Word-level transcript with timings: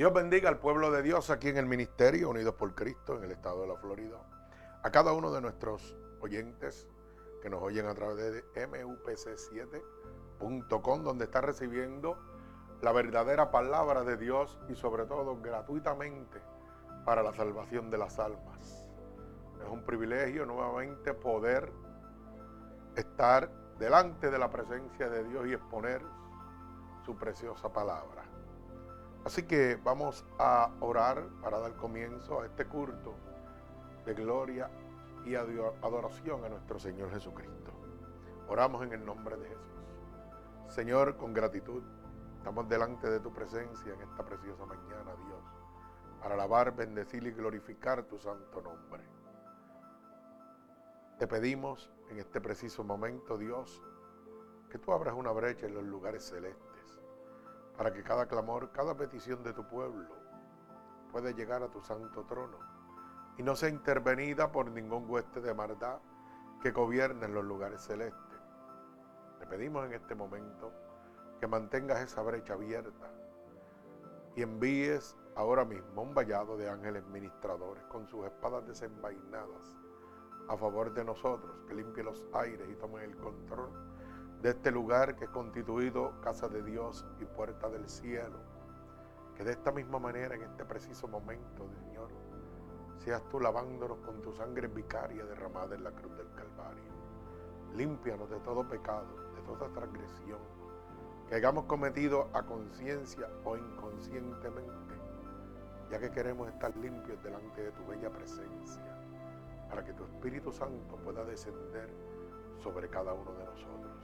Dios 0.00 0.14
bendiga 0.14 0.48
al 0.48 0.58
pueblo 0.58 0.90
de 0.90 1.02
Dios 1.02 1.28
aquí 1.28 1.48
en 1.48 1.58
el 1.58 1.66
Ministerio 1.66 2.30
Unidos 2.30 2.54
por 2.54 2.74
Cristo 2.74 3.18
en 3.18 3.24
el 3.24 3.32
estado 3.32 3.60
de 3.60 3.68
la 3.68 3.76
Florida. 3.76 4.16
A 4.82 4.90
cada 4.90 5.12
uno 5.12 5.30
de 5.30 5.42
nuestros 5.42 5.94
oyentes 6.22 6.88
que 7.42 7.50
nos 7.50 7.62
oyen 7.62 7.84
a 7.84 7.92
través 7.92 8.32
de 8.32 8.42
mupc7.com, 8.66 11.04
donde 11.04 11.26
está 11.26 11.42
recibiendo 11.42 12.16
la 12.80 12.92
verdadera 12.92 13.50
palabra 13.50 14.02
de 14.02 14.16
Dios 14.16 14.58
y 14.70 14.74
sobre 14.74 15.04
todo 15.04 15.38
gratuitamente 15.38 16.40
para 17.04 17.22
la 17.22 17.34
salvación 17.34 17.90
de 17.90 17.98
las 17.98 18.18
almas. 18.18 18.86
Es 19.62 19.68
un 19.68 19.84
privilegio 19.84 20.46
nuevamente 20.46 21.12
poder 21.12 21.70
estar 22.96 23.50
delante 23.78 24.30
de 24.30 24.38
la 24.38 24.48
presencia 24.48 25.10
de 25.10 25.24
Dios 25.24 25.46
y 25.46 25.52
exponer 25.52 26.00
su 27.04 27.18
preciosa 27.18 27.70
palabra. 27.70 28.29
Así 29.24 29.42
que 29.42 29.76
vamos 29.84 30.24
a 30.38 30.70
orar 30.80 31.28
para 31.42 31.58
dar 31.58 31.76
comienzo 31.76 32.40
a 32.40 32.46
este 32.46 32.64
culto 32.64 33.14
de 34.06 34.14
gloria 34.14 34.70
y 35.26 35.34
adoración 35.34 36.42
a 36.44 36.48
nuestro 36.48 36.78
Señor 36.78 37.10
Jesucristo. 37.10 37.70
Oramos 38.48 38.82
en 38.82 38.94
el 38.94 39.04
nombre 39.04 39.36
de 39.36 39.48
Jesús. 39.48 39.60
Señor, 40.68 41.18
con 41.18 41.34
gratitud, 41.34 41.82
estamos 42.38 42.66
delante 42.68 43.10
de 43.10 43.20
tu 43.20 43.30
presencia 43.30 43.92
en 43.92 44.00
esta 44.00 44.24
preciosa 44.24 44.64
mañana, 44.64 45.14
Dios, 45.26 45.44
para 46.22 46.34
alabar, 46.34 46.74
bendecir 46.74 47.22
y 47.26 47.32
glorificar 47.32 48.04
tu 48.04 48.18
santo 48.18 48.62
nombre. 48.62 49.02
Te 51.18 51.26
pedimos 51.26 51.92
en 52.08 52.18
este 52.18 52.40
preciso 52.40 52.84
momento, 52.84 53.36
Dios, 53.36 53.82
que 54.70 54.78
tú 54.78 54.92
abras 54.92 55.14
una 55.14 55.32
brecha 55.32 55.66
en 55.66 55.74
los 55.74 55.84
lugares 55.84 56.24
celestes 56.24 56.69
para 57.80 57.94
que 57.94 58.02
cada 58.02 58.26
clamor, 58.26 58.70
cada 58.72 58.94
petición 58.94 59.42
de 59.42 59.54
tu 59.54 59.66
pueblo 59.66 60.14
pueda 61.10 61.30
llegar 61.30 61.62
a 61.62 61.70
tu 61.70 61.80
santo 61.80 62.26
trono 62.26 62.58
y 63.38 63.42
no 63.42 63.56
sea 63.56 63.70
intervenida 63.70 64.52
por 64.52 64.70
ningún 64.70 65.08
hueste 65.08 65.40
de 65.40 65.54
maldad 65.54 65.98
que 66.62 66.72
gobierne 66.72 67.24
en 67.24 67.32
los 67.32 67.42
lugares 67.42 67.80
celestes. 67.80 68.38
Te 69.38 69.46
pedimos 69.46 69.86
en 69.86 69.94
este 69.94 70.14
momento 70.14 70.70
que 71.40 71.46
mantengas 71.46 72.00
esa 72.00 72.20
brecha 72.20 72.52
abierta 72.52 73.10
y 74.36 74.42
envíes 74.42 75.16
ahora 75.34 75.64
mismo 75.64 76.02
un 76.02 76.14
vallado 76.14 76.58
de 76.58 76.68
ángeles 76.68 77.06
ministradores 77.06 77.82
con 77.84 78.06
sus 78.06 78.26
espadas 78.26 78.66
desenvainadas 78.66 79.78
a 80.50 80.56
favor 80.58 80.92
de 80.92 81.02
nosotros, 81.02 81.64
que 81.66 81.76
limpie 81.76 82.04
los 82.04 82.26
aires 82.34 82.68
y 82.68 82.74
tomen 82.74 83.04
el 83.04 83.16
control 83.16 83.89
de 84.42 84.50
este 84.50 84.70
lugar 84.70 85.16
que 85.16 85.24
es 85.24 85.30
constituido 85.30 86.20
casa 86.22 86.48
de 86.48 86.62
Dios 86.62 87.06
y 87.20 87.24
puerta 87.24 87.68
del 87.68 87.88
cielo. 87.88 88.38
Que 89.36 89.44
de 89.44 89.52
esta 89.52 89.72
misma 89.72 89.98
manera, 89.98 90.34
en 90.34 90.42
este 90.42 90.64
preciso 90.64 91.08
momento, 91.08 91.68
Señor, 91.68 92.08
seas 92.98 93.26
tú 93.28 93.40
lavándonos 93.40 93.98
con 93.98 94.20
tu 94.22 94.32
sangre 94.32 94.68
vicaria 94.68 95.24
derramada 95.24 95.74
en 95.74 95.84
la 95.84 95.92
cruz 95.92 96.16
del 96.16 96.30
Calvario. 96.34 96.90
Límpianos 97.74 98.28
de 98.30 98.40
todo 98.40 98.68
pecado, 98.68 99.32
de 99.34 99.42
toda 99.42 99.68
transgresión 99.72 100.38
que 101.30 101.36
hayamos 101.36 101.66
cometido 101.66 102.28
a 102.32 102.42
conciencia 102.42 103.28
o 103.44 103.56
inconscientemente, 103.56 104.96
ya 105.88 106.00
que 106.00 106.10
queremos 106.10 106.48
estar 106.48 106.76
limpios 106.76 107.22
delante 107.22 107.62
de 107.62 107.70
tu 107.70 107.86
bella 107.86 108.10
presencia, 108.10 108.96
para 109.68 109.84
que 109.84 109.92
tu 109.92 110.02
Espíritu 110.02 110.50
Santo 110.50 110.96
pueda 110.96 111.22
descender 111.24 111.88
sobre 112.60 112.88
cada 112.88 113.14
uno 113.14 113.32
de 113.34 113.44
nosotros. 113.44 113.99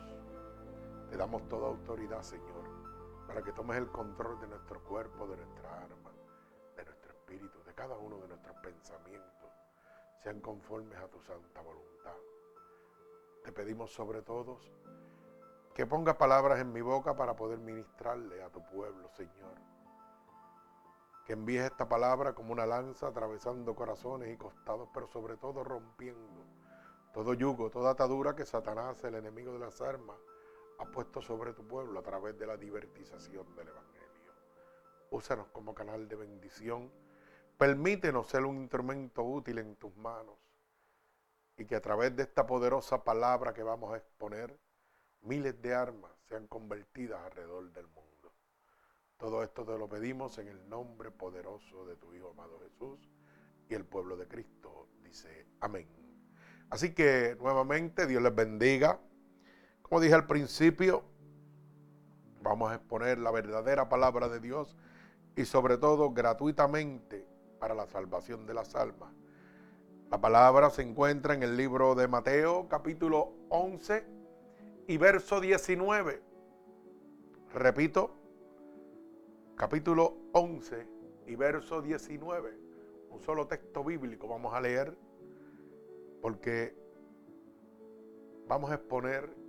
Damos 1.17 1.49
toda 1.49 1.69
autoridad, 1.69 2.23
Señor, 2.23 2.65
para 3.27 3.43
que 3.43 3.51
tomes 3.53 3.79
el 3.79 3.91
control 3.91 4.39
de 4.39 4.49
nuestro 4.49 4.83
cuerpo, 4.85 5.27
de 5.27 5.37
nuestra 5.39 5.83
alma, 5.83 6.13
de 6.77 6.85
nuestro 6.85 7.11
espíritu, 7.11 7.63
de 7.65 7.75
cada 7.75 7.97
uno 7.97 8.19
de 8.19 8.29
nuestros 8.29 8.55
pensamientos, 8.59 9.51
sean 10.23 10.41
conformes 10.41 10.99
a 10.99 11.09
tu 11.09 11.19
santa 11.23 11.63
voluntad. 11.63 12.17
Te 13.43 13.51
pedimos 13.51 13.95
sobre 13.95 14.21
todos 14.21 14.71
que 15.75 15.87
ponga 15.87 16.19
palabras 16.19 16.61
en 16.61 16.71
mi 16.73 16.83
boca 16.83 17.17
para 17.17 17.35
poder 17.35 17.59
ministrarle 17.59 18.43
a 18.43 18.51
tu 18.51 18.63
pueblo, 18.67 19.09
Señor. 19.09 19.55
Que 21.25 21.33
envíes 21.33 21.65
esta 21.65 21.89
palabra 21.89 22.35
como 22.35 22.53
una 22.53 22.67
lanza 22.67 23.09
atravesando 23.09 23.75
corazones 23.75 24.33
y 24.33 24.37
costados, 24.37 24.91
pero 24.93 25.07
sobre 25.07 25.39
todo 25.39 25.65
rompiendo 25.65 26.45
todo 27.15 27.33
yugo, 27.33 27.71
toda 27.71 27.93
atadura 27.93 28.37
que 28.37 28.45
Satanás, 28.45 29.03
el 29.05 29.15
enemigo 29.15 29.51
de 29.55 29.59
las 29.59 29.81
armas, 29.81 30.19
ha 30.79 30.85
puesto 30.85 31.21
sobre 31.21 31.53
tu 31.53 31.67
pueblo 31.67 31.99
a 32.01 32.03
través 32.03 32.39
de 32.39 32.47
la 32.47 32.57
divertización 32.57 33.55
del 33.55 33.69
Evangelio. 33.69 34.33
Úsanos 35.11 35.49
como 35.49 35.75
canal 35.75 36.09
de 36.09 36.17
bendición. 36.17 36.91
Permítenos 37.57 38.27
ser 38.27 38.45
un 38.45 38.59
instrumento 38.59 39.23
útil 39.23 39.59
en 39.59 39.77
tus 39.77 39.97
manos 39.97 40.37
y 41.57 41.65
que 41.65 41.77
a 41.77 41.81
través 41.81 42.15
de 42.15 42.25
esta 42.25 42.47
poderosa 42.47 43.03
palabra 43.03 43.55
que 43.55 43.63
vamos 43.63 43.93
a 43.93 43.97
exponer, 43.97 44.59
miles 45.23 45.61
de 45.63 45.75
armas 45.75 46.13
sean 46.29 46.47
convertidas 46.47 47.21
alrededor 47.25 47.73
del 47.73 47.87
mundo. 47.89 48.33
Todo 49.17 49.43
esto 49.43 49.65
te 49.65 49.79
lo 49.79 49.89
pedimos 49.89 50.37
en 50.39 50.49
el 50.49 50.69
nombre 50.69 51.11
poderoso 51.11 51.87
de 51.87 51.97
tu 51.97 52.13
Hijo 52.13 52.31
amado 52.31 52.61
Jesús 52.61 52.99
y 53.69 53.75
el 53.75 53.87
pueblo 53.87 54.17
de 54.17 54.29
Cristo 54.29 54.89
dice 55.03 55.47
amén. 55.61 55.89
Así 56.69 56.93
que 56.93 57.37
nuevamente 57.41 58.07
Dios 58.07 58.23
les 58.23 58.35
bendiga. 58.35 59.01
Como 59.89 60.01
dije 60.01 60.15
al 60.15 60.27
principio, 60.27 61.05
vamos 62.43 62.73
a 62.73 62.75
exponer 62.75 63.19
la 63.19 63.31
verdadera 63.31 63.89
palabra 63.89 64.29
de 64.29 64.41
Dios 64.41 64.77
y 65.37 65.45
sobre 65.45 65.79
todo 65.79 66.11
gratuitamente 66.11 67.25
para 67.61 67.73
la 67.73 67.87
salvación 67.87 68.47
de 68.47 68.55
las 68.55 68.75
almas. 68.75 69.15
La 70.11 70.21
palabra 70.21 70.71
se 70.71 70.83
encuentra 70.83 71.35
en 71.35 71.45
el 71.45 71.57
libro 71.57 71.95
de 71.95 72.09
Mateo 72.09 72.67
capítulo 72.69 73.33
11 73.49 74.05
y 74.89 74.97
verso 74.97 75.41
19. 75.41 76.21
Repito, 77.55 78.11
capítulo 79.55 80.17
11 80.33 80.89
y 81.29 81.37
verso 81.37 81.81
19. 81.81 82.59
Un 83.11 83.21
solo 83.21 83.47
texto 83.47 83.85
bíblico 83.85 84.27
vamos 84.27 84.53
a 84.53 84.61
leer 84.61 84.97
porque 86.21 86.75
vamos 88.49 88.73
a 88.73 88.75
exponer 88.75 89.46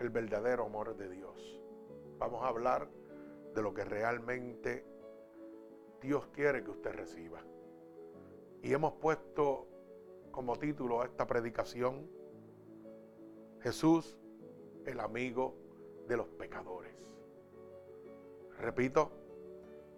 el 0.00 0.08
verdadero 0.08 0.64
amor 0.64 0.96
de 0.96 1.08
Dios. 1.08 1.60
Vamos 2.18 2.42
a 2.42 2.48
hablar 2.48 2.88
de 3.54 3.62
lo 3.62 3.74
que 3.74 3.84
realmente 3.84 4.84
Dios 6.00 6.26
quiere 6.28 6.64
que 6.64 6.70
usted 6.70 6.92
reciba. 6.92 7.42
Y 8.62 8.72
hemos 8.72 8.94
puesto 8.94 9.68
como 10.30 10.56
título 10.56 11.02
a 11.02 11.04
esta 11.04 11.26
predicación, 11.26 12.10
Jesús, 13.60 14.18
el 14.86 15.00
amigo 15.00 15.54
de 16.08 16.16
los 16.16 16.28
pecadores. 16.28 16.94
Repito, 18.58 19.10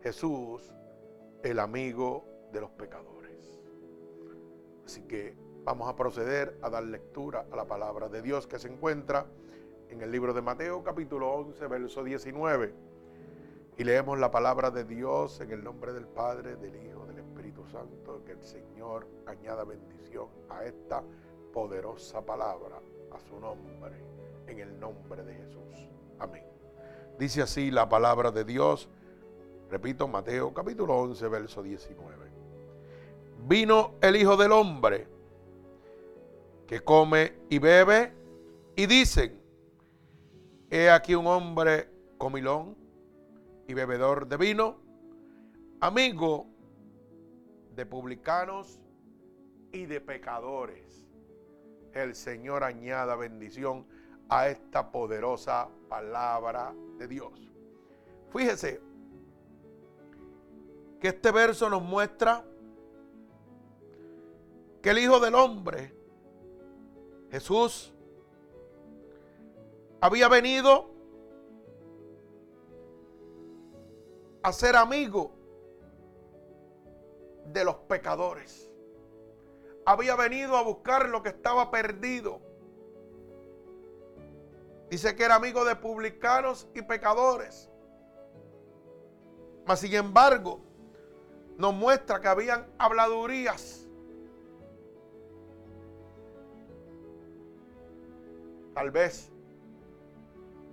Jesús, 0.02 0.72
el 1.44 1.60
amigo 1.60 2.24
de 2.52 2.60
los 2.60 2.70
pecadores. 2.70 3.62
Así 4.84 5.02
que 5.02 5.36
vamos 5.62 5.88
a 5.88 5.94
proceder 5.94 6.58
a 6.60 6.70
dar 6.70 6.82
lectura 6.82 7.46
a 7.50 7.56
la 7.56 7.66
palabra 7.66 8.08
de 8.08 8.20
Dios 8.20 8.48
que 8.48 8.58
se 8.58 8.68
encuentra 8.68 9.26
en 9.92 10.00
el 10.00 10.10
libro 10.10 10.32
de 10.32 10.40
Mateo 10.40 10.82
capítulo 10.82 11.30
11, 11.34 11.66
verso 11.66 12.02
19. 12.02 12.74
Y 13.76 13.84
leemos 13.84 14.18
la 14.18 14.30
palabra 14.30 14.70
de 14.70 14.84
Dios 14.84 15.38
en 15.40 15.50
el 15.50 15.62
nombre 15.62 15.92
del 15.92 16.06
Padre, 16.06 16.56
del 16.56 16.74
Hijo, 16.82 17.04
del 17.04 17.18
Espíritu 17.18 17.66
Santo. 17.66 18.22
Que 18.24 18.32
el 18.32 18.42
Señor 18.42 19.06
añada 19.26 19.64
bendición 19.64 20.28
a 20.48 20.64
esta 20.64 21.02
poderosa 21.52 22.24
palabra, 22.24 22.80
a 23.12 23.20
su 23.20 23.38
nombre, 23.38 23.92
en 24.46 24.60
el 24.60 24.80
nombre 24.80 25.24
de 25.24 25.34
Jesús. 25.34 25.90
Amén. 26.18 26.44
Dice 27.18 27.42
así 27.42 27.70
la 27.70 27.86
palabra 27.86 28.30
de 28.30 28.44
Dios. 28.44 28.88
Repito, 29.70 30.08
Mateo 30.08 30.54
capítulo 30.54 30.96
11, 31.00 31.28
verso 31.28 31.62
19. 31.62 32.16
Vino 33.46 33.92
el 34.00 34.16
Hijo 34.16 34.38
del 34.38 34.52
Hombre 34.52 35.06
que 36.66 36.80
come 36.80 37.34
y 37.50 37.58
bebe 37.58 38.14
y 38.74 38.86
dicen, 38.86 39.41
He 40.74 40.88
aquí 40.88 41.14
un 41.14 41.26
hombre 41.26 41.90
comilón 42.16 42.74
y 43.68 43.74
bebedor 43.74 44.26
de 44.26 44.38
vino, 44.38 44.78
amigo 45.80 46.46
de 47.76 47.84
publicanos 47.84 48.80
y 49.70 49.84
de 49.84 50.00
pecadores. 50.00 51.06
El 51.92 52.14
Señor 52.14 52.64
añada 52.64 53.16
bendición 53.16 53.86
a 54.30 54.48
esta 54.48 54.90
poderosa 54.90 55.68
palabra 55.90 56.72
de 56.96 57.06
Dios. 57.06 57.52
Fíjese 58.30 58.80
que 61.00 61.08
este 61.08 61.32
verso 61.32 61.68
nos 61.68 61.82
muestra 61.82 62.46
que 64.80 64.88
el 64.88 65.00
Hijo 65.00 65.20
del 65.20 65.34
Hombre, 65.34 65.94
Jesús, 67.30 67.92
había 70.02 70.28
venido 70.28 70.90
a 74.42 74.52
ser 74.52 74.74
amigo 74.74 75.30
de 77.46 77.64
los 77.64 77.76
pecadores. 77.76 78.68
Había 79.86 80.16
venido 80.16 80.56
a 80.56 80.62
buscar 80.62 81.08
lo 81.08 81.22
que 81.22 81.28
estaba 81.28 81.70
perdido. 81.70 82.40
Dice 84.90 85.14
que 85.14 85.22
era 85.22 85.36
amigo 85.36 85.64
de 85.64 85.76
publicanos 85.76 86.66
y 86.74 86.82
pecadores. 86.82 87.70
Mas 89.64 89.78
sin 89.78 89.94
embargo, 89.94 90.60
nos 91.56 91.74
muestra 91.74 92.20
que 92.20 92.26
habían 92.26 92.66
habladurías. 92.76 93.86
Tal 98.74 98.90
vez 98.90 99.32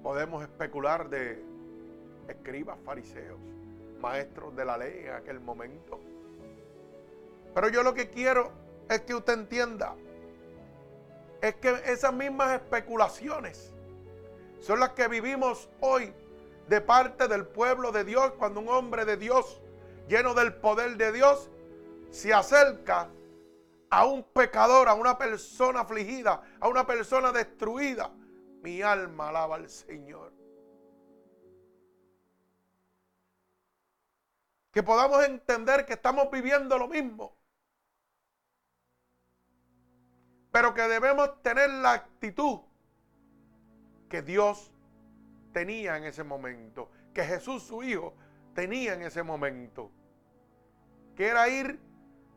podemos 0.03 0.43
especular 0.43 1.09
de 1.09 1.43
escribas 2.27 2.77
fariseos, 2.85 3.39
maestros 3.99 4.55
de 4.55 4.65
la 4.65 4.77
ley 4.77 5.05
en 5.05 5.13
aquel 5.13 5.39
momento. 5.39 5.99
Pero 7.53 7.69
yo 7.69 7.83
lo 7.83 7.93
que 7.93 8.09
quiero 8.09 8.51
es 8.89 9.01
que 9.01 9.15
usted 9.15 9.33
entienda, 9.33 9.95
es 11.41 11.55
que 11.55 11.73
esas 11.85 12.13
mismas 12.13 12.53
especulaciones 12.53 13.73
son 14.59 14.79
las 14.79 14.89
que 14.89 15.07
vivimos 15.07 15.69
hoy 15.79 16.13
de 16.67 16.81
parte 16.81 17.27
del 17.27 17.45
pueblo 17.45 17.91
de 17.91 18.03
Dios 18.03 18.33
cuando 18.37 18.59
un 18.59 18.69
hombre 18.69 19.05
de 19.05 19.17
Dios, 19.17 19.61
lleno 20.07 20.33
del 20.33 20.53
poder 20.53 20.97
de 20.97 21.11
Dios, 21.11 21.49
se 22.11 22.33
acerca 22.33 23.09
a 23.89 24.05
un 24.05 24.23
pecador, 24.23 24.87
a 24.87 24.93
una 24.93 25.17
persona 25.17 25.81
afligida, 25.81 26.41
a 26.59 26.67
una 26.67 26.85
persona 26.85 27.31
destruida. 27.31 28.11
Mi 28.61 28.81
alma 28.81 29.29
alaba 29.29 29.55
al 29.55 29.69
Señor. 29.69 30.33
Que 34.71 34.83
podamos 34.83 35.23
entender 35.25 35.85
que 35.85 35.93
estamos 35.93 36.29
viviendo 36.29 36.77
lo 36.77 36.87
mismo. 36.87 37.35
Pero 40.51 40.73
que 40.73 40.81
debemos 40.83 41.41
tener 41.41 41.69
la 41.69 41.93
actitud 41.93 42.61
que 44.09 44.21
Dios 44.21 44.71
tenía 45.53 45.97
en 45.97 46.03
ese 46.05 46.23
momento, 46.23 46.89
que 47.13 47.23
Jesús 47.23 47.63
su 47.63 47.83
Hijo 47.83 48.15
tenía 48.53 48.93
en 48.93 49.03
ese 49.03 49.23
momento, 49.23 49.91
que 51.15 51.27
era 51.27 51.47
ir 51.47 51.79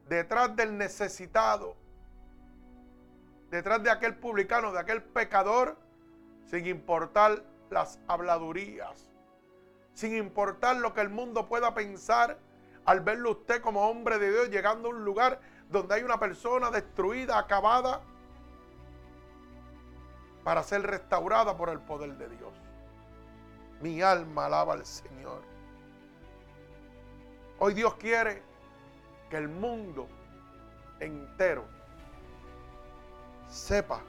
detrás 0.09 0.55
del 0.55 0.77
necesitado, 0.77 1.77
detrás 3.51 3.83
de 3.83 3.91
aquel 3.91 4.17
publicano, 4.17 4.73
de 4.73 4.81
aquel 4.81 5.03
pecador, 5.03 5.79
sin 6.47 6.67
importar 6.67 7.43
las 7.71 7.99
habladurías, 8.07 9.11
sin 9.95 10.17
importar 10.17 10.77
lo 10.77 10.95
que 10.95 11.01
el 11.01 11.09
mundo 11.09 11.49
pueda 11.49 11.75
pensar 11.75 12.39
al 12.85 13.01
verlo 13.01 13.33
usted 13.33 13.61
como 13.61 13.89
hombre 13.89 14.19
de 14.19 14.31
Dios 14.31 14.51
llegando 14.51 14.89
a 14.89 14.91
un 14.93 15.05
lugar 15.05 15.41
donde 15.71 15.95
hay 15.95 16.03
una 16.03 16.19
persona 16.19 16.71
destruida, 16.71 17.39
acabada, 17.39 18.01
para 20.45 20.63
ser 20.63 20.83
restaurada 20.83 21.57
por 21.57 21.69
el 21.69 21.79
poder 21.81 22.17
de 22.19 22.29
Dios. 22.29 22.53
Mi 23.81 24.03
alma 24.03 24.47
alaba 24.47 24.75
al 24.75 24.85
Señor. 24.85 25.43
Hoy 27.59 27.75
Dios 27.75 27.95
quiere 27.95 28.43
que 29.31 29.37
el 29.37 29.49
mundo 29.49 30.09
entero 31.01 31.65
sepa 33.49 34.01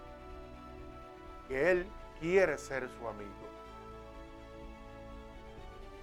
que 1.48 1.72
Él 1.72 1.88
quiere 2.24 2.58
ser 2.58 2.90
su 2.98 3.06
amigo. 3.06 3.30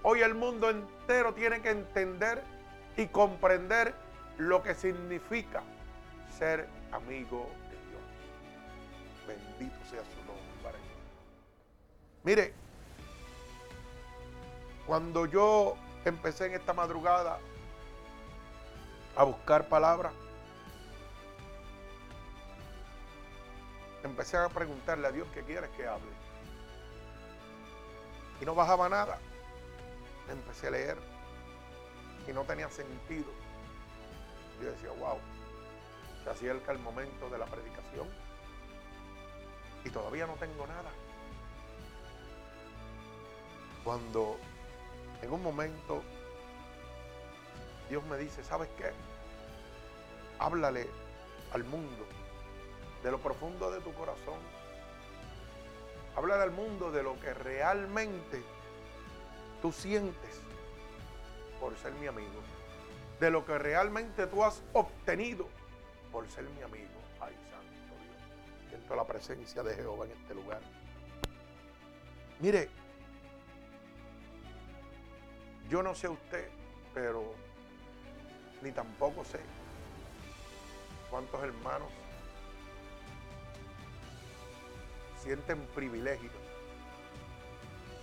Hoy 0.03 0.21
el 0.21 0.35
mundo 0.35 0.69
entero 0.69 1.33
tiene 1.33 1.63
que 1.63 1.71
entender 1.71 2.43
y 2.95 3.07
comprender 3.07 3.95
lo 4.37 4.61
que 4.61 4.75
significa 4.75 5.63
ser 6.37 6.67
amigo 6.91 7.49
de 7.71 7.77
Dios. 7.89 9.49
Bendito 9.57 9.75
sea 9.89 10.01
su 10.01 10.17
nombre. 10.27 10.77
Mire, 12.23 12.53
cuando 14.85 15.25
yo 15.25 15.75
empecé 16.05 16.45
en 16.45 16.53
esta 16.53 16.73
madrugada 16.73 17.39
a 19.15 19.23
buscar 19.23 19.67
palabras, 19.67 20.13
empecé 24.03 24.37
a 24.37 24.49
preguntarle 24.49 25.07
a 25.07 25.11
Dios 25.11 25.27
qué 25.33 25.43
quieres 25.43 25.69
que 25.71 25.87
hable. 25.87 26.11
Y 28.39 28.45
no 28.45 28.55
bajaba 28.55 28.89
nada. 28.89 29.19
Empecé 30.29 30.67
a 30.67 30.71
leer 30.71 30.97
y 32.27 32.33
no 32.33 32.43
tenía 32.43 32.69
sentido. 32.69 33.31
Yo 34.61 34.71
decía, 34.71 34.91
wow, 34.91 35.17
se 36.23 36.29
acerca 36.29 36.71
el 36.71 36.79
momento 36.79 37.29
de 37.29 37.37
la 37.37 37.45
predicación 37.45 38.07
y 39.83 39.89
todavía 39.89 40.27
no 40.27 40.33
tengo 40.33 40.67
nada. 40.67 40.89
Cuando 43.83 44.37
en 45.21 45.31
un 45.31 45.41
momento 45.41 46.03
Dios 47.89 48.03
me 48.05 48.17
dice, 48.17 48.43
¿sabes 48.43 48.69
qué? 48.77 48.91
Háblale 50.39 50.87
al 51.53 51.63
mundo 51.63 52.05
de 53.03 53.11
lo 53.11 53.19
profundo 53.19 53.71
de 53.71 53.81
tu 53.81 53.93
corazón. 53.93 54.39
Háblale 56.15 56.43
al 56.43 56.51
mundo 56.51 56.91
de 56.91 57.03
lo 57.03 57.19
que 57.19 57.33
realmente 57.33 58.43
tú 59.61 59.71
sientes 59.71 60.41
por 61.59 61.77
ser 61.77 61.93
mi 61.93 62.07
amigo. 62.07 62.41
De 63.19 63.29
lo 63.29 63.45
que 63.45 63.57
realmente 63.57 64.27
tú 64.27 64.43
has 64.43 64.61
obtenido 64.73 65.47
por 66.11 66.27
ser 66.29 66.43
mi 66.43 66.61
amigo. 66.61 66.89
Ay, 67.19 67.33
santo 67.49 67.95
Dios. 68.03 68.69
Siento 68.69 68.95
la 68.95 69.05
presencia 69.05 69.63
de 69.63 69.75
Jehová 69.75 70.05
en 70.05 70.11
este 70.11 70.33
lugar. 70.33 70.61
Mire, 72.39 72.69
yo 75.69 75.81
no 75.81 75.95
sé 75.95 76.09
usted, 76.09 76.49
pero 76.93 77.33
ni 78.61 78.71
tampoco 78.71 79.23
sé 79.23 79.39
cuántos 81.09 81.41
hermanos 81.43 81.89
sienten 85.23 85.65
privilegio 85.75 86.31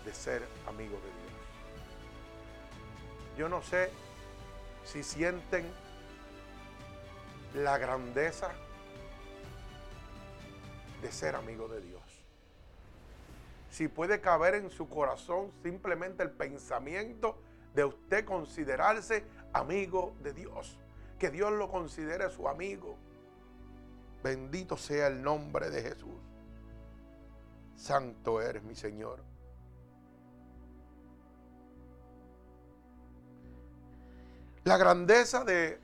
de 0.04 0.14
ser 0.14 0.42
amigos 0.66 1.02
de 1.02 1.08
Dios. 1.08 1.28
Yo 3.36 3.48
no 3.48 3.62
sé 3.62 3.90
si 4.84 5.02
sienten 5.02 5.66
la 7.54 7.78
grandeza 7.78 8.50
de 11.02 11.12
ser 11.12 11.34
amigo 11.34 11.68
de 11.68 11.80
Dios. 11.80 12.02
Si 13.70 13.88
puede 13.88 14.20
caber 14.20 14.54
en 14.54 14.70
su 14.70 14.88
corazón 14.88 15.52
simplemente 15.62 16.22
el 16.22 16.30
pensamiento 16.30 17.38
de 17.74 17.84
usted 17.84 18.24
considerarse 18.24 19.24
amigo 19.52 20.16
de 20.22 20.32
Dios. 20.32 20.78
Que 21.18 21.30
Dios 21.30 21.52
lo 21.52 21.68
considere 21.68 22.30
su 22.30 22.48
amigo. 22.48 22.96
Bendito 24.22 24.76
sea 24.76 25.08
el 25.08 25.22
nombre 25.22 25.70
de 25.70 25.82
Jesús. 25.82 26.18
Santo 27.78 28.42
eres 28.42 28.64
mi 28.64 28.74
Señor. 28.74 29.24
La 34.64 34.76
grandeza 34.76 35.44
de 35.44 35.80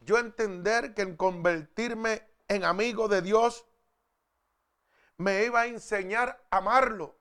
yo 0.00 0.18
entender 0.18 0.92
que 0.92 1.02
en 1.02 1.16
convertirme 1.16 2.28
en 2.48 2.64
amigo 2.64 3.08
de 3.08 3.22
Dios 3.22 3.64
me 5.16 5.44
iba 5.44 5.62
a 5.62 5.66
enseñar 5.66 6.44
a 6.50 6.58
amarlo 6.58 7.16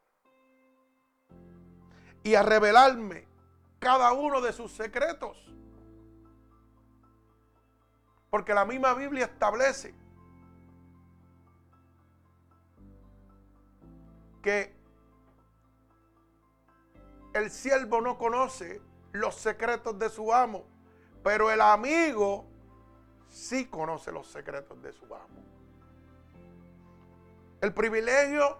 y 2.24 2.34
a 2.34 2.42
revelarme 2.42 3.28
cada 3.80 4.12
uno 4.14 4.42
de 4.42 4.54
sus 4.54 4.72
secretos. 4.72 5.38
Porque 8.32 8.56
la 8.56 8.66
misma 8.66 8.96
Biblia 8.96 9.26
establece 9.26 9.94
que 14.46 14.72
el 17.34 17.50
siervo 17.50 18.00
no 18.00 18.16
conoce 18.20 18.80
los 19.12 19.34
secretos 19.34 19.98
de 19.98 20.08
su 20.08 20.32
amo, 20.32 20.66
pero 21.24 21.50
el 21.50 21.60
amigo 21.62 22.46
sí 23.28 23.66
conoce 23.66 24.12
los 24.12 24.28
secretos 24.28 24.80
de 24.84 24.94
su 24.94 25.06
amo. 25.06 25.44
El 27.60 27.74
privilegio 27.74 28.60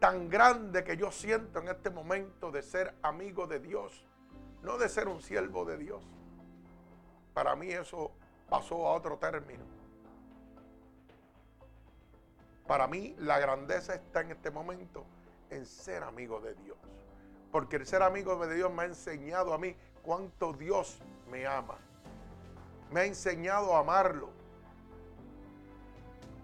tan 0.00 0.30
grande 0.30 0.82
que 0.82 0.96
yo 0.96 1.12
siento 1.12 1.58
en 1.58 1.68
este 1.68 1.90
momento 1.90 2.50
de 2.50 2.62
ser 2.62 2.94
amigo 3.02 3.46
de 3.46 3.60
Dios, 3.60 4.06
no 4.62 4.78
de 4.78 4.88
ser 4.88 5.08
un 5.08 5.20
siervo 5.20 5.66
de 5.66 5.76
Dios. 5.76 6.02
Para 7.34 7.54
mí 7.54 7.70
eso 7.70 8.12
pasó 8.48 8.88
a 8.88 8.94
otro 8.94 9.18
término. 9.18 9.81
Para 12.66 12.86
mí 12.86 13.14
la 13.18 13.38
grandeza 13.38 13.94
está 13.94 14.20
en 14.20 14.32
este 14.32 14.50
momento 14.50 15.04
en 15.50 15.66
ser 15.66 16.02
amigo 16.02 16.40
de 16.40 16.54
Dios. 16.54 16.78
Porque 17.50 17.76
el 17.76 17.86
ser 17.86 18.02
amigo 18.02 18.36
de 18.46 18.54
Dios 18.54 18.72
me 18.72 18.82
ha 18.82 18.86
enseñado 18.86 19.52
a 19.52 19.58
mí 19.58 19.76
cuánto 20.02 20.52
Dios 20.52 20.98
me 21.30 21.46
ama. 21.46 21.76
Me 22.90 23.00
ha 23.00 23.04
enseñado 23.04 23.76
a 23.76 23.80
amarlo. 23.80 24.30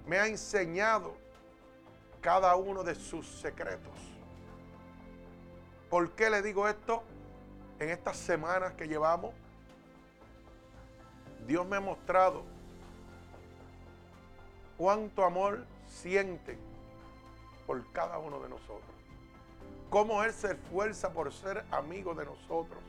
Me 0.07 0.19
ha 0.19 0.27
enseñado 0.27 1.15
cada 2.21 2.55
uno 2.57 2.83
de 2.83 2.95
sus 2.95 3.27
secretos. 3.27 3.95
¿Por 5.89 6.11
qué 6.13 6.29
le 6.29 6.43
digo 6.43 6.69
esto? 6.69 7.03
En 7.79 7.91
estas 7.91 8.17
semanas 8.17 8.75
que 8.75 8.89
llevamos, 8.89 9.33
Dios 11.47 11.67
me 11.67 11.77
ha 11.77 11.81
mostrado 11.81 12.43
cuánto 14.77 15.25
amor 15.25 15.65
siente 15.89 16.59
por 17.67 17.85
cada 17.93 18.19
uno 18.19 18.41
de 18.41 18.49
nosotros. 18.49 18.95
Cómo 19.91 20.23
Él 20.23 20.33
se 20.33 20.53
esfuerza 20.53 21.13
por 21.13 21.33
ser 21.33 21.65
amigo 21.71 22.15
de 22.15 22.25
nosotros. 22.25 22.81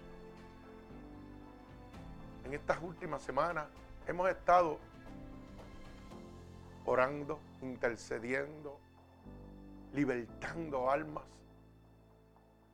En 2.46 2.54
estas 2.54 2.82
últimas 2.82 3.22
semanas 3.22 3.68
hemos 4.08 4.30
estado 4.30 4.80
orando, 6.86 7.40
intercediendo, 7.62 8.80
libertando 9.94 10.90
almas. 10.90 11.24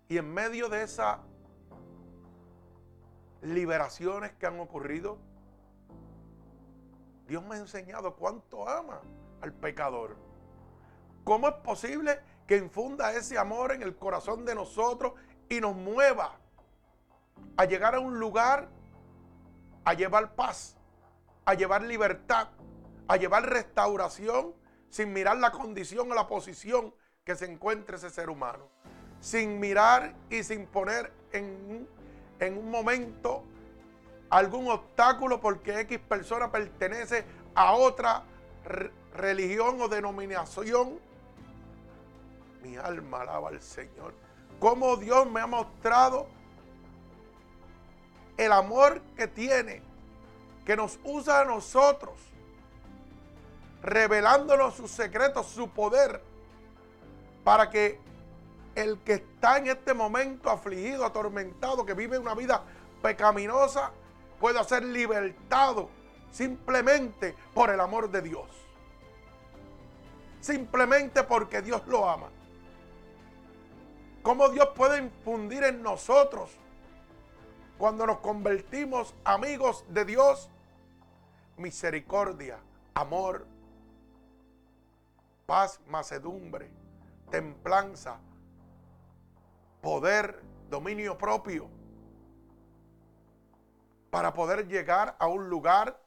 Y 0.07 0.17
en 0.17 0.33
medio 0.33 0.69
de 0.69 0.83
esas 0.83 1.19
liberaciones 3.41 4.33
que 4.33 4.45
han 4.45 4.59
ocurrido, 4.59 5.17
Dios 7.27 7.43
me 7.43 7.55
ha 7.55 7.57
enseñado 7.59 8.15
cuánto 8.15 8.67
ama 8.67 9.01
al 9.45 9.53
pecador. 9.53 10.17
¿Cómo 11.23 11.47
es 11.47 11.53
posible 11.55 12.19
que 12.47 12.57
infunda 12.57 13.13
ese 13.13 13.37
amor 13.37 13.71
en 13.71 13.81
el 13.81 13.95
corazón 13.95 14.43
de 14.43 14.55
nosotros 14.55 15.13
y 15.49 15.61
nos 15.61 15.75
mueva 15.75 16.37
a 17.57 17.65
llegar 17.65 17.95
a 17.95 17.99
un 17.99 18.19
lugar, 18.19 18.67
a 19.83 19.93
llevar 19.93 20.35
paz, 20.35 20.75
a 21.45 21.53
llevar 21.53 21.83
libertad, 21.83 22.49
a 23.07 23.17
llevar 23.17 23.49
restauración 23.49 24.53
sin 24.89 25.13
mirar 25.13 25.37
la 25.37 25.51
condición 25.51 26.11
o 26.11 26.15
la 26.15 26.27
posición 26.27 26.93
que 27.23 27.35
se 27.35 27.45
encuentre 27.45 27.97
ese 27.97 28.09
ser 28.09 28.29
humano? 28.29 28.67
Sin 29.19 29.59
mirar 29.59 30.15
y 30.29 30.43
sin 30.43 30.65
poner 30.67 31.11
en, 31.31 31.87
en 32.39 32.57
un 32.57 32.69
momento 32.69 33.43
algún 34.29 34.69
obstáculo 34.69 35.39
porque 35.39 35.79
X 35.81 35.99
persona 35.99 36.51
pertenece 36.51 37.25
a 37.53 37.73
otra 37.73 38.23
religión 39.15 39.81
o 39.81 39.87
denominación. 39.87 40.99
Mi 42.61 42.75
alma 42.77 43.21
alaba 43.21 43.49
al 43.49 43.61
Señor. 43.61 44.13
Cómo 44.59 44.97
Dios 44.97 45.29
me 45.29 45.41
ha 45.41 45.47
mostrado 45.47 46.27
el 48.37 48.51
amor 48.51 49.01
que 49.15 49.27
tiene, 49.27 49.81
que 50.65 50.75
nos 50.75 50.99
usa 51.03 51.41
a 51.41 51.45
nosotros, 51.45 52.13
revelándonos 53.81 54.75
sus 54.75 54.91
secretos, 54.91 55.47
su 55.47 55.69
poder, 55.69 56.21
para 57.43 57.69
que 57.69 57.99
el 58.73 58.99
que 58.99 59.13
está 59.13 59.57
en 59.57 59.67
este 59.67 59.93
momento 59.93 60.49
afligido, 60.49 61.05
atormentado, 61.05 61.85
que 61.85 61.93
vive 61.93 62.17
una 62.17 62.35
vida 62.35 62.63
pecaminosa, 63.01 63.91
pueda 64.39 64.63
ser 64.63 64.83
libertado 64.83 65.89
simplemente 66.31 67.35
por 67.53 67.69
el 67.69 67.79
amor 67.79 68.09
de 68.09 68.21
Dios. 68.21 68.64
Simplemente 70.45 71.23
porque 71.23 71.63
Dios 71.63 71.81
lo 71.87 72.07
ama. 72.07 72.29
¿Cómo 74.21 74.47
Dios 74.49 74.69
puede 74.75 74.99
infundir 74.99 75.63
en 75.63 75.81
nosotros 75.81 76.51
cuando 77.79 78.05
nos 78.05 78.19
convertimos 78.19 79.15
amigos 79.23 79.83
de 79.89 80.05
Dios? 80.05 80.51
Misericordia, 81.57 82.59
amor, 82.93 83.47
paz, 85.47 85.81
macedumbre, 85.87 86.69
templanza, 87.31 88.19
poder, 89.81 90.43
dominio 90.69 91.17
propio 91.17 91.67
para 94.11 94.31
poder 94.31 94.67
llegar 94.67 95.15
a 95.17 95.25
un 95.25 95.49
lugar 95.49 95.99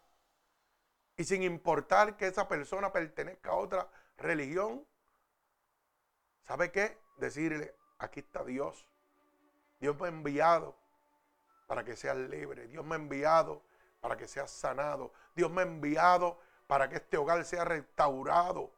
y 1.17 1.25
sin 1.25 1.43
importar 1.43 2.17
que 2.17 2.29
esa 2.29 2.47
persona 2.47 2.93
pertenezca 2.93 3.51
a 3.51 3.57
otra 3.57 3.89
religión, 4.19 4.87
¿sabe 6.43 6.71
qué? 6.71 6.99
Decirle, 7.17 7.75
aquí 7.99 8.21
está 8.21 8.45
Dios. 8.45 8.87
Dios 9.81 9.99
me 10.01 10.07
ha 10.07 10.11
enviado 10.11 10.77
para 11.67 11.85
que 11.85 11.97
seas 11.97 12.17
libre. 12.17 12.67
Dios 12.69 12.85
me 12.85 12.97
ha 12.97 12.99
enviado 12.99 13.63
para 14.01 14.17
que 14.17 14.29
seas 14.29 14.51
sanado. 14.51 15.13
Dios 15.35 15.51
me 15.51 15.63
ha 15.63 15.65
enviado 15.65 16.39
para 16.67 16.89
que 16.89 16.97
este 16.97 17.17
hogar 17.17 17.45
sea 17.45 17.65
restaurado 17.65 18.73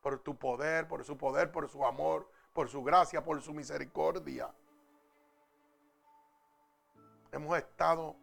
por 0.00 0.18
tu 0.18 0.36
poder, 0.36 0.88
por 0.88 1.04
su 1.04 1.16
poder, 1.16 1.52
por 1.52 1.68
su 1.68 1.84
amor, 1.84 2.30
por 2.52 2.68
su 2.68 2.82
gracia, 2.82 3.22
por 3.22 3.40
su 3.42 3.52
misericordia. 3.52 4.52
Hemos 7.32 7.56
estado 7.58 8.16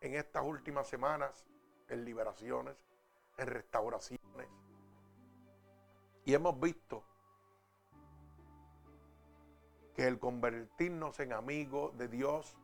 en 0.00 0.14
estas 0.14 0.42
últimas 0.42 0.88
semanas 0.88 1.44
en 1.88 2.04
liberaciones, 2.04 2.76
en 3.36 3.46
restauraciones. 3.46 4.48
Y 6.24 6.34
hemos 6.34 6.58
visto 6.60 7.02
que 9.94 10.06
el 10.06 10.18
convertirnos 10.18 11.18
en 11.20 11.32
amigos 11.32 11.96
de 11.96 12.08
Dios 12.08 12.56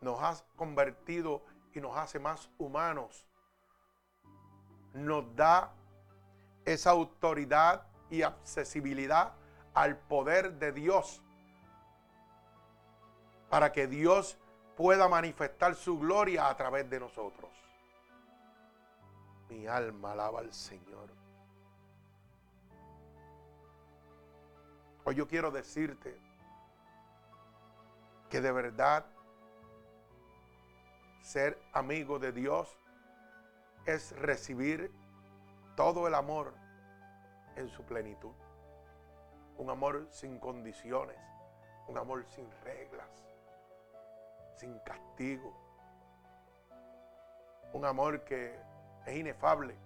nos 0.00 0.20
ha 0.22 0.36
convertido 0.56 1.42
y 1.72 1.80
nos 1.80 1.96
hace 1.96 2.18
más 2.18 2.50
humanos. 2.58 3.26
Nos 4.92 5.34
da 5.34 5.72
esa 6.64 6.90
autoridad 6.90 7.86
y 8.10 8.22
accesibilidad 8.22 9.32
al 9.74 9.98
poder 9.98 10.54
de 10.54 10.72
Dios 10.72 11.22
para 13.50 13.72
que 13.72 13.86
Dios 13.86 14.38
pueda 14.76 15.08
manifestar 15.08 15.74
su 15.74 15.98
gloria 15.98 16.48
a 16.48 16.56
través 16.56 16.88
de 16.88 17.00
nosotros. 17.00 17.50
Mi 19.48 19.66
alma 19.66 20.12
alaba 20.12 20.40
al 20.40 20.52
Señor. 20.52 21.23
Hoy 25.04 25.14
yo 25.14 25.28
quiero 25.28 25.50
decirte 25.50 26.18
que 28.30 28.40
de 28.40 28.52
verdad 28.52 29.06
ser 31.22 31.58
amigo 31.72 32.18
de 32.18 32.32
Dios 32.32 32.78
es 33.86 34.16
recibir 34.18 34.92
todo 35.76 36.08
el 36.08 36.14
amor 36.14 36.54
en 37.56 37.68
su 37.68 37.82
plenitud. 37.84 38.34
Un 39.56 39.70
amor 39.70 40.08
sin 40.10 40.38
condiciones, 40.38 41.18
un 41.86 41.98
amor 41.98 42.24
sin 42.26 42.50
reglas 42.62 43.24
sin 44.56 44.78
castigo. 44.80 45.52
Un 47.72 47.84
amor 47.84 48.24
que 48.24 48.56
es 49.06 49.16
inefable, 49.16 49.76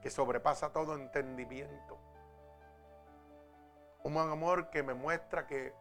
que 0.00 0.10
sobrepasa 0.10 0.72
todo 0.72 0.94
entendimiento. 0.96 1.98
Un 4.04 4.16
amor 4.16 4.70
que 4.70 4.82
me 4.82 4.94
muestra 4.94 5.46
que 5.46 5.72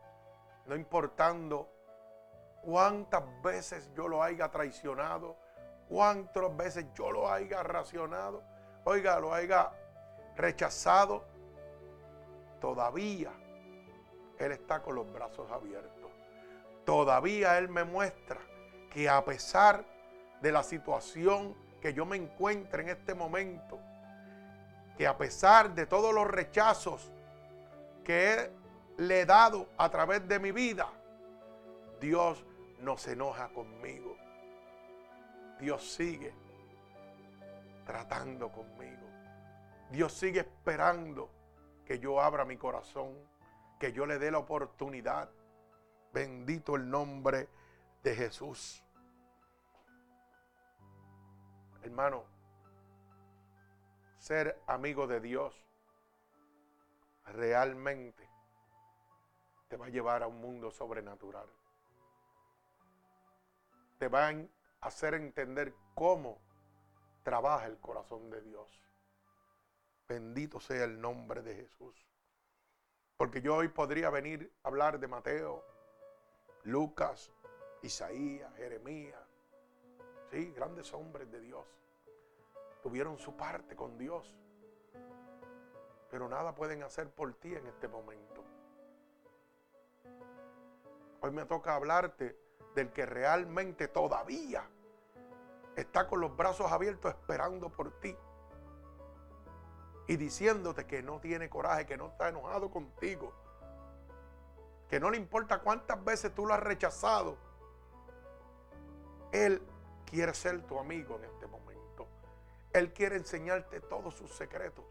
no 0.66 0.76
importando 0.76 1.68
cuántas 2.62 3.24
veces 3.42 3.90
yo 3.96 4.08
lo 4.08 4.22
haya 4.22 4.50
traicionado, 4.50 5.36
cuántas 5.90 6.56
veces 6.56 6.86
yo 6.94 7.12
lo 7.12 7.32
haya 7.32 7.64
racionado, 7.64 8.44
oiga, 8.86 9.20
lo 9.20 9.34
haya 9.34 9.72
rechazado, 10.36 11.26
todavía 12.60 13.32
Él 14.38 14.52
está 14.52 14.82
con 14.82 14.96
los 14.96 15.12
brazos 15.12 15.52
abiertos. 15.52 16.12
Todavía 16.86 17.58
Él 17.58 17.70
me 17.70 17.84
muestra 17.84 18.40
que 18.92 19.10
a 19.10 19.24
pesar 19.24 19.84
de 20.42 20.52
la 20.52 20.64
situación 20.64 21.56
que 21.82 21.94
yo 21.94 22.06
me 22.06 22.18
encuentre 22.18 22.84
en 22.84 22.90
este 22.90 23.14
momento, 23.14 23.80
que 24.98 25.08
a 25.08 25.18
pesar 25.18 25.74
de 25.74 25.86
todos 25.86 26.14
los 26.14 26.28
rechazos 26.28 27.12
que 28.04 28.52
le 28.98 29.22
he 29.22 29.26
dado 29.26 29.70
a 29.78 29.90
través 29.90 30.28
de 30.28 30.40
mi 30.40 30.52
vida, 30.52 30.88
Dios 32.00 32.46
no 32.80 32.98
se 32.98 33.14
enoja 33.14 33.50
conmigo. 33.50 34.18
Dios 35.60 35.94
sigue 35.94 36.34
tratando 37.86 38.52
conmigo. 38.52 39.08
Dios 39.92 40.14
sigue 40.14 40.40
esperando 40.40 41.30
que 41.86 42.00
yo 42.00 42.22
abra 42.22 42.46
mi 42.46 42.58
corazón, 42.58 43.14
que 43.80 43.92
yo 43.92 44.06
le 44.06 44.18
dé 44.18 44.32
la 44.32 44.40
oportunidad 44.40 45.30
Bendito 46.14 46.76
el 46.76 46.90
nombre 46.90 47.48
de 48.04 48.16
Jesús. 48.16 48.84
Hermano, 51.84 52.26
ser 54.18 54.62
amigo 54.68 55.08
de 55.08 55.22
Dios 55.22 55.56
realmente 57.32 58.30
te 59.68 59.78
va 59.78 59.86
a 59.86 59.90
llevar 59.90 60.24
a 60.24 60.28
un 60.28 60.40
mundo 60.40 60.72
sobrenatural. 60.72 61.48
Te 63.98 64.08
va 64.08 64.30
a 64.30 64.48
hacer 64.82 65.14
entender 65.14 65.74
cómo 65.96 66.42
trabaja 67.24 67.68
el 67.68 67.80
corazón 67.80 68.30
de 68.30 68.42
Dios. 68.42 68.82
Bendito 70.08 70.60
sea 70.60 70.84
el 70.84 71.00
nombre 71.00 71.42
de 71.42 71.56
Jesús. 71.56 71.96
Porque 73.16 73.42
yo 73.42 73.56
hoy 73.56 73.70
podría 73.70 74.10
venir 74.10 74.52
a 74.64 74.68
hablar 74.68 75.00
de 75.00 75.08
Mateo, 75.08 75.64
Lucas, 76.64 77.32
Isaías, 77.84 78.54
Jeremías. 78.56 79.22
Sí, 80.32 80.52
grandes 80.52 80.94
hombres 80.94 81.32
de 81.32 81.40
Dios. 81.40 81.66
Tuvieron 82.82 83.18
su 83.20 83.38
parte 83.38 83.76
con 83.76 83.98
Dios. 83.98 84.36
Pero 86.12 86.28
nada 86.28 86.54
pueden 86.54 86.84
hacer 86.84 87.10
por 87.10 87.34
ti 87.36 87.56
en 87.56 87.66
este 87.66 87.88
momento. 87.88 88.44
Hoy 91.22 91.32
me 91.32 91.46
toca 91.46 91.76
hablarte 91.76 92.38
del 92.76 92.92
que 92.92 93.06
realmente 93.06 93.88
todavía 93.88 94.68
está 95.76 96.08
con 96.08 96.20
los 96.20 96.36
brazos 96.36 96.72
abiertos 96.72 97.14
esperando 97.14 97.70
por 97.70 97.92
ti 98.00 98.16
y 100.08 100.18
diciéndote 100.18 100.86
que 100.86 101.02
no 101.02 101.20
tiene 101.20 101.50
coraje, 101.50 101.86
que 101.86 101.96
no 101.96 102.08
está 102.08 102.30
enojado 102.30 102.70
contigo, 102.70 103.32
que 104.90 105.00
no 105.00 105.10
le 105.10 105.18
importa 105.18 105.60
cuántas 105.60 106.04
veces 106.04 106.36
tú 106.36 106.46
lo 106.46 106.54
has 106.54 106.60
rechazado. 106.60 107.38
Él 109.32 109.62
quiere 110.06 110.34
ser 110.34 110.62
tu 110.68 110.78
amigo 110.78 111.16
en 111.16 111.24
este 111.26 111.48
momento. 111.48 112.08
Él 112.74 112.92
quiere 112.92 113.16
enseñarte 113.16 113.80
todos 113.80 114.16
sus 114.16 114.32
secretos. 114.34 114.84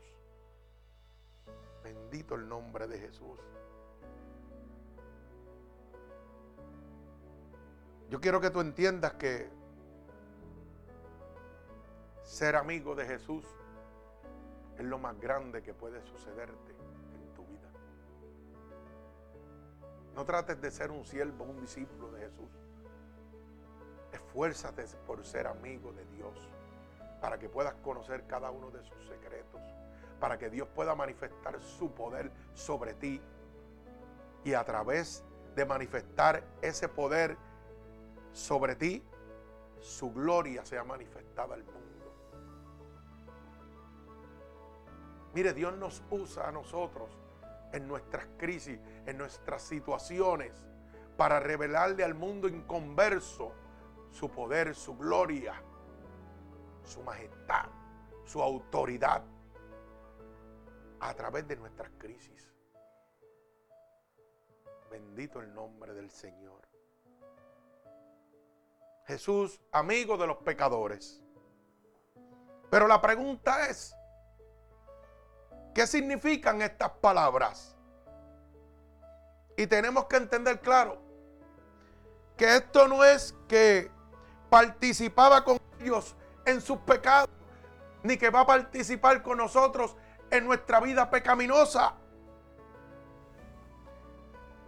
Bendito 2.11 2.35
el 2.35 2.49
nombre 2.49 2.89
de 2.89 2.99
Jesús. 2.99 3.39
Yo 8.09 8.21
quiero 8.21 8.41
que 8.41 8.51
tú 8.51 8.61
entiendas 8.61 9.13
que 9.13 9.49
ser 12.25 12.57
amigo 12.57 12.97
de 12.97 13.07
Jesús 13.07 13.45
es 14.77 14.85
lo 14.85 14.99
más 14.99 15.21
grande 15.21 15.63
que 15.63 15.73
puede 15.73 16.03
sucederte 16.03 16.73
en 17.15 17.33
tu 17.33 17.47
vida. 17.47 17.71
No 20.17 20.25
trates 20.25 20.61
de 20.61 20.73
ser 20.73 20.91
un 20.91 21.05
siervo, 21.05 21.45
un 21.45 21.61
discípulo 21.61 22.11
de 22.11 22.23
Jesús. 22.23 22.51
Esfuérzate 24.11 24.85
por 25.07 25.25
ser 25.25 25.47
amigo 25.47 25.93
de 25.93 26.05
Dios, 26.07 26.37
para 27.21 27.39
que 27.39 27.49
puedas 27.49 27.75
conocer 27.85 28.27
cada 28.27 28.51
uno 28.51 28.73
de 28.73 28.83
sus 28.83 29.07
secretos, 29.07 29.63
para 30.21 30.39
que 30.39 30.51
Dios 30.51 30.69
pueda 30.69 30.95
manifestar 30.95 31.59
su 31.61 31.93
poder 31.93 32.31
sobre 32.53 32.95
ti 32.95 33.21
y 34.45 34.53
a 34.53 34.65
través 34.65 35.25
de 35.57 35.65
manifestar 35.65 36.45
ese 36.63 36.89
poder 36.89 37.37
sobre 38.33 38.77
ti, 38.77 39.03
su 39.81 40.13
gloria 40.13 40.65
sea 40.65 40.85
manifestada 40.85 41.55
al 41.55 41.65
mundo. 41.65 41.81
Mire, 45.35 45.55
Dios 45.55 45.77
nos 45.77 46.03
usa 46.11 46.49
a 46.49 46.53
nosotros 46.53 47.11
en 47.73 47.89
nuestras 47.89 48.27
crisis, 48.37 48.79
en 49.07 49.17
nuestras 49.17 49.63
situaciones, 49.63 50.53
para 51.17 51.41
revelarle 51.41 52.05
al 52.05 52.15
mundo 52.15 52.49
inconverso 52.49 53.53
su 54.11 54.29
poder, 54.29 54.75
su 54.75 54.97
gloria, 54.97 55.55
su 56.85 57.03
majestad, 57.03 57.67
su 58.25 58.43
autoridad 58.43 59.23
a 61.01 61.15
través 61.15 61.47
de 61.49 61.57
nuestras 61.57 61.91
crisis. 61.99 62.55
Bendito 64.91 65.41
el 65.41 65.55
nombre 65.55 65.95
del 65.95 66.11
Señor. 66.11 66.69
Jesús, 69.07 69.61
amigo 69.73 70.17
de 70.17 70.27
los 70.27 70.37
pecadores. 70.39 71.23
Pero 72.71 72.87
la 72.87 73.01
pregunta 73.01 73.69
es, 73.69 73.95
¿Qué 75.75 75.87
significan 75.87 76.63
estas 76.63 76.91
palabras? 76.91 77.77
Y 79.57 79.67
tenemos 79.67 80.07
que 80.07 80.17
entender 80.17 80.61
claro 80.61 81.01
que 82.37 82.57
esto 82.57 82.89
no 82.89 83.05
es 83.05 83.37
que 83.47 83.91
participaba 84.49 85.45
con 85.45 85.59
ellos 85.81 86.17
en 86.45 86.61
sus 86.61 86.79
pecados, 86.79 87.29
ni 88.03 88.17
que 88.17 88.31
va 88.31 88.41
a 88.41 88.47
participar 88.47 89.23
con 89.23 89.39
nosotros 89.39 89.97
en 90.31 90.47
nuestra 90.47 90.81
vida 90.81 91.11
pecaminosa. 91.11 91.95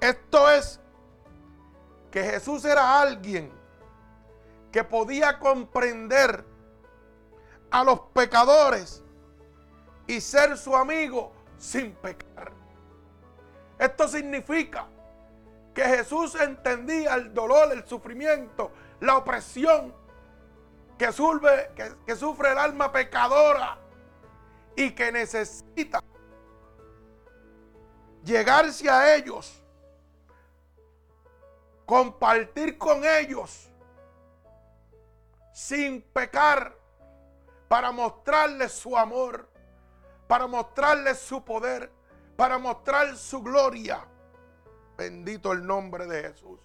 Esto 0.00 0.50
es 0.50 0.80
que 2.10 2.22
Jesús 2.24 2.64
era 2.64 3.00
alguien 3.00 3.52
que 4.70 4.82
podía 4.84 5.38
comprender 5.38 6.44
a 7.70 7.84
los 7.84 8.00
pecadores 8.12 9.02
y 10.06 10.20
ser 10.20 10.58
su 10.58 10.74
amigo 10.76 11.32
sin 11.56 11.92
pecar. 11.92 12.52
Esto 13.78 14.08
significa 14.08 14.86
que 15.74 15.84
Jesús 15.84 16.34
entendía 16.34 17.14
el 17.14 17.32
dolor, 17.32 17.72
el 17.72 17.86
sufrimiento, 17.86 18.72
la 19.00 19.16
opresión 19.16 19.94
que 20.98 21.12
sufre, 21.12 21.70
que, 22.06 22.16
sufre 22.16 22.52
el 22.52 22.58
alma 22.58 22.92
pecadora 22.92 23.78
y 24.76 24.94
que 24.94 25.12
necesita 25.12 26.02
llegarse 28.24 28.88
a 28.88 29.14
ellos, 29.14 29.62
compartir 31.86 32.78
con 32.78 33.04
ellos 33.04 33.70
sin 35.52 36.02
pecar 36.02 36.76
para 37.68 37.92
mostrarles 37.92 38.72
su 38.72 38.96
amor 38.96 39.52
para 40.32 40.46
mostrarles 40.46 41.18
su 41.18 41.44
poder, 41.44 41.92
para 42.36 42.56
mostrar 42.56 43.14
su 43.18 43.42
gloria. 43.42 44.08
Bendito 44.96 45.52
el 45.52 45.66
nombre 45.66 46.06
de 46.06 46.22
Jesús. 46.22 46.58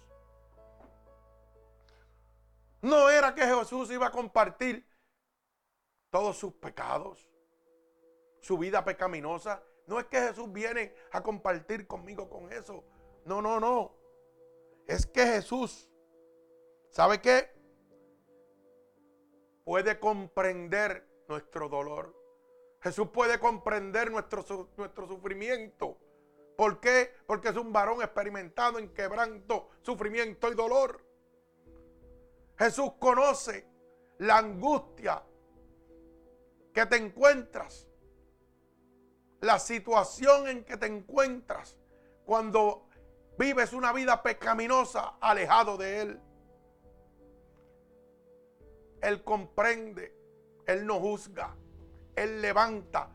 No 2.80 3.10
era 3.10 3.34
que 3.34 3.44
Jesús 3.44 3.90
iba 3.90 4.06
a 4.06 4.10
compartir 4.10 4.88
todos 6.08 6.38
sus 6.38 6.54
pecados, 6.54 7.28
su 8.48 8.56
vida 8.56 8.82
pecaminosa. 8.82 9.62
No 9.86 10.00
es 10.00 10.06
que 10.06 10.18
Jesús 10.22 10.50
viene 10.50 10.94
a 11.12 11.22
compartir 11.22 11.86
conmigo 11.86 12.30
con 12.30 12.50
eso. 12.50 12.82
No, 13.26 13.42
no, 13.42 13.60
no. 13.60 13.94
Es 14.86 15.06
que 15.06 15.26
Jesús, 15.26 15.86
¿sabe 16.88 17.20
qué? 17.20 17.50
Puede 19.64 20.00
comprender 20.00 21.06
nuestro 21.28 21.68
dolor. 21.68 22.16
Jesús 22.80 23.08
puede 23.12 23.38
comprender 23.38 24.10
nuestro, 24.10 24.70
nuestro 24.78 25.06
sufrimiento. 25.06 25.98
¿Por 26.56 26.80
qué? 26.80 27.12
Porque 27.26 27.50
es 27.50 27.56
un 27.56 27.70
varón 27.70 28.00
experimentado 28.00 28.78
en 28.78 28.94
quebranto, 28.94 29.68
sufrimiento 29.82 30.50
y 30.50 30.54
dolor. 30.54 31.04
Jesús 32.56 32.92
conoce 32.98 33.68
la 34.16 34.38
angustia 34.38 35.22
que 36.72 36.86
te 36.86 36.96
encuentras, 36.96 37.86
la 39.40 39.58
situación 39.58 40.48
en 40.48 40.64
que 40.64 40.76
te 40.76 40.86
encuentras 40.86 41.76
cuando 42.24 42.88
vives 43.38 43.72
una 43.72 43.92
vida 43.92 44.22
pecaminosa 44.22 45.14
alejado 45.20 45.76
de 45.76 46.00
Él. 46.00 46.20
Él 49.00 49.22
comprende, 49.22 50.14
Él 50.66 50.86
no 50.86 50.98
juzga. 50.98 51.54
Él 52.16 52.42
levanta. 52.42 53.10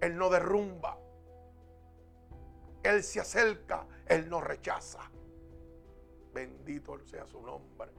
Él 0.00 0.16
no 0.16 0.30
derrumba. 0.30 0.96
Él 2.84 3.02
se 3.02 3.20
acerca. 3.20 3.86
Él 4.06 4.30
no 4.30 4.40
rechaza. 4.40 5.00
Bendito 6.32 6.98
sea 7.04 7.26
su 7.26 7.42
nombre. 7.42 7.90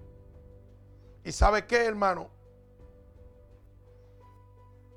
¿Y 1.26 1.32
sabe 1.32 1.66
qué, 1.68 1.86
hermano? 1.86 2.30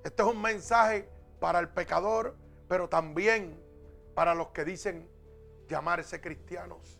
Este 0.05 0.23
es 0.23 0.29
un 0.29 0.41
mensaje 0.41 1.16
para 1.47 1.61
el 1.61 1.69
pecador, 1.69 2.35
pero 2.67 2.89
también 2.89 3.57
para 4.17 4.35
los 4.35 4.49
que 4.49 4.65
dicen 4.65 5.09
llamarse 5.69 6.21
cristianos. 6.21 6.99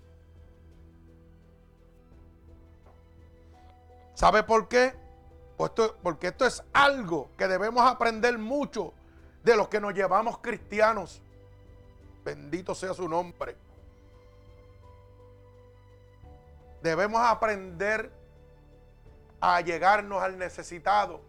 ¿Sabe 4.15 4.45
por 4.45 4.69
qué? 4.69 4.95
Pues 5.57 5.73
porque 6.01 6.29
esto 6.29 6.47
es 6.47 6.63
algo 6.73 7.29
que 7.37 7.49
debemos 7.49 7.91
aprender 7.91 8.39
mucho 8.39 8.95
de 9.43 9.57
los 9.57 9.67
que 9.67 9.81
nos 9.81 9.95
llevamos 9.95 10.39
cristianos. 10.39 11.21
Bendito 12.25 12.73
sea 12.77 12.95
su 12.95 13.09
nombre. 13.09 13.57
Debemos 16.85 17.21
aprender 17.21 18.13
a 19.41 19.61
llegarnos 19.61 20.23
al 20.23 20.39
necesitado 20.39 21.21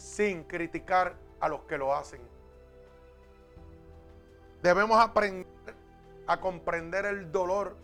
sin 0.00 0.44
criticar 0.44 1.14
a 1.40 1.48
los 1.48 1.60
que 1.64 1.76
lo 1.76 1.94
hacen. 1.94 2.22
Debemos 4.62 4.98
aprender 4.98 5.46
a 6.26 6.40
comprender 6.40 7.04
el 7.04 7.30
dolor, 7.30 7.76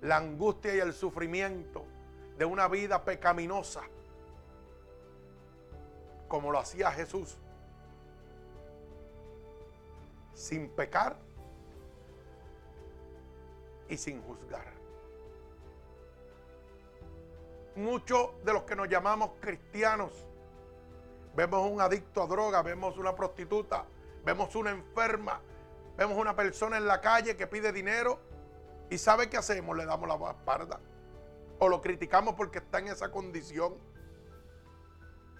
la 0.00 0.18
angustia 0.18 0.76
y 0.76 0.78
el 0.78 0.92
sufrimiento 0.92 1.84
de 2.38 2.44
una 2.44 2.68
vida 2.68 3.04
pecaminosa, 3.04 3.82
como 6.28 6.52
lo 6.52 6.60
hacía 6.60 6.92
Jesús, 6.92 7.36
sin 10.34 10.68
pecar 10.68 11.16
y 13.88 13.96
sin 13.96 14.22
juzgar. 14.22 14.72
Muchos 17.74 18.30
de 18.44 18.52
los 18.52 18.62
que 18.62 18.76
nos 18.76 18.88
llamamos 18.88 19.32
cristianos, 19.40 20.26
vemos 21.36 21.70
un 21.70 21.80
adicto 21.80 22.22
a 22.22 22.26
droga, 22.26 22.62
vemos 22.62 22.96
una 22.96 23.14
prostituta, 23.14 23.84
vemos 24.24 24.56
una 24.56 24.70
enferma, 24.70 25.40
vemos 25.96 26.16
una 26.16 26.34
persona 26.34 26.78
en 26.78 26.86
la 26.86 27.00
calle 27.00 27.36
que 27.36 27.46
pide 27.46 27.72
dinero 27.72 28.18
y 28.88 28.98
¿sabe 28.98 29.28
qué 29.28 29.36
hacemos? 29.36 29.76
Le 29.76 29.84
damos 29.84 30.08
la 30.08 30.30
espalda. 30.30 30.80
O 31.58 31.68
lo 31.68 31.80
criticamos 31.80 32.34
porque 32.34 32.58
está 32.58 32.78
en 32.78 32.88
esa 32.88 33.10
condición. 33.10 33.74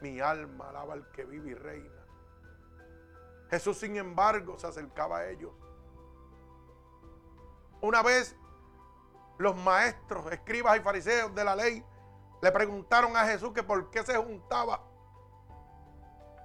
Mi 0.00 0.20
alma 0.20 0.68
alaba 0.68 0.94
al 0.94 1.10
que 1.10 1.24
vive 1.24 1.52
y 1.52 1.54
reina. 1.54 2.04
Jesús, 3.50 3.78
sin 3.78 3.96
embargo, 3.96 4.58
se 4.58 4.66
acercaba 4.66 5.18
a 5.18 5.28
ellos. 5.28 5.52
Una 7.80 8.02
vez 8.02 8.36
los 9.38 9.56
maestros, 9.56 10.30
escribas 10.32 10.76
y 10.76 10.80
fariseos 10.80 11.34
de 11.34 11.44
la 11.44 11.54
ley 11.54 11.84
le 12.42 12.52
preguntaron 12.52 13.16
a 13.16 13.24
Jesús 13.26 13.52
que 13.52 13.62
por 13.62 13.90
qué 13.90 14.02
se 14.02 14.16
juntaba. 14.16 14.82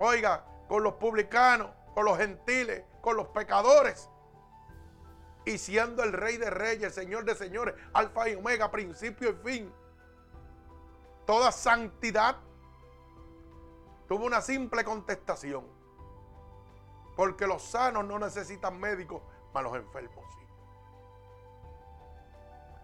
Oiga, 0.04 0.44
con 0.68 0.82
los 0.82 0.96
publicanos, 0.96 1.70
con 1.94 2.06
los 2.06 2.18
gentiles, 2.18 2.84
con 3.02 3.16
los 3.16 3.28
pecadores. 3.28 4.10
Y 5.46 5.60
siendo 5.60 6.04
el 6.04 6.12
rey 6.12 6.38
de 6.38 6.50
reyes, 6.50 6.96
señor 6.96 7.24
de 7.24 7.36
señores, 7.36 7.76
alfa 7.94 8.28
y 8.28 8.34
omega, 8.34 8.72
principio 8.72 9.30
y 9.30 9.34
fin. 9.48 9.74
Toda 11.28 11.52
santidad 11.52 12.38
tuvo 14.08 14.26
una 14.26 14.42
simple 14.42 14.84
contestación. 14.84 15.68
Porque 17.16 17.46
los 17.46 17.62
sanos 17.62 18.04
no 18.04 18.18
necesitan 18.18 18.80
médicos, 18.80 19.22
mas 19.54 19.64
los 19.64 19.76
enfermos 19.76 20.26
sí. 20.34 20.48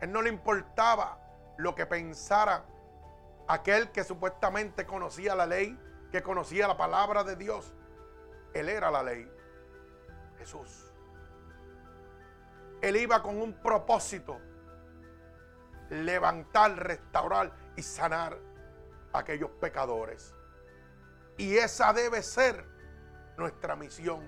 Él 0.01 0.11
no 0.11 0.21
le 0.21 0.29
importaba 0.29 1.19
lo 1.57 1.73
que 1.73 1.87
pensara 1.87 2.63
aquel 3.47 3.91
que 3.91 4.03
supuestamente 4.03 4.85
conocía 4.85 5.33
la 5.33 5.47
ley, 5.47 5.79
que 6.11 6.23
conocía 6.23 6.67
la 6.67 6.77
palabra 6.77 7.23
de 7.23 7.35
Dios. 7.35 7.73
Él 8.53 8.69
era 8.69 8.89
la 8.91 9.03
ley. 9.03 9.29
Jesús. 10.37 10.91
Él 12.81 12.95
iba 12.95 13.21
con 13.21 13.41
un 13.41 13.53
propósito. 13.53 14.39
Levantar, 15.89 16.75
restaurar 16.75 17.51
y 17.75 17.81
sanar 17.81 18.37
a 19.13 19.19
aquellos 19.19 19.49
pecadores. 19.51 20.33
Y 21.37 21.57
esa 21.57 21.93
debe 21.93 22.23
ser 22.23 22.65
nuestra 23.37 23.75
misión. 23.75 24.27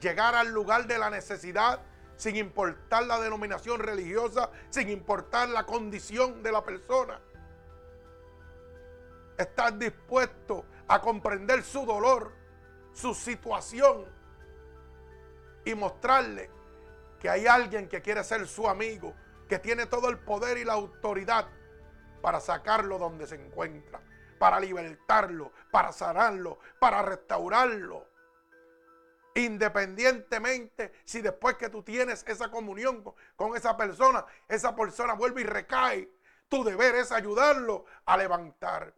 Llegar 0.00 0.34
al 0.34 0.52
lugar 0.52 0.86
de 0.86 0.98
la 0.98 1.10
necesidad 1.10 1.80
sin 2.16 2.36
importar 2.36 3.04
la 3.04 3.18
denominación 3.20 3.80
religiosa, 3.80 4.50
sin 4.70 4.88
importar 4.88 5.48
la 5.48 5.66
condición 5.66 6.42
de 6.42 6.52
la 6.52 6.62
persona. 6.62 7.20
Estar 9.36 9.76
dispuesto 9.78 10.64
a 10.88 11.00
comprender 11.00 11.62
su 11.62 11.84
dolor, 11.84 12.32
su 12.92 13.14
situación 13.14 14.06
y 15.64 15.74
mostrarle 15.74 16.50
que 17.18 17.28
hay 17.30 17.46
alguien 17.46 17.88
que 17.88 18.02
quiere 18.02 18.22
ser 18.22 18.46
su 18.46 18.68
amigo, 18.68 19.14
que 19.48 19.58
tiene 19.58 19.86
todo 19.86 20.08
el 20.08 20.18
poder 20.18 20.58
y 20.58 20.64
la 20.64 20.74
autoridad 20.74 21.48
para 22.20 22.40
sacarlo 22.40 22.98
donde 22.98 23.26
se 23.26 23.34
encuentra, 23.34 24.00
para 24.38 24.60
libertarlo, 24.60 25.52
para 25.70 25.92
sanarlo, 25.92 26.58
para 26.78 27.02
restaurarlo. 27.02 28.06
Independientemente 29.34 30.92
si 31.04 31.20
después 31.20 31.56
que 31.56 31.68
tú 31.68 31.82
tienes 31.82 32.24
esa 32.28 32.50
comunión 32.50 33.02
con, 33.36 33.56
esa 33.56 33.76
persona, 33.76 34.24
esa 34.48 34.76
persona 34.76 35.14
vuelve 35.14 35.40
y 35.40 35.44
recae, 35.44 36.08
tu 36.48 36.62
deber 36.62 36.94
es 36.94 37.10
ayudarlo 37.10 37.84
a 38.04 38.16
levantar. 38.16 38.94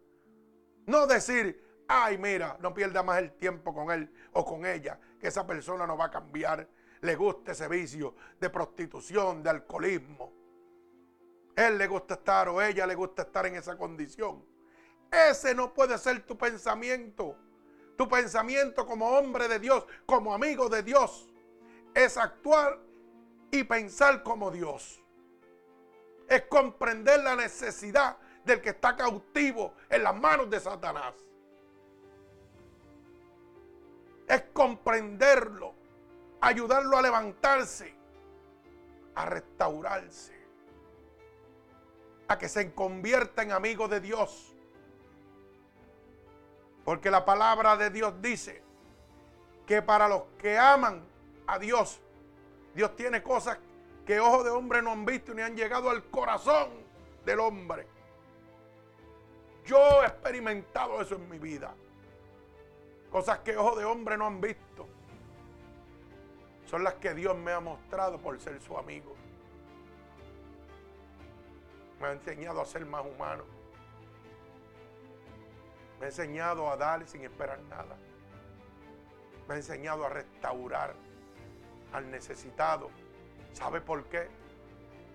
No 0.87 1.05
decir, 1.05 1.83
ay, 1.87 2.17
mira, 2.17 2.57
no 2.61 2.73
pierda 2.73 3.03
más 3.03 3.19
el 3.19 3.33
tiempo 3.33 3.73
con 3.73 3.91
él 3.91 4.09
o 4.31 4.45
con 4.45 4.65
ella, 4.65 4.99
que 5.19 5.27
esa 5.27 5.45
persona 5.45 5.85
no 5.85 5.97
va 5.97 6.05
a 6.05 6.11
cambiar. 6.11 6.67
Le 7.01 7.15
gusta 7.15 7.51
ese 7.51 7.67
vicio 7.67 8.15
de 8.39 8.49
prostitución, 8.49 9.43
de 9.43 9.49
alcoholismo. 9.49 10.33
Él 11.55 11.77
le 11.77 11.87
gusta 11.87 12.15
estar 12.15 12.47
o 12.49 12.61
ella 12.61 12.87
le 12.87 12.95
gusta 12.95 13.23
estar 13.23 13.45
en 13.45 13.55
esa 13.55 13.77
condición. 13.77 14.45
Ese 15.11 15.53
no 15.53 15.73
puede 15.73 15.97
ser 15.97 16.25
tu 16.25 16.37
pensamiento. 16.37 17.37
Tu 17.97 18.07
pensamiento 18.07 18.85
como 18.85 19.09
hombre 19.09 19.47
de 19.47 19.59
Dios, 19.59 19.85
como 20.05 20.33
amigo 20.33 20.69
de 20.69 20.83
Dios, 20.83 21.27
es 21.93 22.15
actuar 22.15 22.79
y 23.51 23.63
pensar 23.63 24.23
como 24.23 24.51
Dios. 24.51 25.03
Es 26.29 26.43
comprender 26.43 27.21
la 27.23 27.35
necesidad 27.35 28.17
del 28.47 28.61
que 28.61 28.69
está 28.69 28.95
cautivo 28.95 29.73
en 29.89 30.03
las 30.03 30.15
manos 30.15 30.49
de 30.49 30.59
Satanás. 30.59 31.13
Es 34.27 34.43
comprenderlo, 34.53 35.73
ayudarlo 36.41 36.97
a 36.97 37.01
levantarse, 37.01 37.93
a 39.13 39.25
restaurarse, 39.25 40.35
a 42.27 42.37
que 42.37 42.49
se 42.49 42.73
convierta 42.73 43.43
en 43.43 43.51
amigo 43.51 43.87
de 43.87 44.01
Dios 44.01 44.53
porque 46.87 47.11
la 47.11 47.25
palabra 47.25 47.75
de 47.75 47.89
Dios 47.89 48.13
dice 48.21 48.63
que 49.65 49.81
para 49.81 50.07
los 50.07 50.23
que 50.39 50.57
aman 50.57 51.05
a 51.45 51.59
Dios, 51.59 51.99
Dios 52.73 52.95
tiene 52.95 53.21
cosas 53.21 53.57
que 54.05 54.21
ojos 54.21 54.45
de 54.45 54.51
hombre 54.51 54.81
no 54.81 54.91
han 54.91 55.05
visto 55.05 55.33
ni 55.33 55.41
han 55.41 55.57
llegado 55.57 55.89
al 55.89 56.05
corazón 56.05 56.69
del 57.25 57.41
hombre. 57.41 57.85
Yo 59.67 60.01
he 60.01 60.05
experimentado 60.05 61.01
eso 61.01 61.15
en 61.15 61.29
mi 61.29 61.37
vida. 61.37 61.75
Cosas 63.11 63.39
que 63.39 63.57
ojos 63.57 63.77
de 63.77 63.83
hombre 63.83 64.17
no 64.17 64.25
han 64.25 64.39
visto. 64.39 64.87
Son 66.65 66.85
las 66.85 66.95
que 66.95 67.13
Dios 67.13 67.35
me 67.37 67.51
ha 67.51 67.59
mostrado 67.59 68.17
por 68.17 68.39
ser 68.39 68.61
su 68.61 68.77
amigo. 68.77 69.13
Me 71.99 72.07
ha 72.07 72.11
enseñado 72.13 72.61
a 72.61 72.65
ser 72.65 72.85
más 72.85 73.05
humano. 73.05 73.43
Me 75.99 76.05
ha 76.05 76.09
enseñado 76.09 76.71
a 76.71 76.77
dar 76.77 77.05
sin 77.05 77.25
esperar 77.25 77.59
nada. 77.63 77.97
Me 79.49 79.55
ha 79.55 79.57
enseñado 79.57 80.05
a 80.05 80.09
restaurar 80.09 80.95
al 81.91 82.09
necesitado. 82.09 82.89
¿Sabe 83.51 83.81
por 83.81 84.05
qué? 84.05 84.29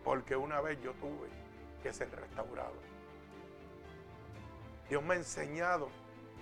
Porque 0.04 0.36
una 0.36 0.60
vez 0.60 0.78
yo 0.82 0.92
tuve 0.94 1.28
que 1.82 1.90
ser 1.92 2.10
restaurado. 2.10 2.91
Dios 4.92 5.02
me 5.02 5.14
ha 5.14 5.16
enseñado 5.16 5.88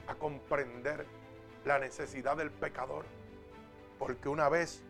a 0.09 0.17
comprender 0.17 1.07
la 1.65 1.79
necesidad 1.79 2.37
del 2.37 2.51
pecador. 2.51 3.05
Porque 3.97 4.29
una 4.29 4.49
vez 4.49 4.83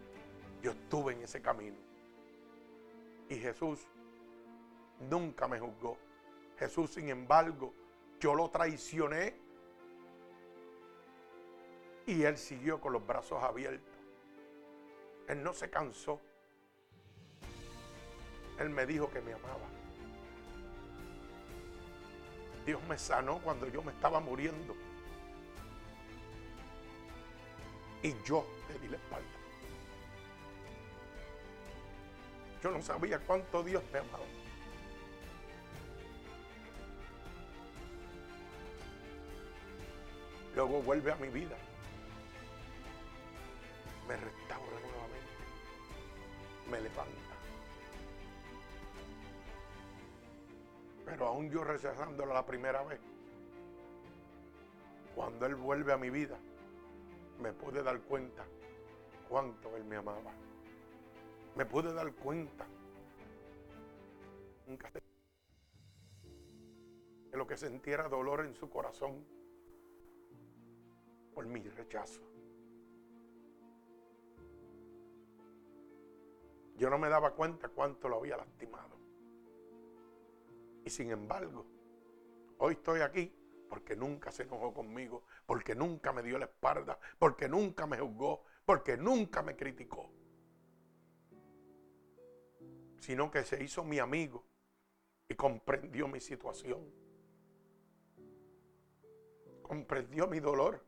yo 0.62 0.70
estuve 0.70 1.12
en 1.12 1.24
ese 1.24 1.42
camino. 1.42 1.76
Y 3.28 3.36
Jesús 3.36 3.86
nunca 5.10 5.46
me 5.46 5.60
juzgó. 5.60 5.98
Jesús, 6.58 6.94
sin 6.94 7.10
embargo, 7.10 7.74
yo 8.18 8.34
lo 8.34 8.48
traicioné 8.48 9.36
y 12.06 12.22
él 12.22 12.38
siguió 12.38 12.80
con 12.80 12.94
los 12.94 13.06
brazos 13.06 13.42
abiertos. 13.42 13.94
Él 15.28 15.42
no 15.42 15.52
se 15.52 15.68
cansó. 15.68 16.18
Él 18.58 18.70
me 18.70 18.86
dijo 18.86 19.10
que 19.10 19.20
me 19.20 19.34
amaba. 19.34 19.79
Dios 22.70 22.80
me 22.88 22.96
sanó 22.96 23.40
cuando 23.40 23.66
yo 23.66 23.82
me 23.82 23.90
estaba 23.90 24.20
muriendo. 24.20 24.76
Y 28.00 28.14
yo 28.22 28.46
le 28.68 28.78
di 28.78 28.86
la 28.86 28.96
espalda. 28.96 29.28
Yo 32.62 32.70
no 32.70 32.80
sabía 32.80 33.18
cuánto 33.18 33.64
Dios 33.64 33.82
me 33.92 33.98
amaba. 33.98 34.24
luego 40.54 40.80
vuelve 40.82 41.10
a 41.10 41.16
mi 41.16 41.28
vida. 41.28 41.56
Me 44.06 44.16
restaura 44.16 44.78
nuevamente. 44.78 45.42
Me 46.70 46.80
levanta. 46.82 47.29
Pero 51.20 51.32
aún 51.32 51.50
yo 51.50 51.62
rechazándolo 51.62 52.32
la 52.32 52.46
primera 52.46 52.82
vez, 52.82 52.98
cuando 55.14 55.44
Él 55.44 55.54
vuelve 55.54 55.92
a 55.92 55.98
mi 55.98 56.08
vida, 56.08 56.38
me 57.38 57.52
pude 57.52 57.82
dar 57.82 58.00
cuenta 58.00 58.46
cuánto 59.28 59.76
Él 59.76 59.84
me 59.84 59.96
amaba. 59.96 60.32
Me 61.56 61.66
pude 61.66 61.92
dar 61.92 62.10
cuenta 62.14 62.66
nunca 64.66 64.90
lo 67.32 67.46
que 67.46 67.58
sentiera 67.58 68.08
dolor 68.08 68.46
en 68.46 68.54
su 68.54 68.70
corazón 68.70 69.22
por 71.34 71.44
mi 71.44 71.60
rechazo. 71.68 72.22
Yo 76.78 76.88
no 76.88 76.96
me 76.96 77.10
daba 77.10 77.34
cuenta 77.34 77.68
cuánto 77.68 78.08
lo 78.08 78.16
había 78.16 78.38
lastimado. 78.38 78.99
Y 80.90 80.92
sin 80.92 81.12
embargo, 81.12 81.64
hoy 82.58 82.72
estoy 82.72 83.00
aquí 83.00 83.32
porque 83.68 83.94
nunca 83.94 84.32
se 84.32 84.42
enojó 84.42 84.74
conmigo, 84.74 85.22
porque 85.46 85.76
nunca 85.76 86.12
me 86.12 86.20
dio 86.20 86.36
la 86.36 86.46
espalda, 86.46 86.98
porque 87.16 87.48
nunca 87.48 87.86
me 87.86 87.96
juzgó, 87.96 88.42
porque 88.64 88.96
nunca 88.96 89.40
me 89.40 89.54
criticó. 89.54 90.10
Sino 92.98 93.30
que 93.30 93.44
se 93.44 93.62
hizo 93.62 93.84
mi 93.84 94.00
amigo 94.00 94.44
y 95.28 95.36
comprendió 95.36 96.08
mi 96.08 96.18
situación. 96.18 96.92
Comprendió 99.62 100.26
mi 100.26 100.40
dolor. 100.40 100.84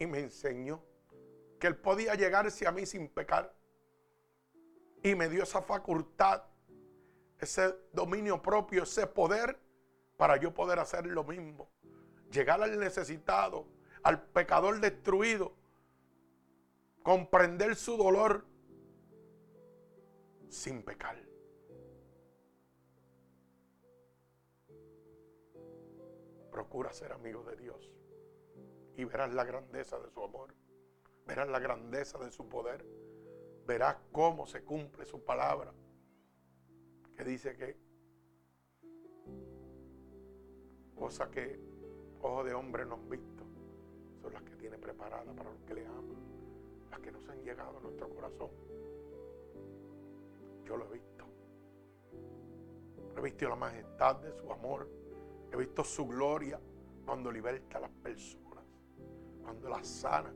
Y 0.00 0.06
me 0.08 0.18
enseñó 0.18 0.82
que 1.60 1.68
él 1.68 1.76
podía 1.76 2.16
llegarse 2.16 2.66
a 2.66 2.72
mí 2.72 2.86
sin 2.86 3.08
pecar. 3.08 3.59
Y 5.02 5.14
me 5.14 5.28
dio 5.28 5.42
esa 5.42 5.62
facultad, 5.62 6.42
ese 7.38 7.74
dominio 7.92 8.40
propio, 8.42 8.82
ese 8.82 9.06
poder 9.06 9.58
para 10.16 10.36
yo 10.36 10.52
poder 10.52 10.78
hacer 10.78 11.06
lo 11.06 11.24
mismo. 11.24 11.70
Llegar 12.30 12.62
al 12.62 12.78
necesitado, 12.78 13.66
al 14.02 14.22
pecador 14.22 14.78
destruido, 14.80 15.54
comprender 17.02 17.74
su 17.76 17.96
dolor 17.96 18.44
sin 20.48 20.82
pecar. 20.82 21.16
Procura 26.50 26.92
ser 26.92 27.12
amigo 27.12 27.42
de 27.44 27.56
Dios 27.56 27.90
y 28.96 29.04
verás 29.04 29.32
la 29.32 29.44
grandeza 29.44 29.98
de 29.98 30.10
su 30.10 30.22
amor, 30.22 30.54
verás 31.26 31.48
la 31.48 31.58
grandeza 31.58 32.18
de 32.18 32.30
su 32.30 32.48
poder, 32.48 32.84
verás 33.66 33.96
cómo 34.12 34.46
se 34.46 34.62
cumple 34.62 35.06
su 35.06 35.22
palabra, 35.24 35.72
que 37.16 37.24
dice 37.24 37.56
que 37.56 37.76
cosa 40.94 41.30
que 41.30 41.58
ojos 42.20 42.44
de 42.44 42.54
hombre 42.54 42.84
no 42.84 42.94
han 42.94 43.08
visto 43.08 43.44
son 44.20 44.32
las 44.34 44.42
que 44.42 44.54
tiene 44.56 44.78
preparadas 44.78 45.34
para 45.34 45.50
los 45.50 45.60
que 45.62 45.74
le 45.74 45.86
aman, 45.86 46.16
las 46.90 47.00
que 47.00 47.10
nos 47.10 47.26
han 47.28 47.42
llegado 47.42 47.78
a 47.78 47.80
nuestro 47.80 48.08
corazón. 48.10 48.50
Yo 50.64 50.76
lo 50.76 50.86
he 50.86 50.92
visto. 50.92 51.24
He 53.16 53.20
visto 53.22 53.48
la 53.48 53.56
majestad 53.56 54.16
de 54.16 54.32
su 54.32 54.52
amor. 54.52 54.88
He 55.52 55.56
visto 55.56 55.82
su 55.82 56.06
gloria 56.06 56.60
cuando 57.04 57.32
liberta 57.32 57.78
a 57.78 57.80
las 57.80 57.90
personas, 57.90 58.64
cuando 59.42 59.68
las 59.68 59.86
sana, 59.86 60.32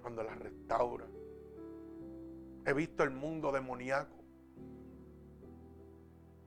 cuando 0.00 0.22
las 0.22 0.38
restaura. 0.38 1.06
He 2.66 2.72
visto 2.72 3.02
el 3.02 3.10
mundo 3.10 3.52
demoníaco, 3.52 4.16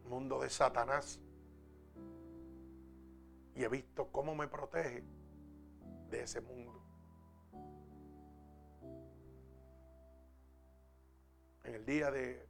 mundo 0.06 0.40
de 0.40 0.50
Satanás. 0.50 1.20
Y 3.54 3.64
he 3.64 3.68
visto 3.68 4.12
cómo 4.12 4.34
me 4.36 4.48
protege 4.48 5.04
de 6.10 6.24
ese 6.24 6.42
mundo. 6.42 6.82
En 11.64 11.76
el 11.76 11.86
día 11.86 12.10
de 12.10 12.48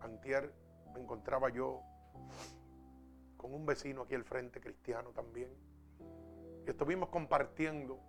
Antier 0.00 0.54
me 0.94 1.00
encontraba 1.00 1.50
yo 1.50 1.82
con 3.36 3.52
un 3.52 3.66
vecino 3.66 4.02
aquí 4.02 4.14
al 4.14 4.24
frente, 4.24 4.60
cristiano 4.60 5.10
también. 5.10 5.50
Y 6.66 6.70
estuvimos 6.70 7.10
compartiendo 7.10 8.00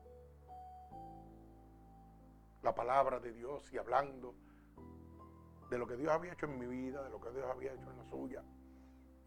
la 2.61 2.73
palabra 2.73 3.19
de 3.19 3.33
Dios 3.33 3.71
y 3.73 3.77
hablando 3.77 4.33
de 5.69 5.77
lo 5.77 5.87
que 5.87 5.95
Dios 5.95 6.11
había 6.11 6.33
hecho 6.33 6.45
en 6.45 6.59
mi 6.59 6.65
vida, 6.65 7.03
de 7.03 7.09
lo 7.09 7.19
que 7.19 7.31
Dios 7.31 7.45
había 7.49 7.73
hecho 7.73 7.89
en 7.89 7.97
la 7.97 8.05
suya. 8.05 8.43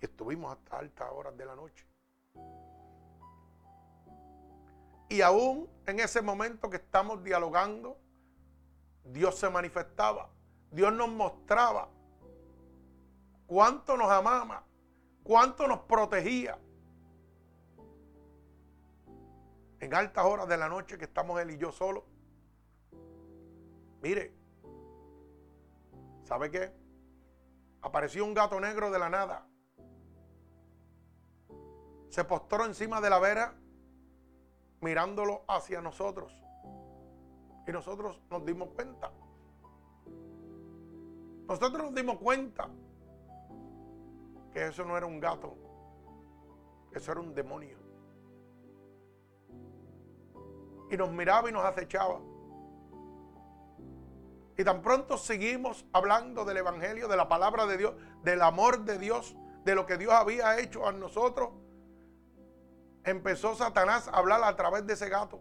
Y 0.01 0.05
estuvimos 0.05 0.53
hasta 0.53 0.79
altas 0.79 1.09
horas 1.13 1.37
de 1.37 1.45
la 1.45 1.57
noche. 1.57 1.87
Y 5.09 5.21
aún 5.23 5.69
en 5.87 6.01
ese 6.01 6.21
momento 6.21 6.69
que 6.69 6.77
estamos 6.77 7.25
dialogando, 7.25 7.97
Dios 9.05 9.39
se 9.39 9.49
manifestaba. 9.49 10.31
Dios 10.71 10.93
nos 10.93 11.09
mostraba 11.09 11.89
cuánto 13.47 13.97
nos 13.97 14.11
amaba, 14.11 14.65
cuánto 15.23 15.67
nos 15.67 15.81
protegía. 15.81 16.59
En 19.81 19.95
altas 19.95 20.25
horas 20.25 20.47
de 20.47 20.57
la 20.57 20.69
noche 20.69 20.99
que 20.99 21.05
estamos 21.05 21.41
él 21.41 21.53
y 21.53 21.57
yo 21.57 21.73
solos. 21.73 22.05
Mire, 24.03 24.38
¿sabe 26.29 26.51
qué? 26.51 26.71
Apareció 27.81 28.23
un 28.23 28.35
gato 28.35 28.61
negro 28.61 28.91
de 28.91 28.99
la 28.99 29.09
nada. 29.09 29.49
Se 32.11 32.23
postró 32.23 32.67
encima 32.67 33.01
de 33.01 33.09
la 33.09 33.19
vera 33.19 33.55
mirándolo 34.83 35.43
hacia 35.49 35.81
nosotros. 35.81 36.31
Y 37.67 37.73
nosotros 37.73 38.21
nos 38.31 38.45
dimos 38.45 38.69
cuenta. 38.75 39.11
Nosotros 41.49 41.83
nos 41.85 41.95
dimos 41.95 42.19
cuenta 42.19 42.69
que 44.53 44.67
eso 44.67 44.85
no 44.85 44.99
era 44.99 45.07
un 45.07 45.21
gato, 45.21 45.57
eso 46.93 47.13
era 47.13 47.23
un 47.23 47.35
demonio. 47.35 47.79
Y 50.91 50.97
nos 50.99 51.11
miraba 51.11 51.49
y 51.49 51.53
nos 51.53 51.65
acechaba. 51.65 52.21
Y 54.59 54.65
tan 54.65 54.83
pronto 54.83 55.17
seguimos 55.17 55.87
hablando 55.93 56.45
del 56.45 56.59
Evangelio, 56.59 57.09
de 57.09 57.17
la 57.17 57.29
palabra 57.29 57.65
de 57.65 57.79
Dios, 57.79 57.95
del 58.25 58.43
amor 58.43 58.85
de 58.85 58.99
Dios, 58.99 59.37
de 59.65 59.75
lo 59.75 59.87
que 59.87 59.97
Dios 59.97 60.13
había 60.13 60.59
hecho 60.59 60.87
a 60.87 60.93
nosotros. 60.93 61.51
Empezó 63.05 63.55
Satanás 63.55 64.09
a 64.09 64.19
hablar 64.19 64.43
a 64.43 64.57
través 64.57 64.85
de 64.87 64.95
ese 64.95 65.09
gato. 65.09 65.41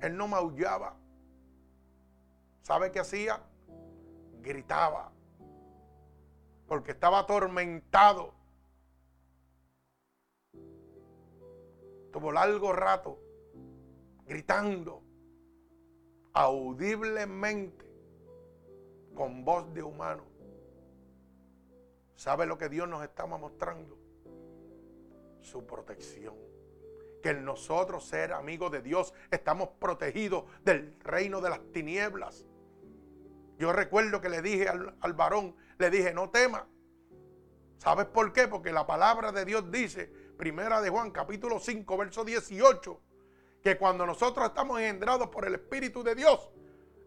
Él 0.00 0.16
no 0.16 0.28
maullaba. 0.28 0.96
¿Sabe 2.62 2.92
qué 2.92 3.00
hacía? 3.00 3.42
Gritaba 4.40 5.10
porque 6.66 6.90
estaba 6.90 7.20
atormentado. 7.20 8.34
Tuvo 12.12 12.32
largo 12.32 12.72
rato 12.72 13.20
gritando 14.26 15.03
audiblemente 16.34 17.86
con 19.14 19.44
voz 19.44 19.72
de 19.72 19.82
humano. 19.82 20.24
¿Sabe 22.16 22.44
lo 22.44 22.58
que 22.58 22.68
Dios 22.68 22.88
nos 22.88 23.04
estaba 23.04 23.38
mostrando? 23.38 23.96
Su 25.40 25.64
protección. 25.64 26.34
Que 27.22 27.30
en 27.30 27.44
nosotros 27.44 28.06
ser 28.06 28.32
amigos 28.32 28.72
de 28.72 28.82
Dios 28.82 29.14
estamos 29.30 29.70
protegidos 29.78 30.44
del 30.62 30.98
reino 31.00 31.40
de 31.40 31.50
las 31.50 31.60
tinieblas. 31.72 32.44
Yo 33.56 33.72
recuerdo 33.72 34.20
que 34.20 34.28
le 34.28 34.42
dije 34.42 34.68
al, 34.68 34.96
al 35.00 35.12
varón, 35.12 35.56
le 35.78 35.90
dije, 35.90 36.12
no 36.12 36.30
tema. 36.30 36.68
¿Sabes 37.78 38.06
por 38.06 38.32
qué? 38.32 38.48
Porque 38.48 38.72
la 38.72 38.86
palabra 38.86 39.30
de 39.30 39.44
Dios 39.44 39.70
dice, 39.70 40.06
primera 40.36 40.80
de 40.80 40.90
Juan, 40.90 41.12
capítulo 41.12 41.60
5, 41.60 41.96
verso 41.96 42.24
18, 42.24 43.00
que 43.64 43.76
cuando 43.76 44.06
nosotros 44.06 44.46
estamos 44.46 44.78
engendrados 44.78 45.28
por 45.28 45.44
el 45.46 45.54
Espíritu 45.54 46.04
de 46.04 46.14
Dios, 46.14 46.48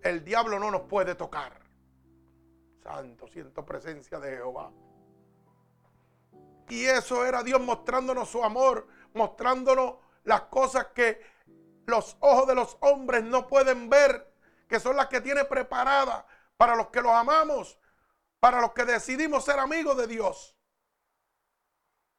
el 0.02 0.26
diablo 0.26 0.60
no 0.60 0.70
nos 0.70 0.82
puede 0.82 1.16
tocar. 1.16 1.62
Santo, 2.84 3.28
siento 3.28 3.66
presencia 3.66 4.20
de 4.20 4.36
Jehová. 4.36 4.72
Y 6.68 6.84
eso 6.86 7.26
era 7.26 7.44
Dios 7.44 7.62
mostrándonos 7.62 8.30
su 8.30 8.44
amor, 8.44 8.88
mostrándonos 9.14 9.96
las 10.24 10.42
cosas 10.42 10.88
que 10.88 11.22
los 11.86 12.18
ojos 12.20 12.48
de 12.48 12.56
los 12.56 12.76
hombres 12.82 13.24
no 13.24 13.48
pueden 13.48 13.90
ver, 13.90 14.34
que 14.68 14.82
son 14.82 14.98
las 14.98 15.08
que 15.08 15.22
tiene 15.22 15.46
preparadas 15.46 16.26
para 16.58 16.76
los 16.76 16.88
que 16.88 17.02
los 17.02 17.14
amamos 17.14 17.80
para 18.40 18.62
los 18.62 18.74
que 18.74 18.86
decidimos 18.86 19.46
ser 19.46 19.60
amigos 19.60 19.98
de 19.98 20.08
Dios. 20.08 20.56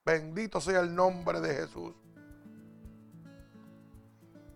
Bendito 0.05 0.61
sea 0.61 0.81
el 0.81 0.95
nombre 0.95 1.41
de 1.41 1.55
Jesús. 1.55 1.95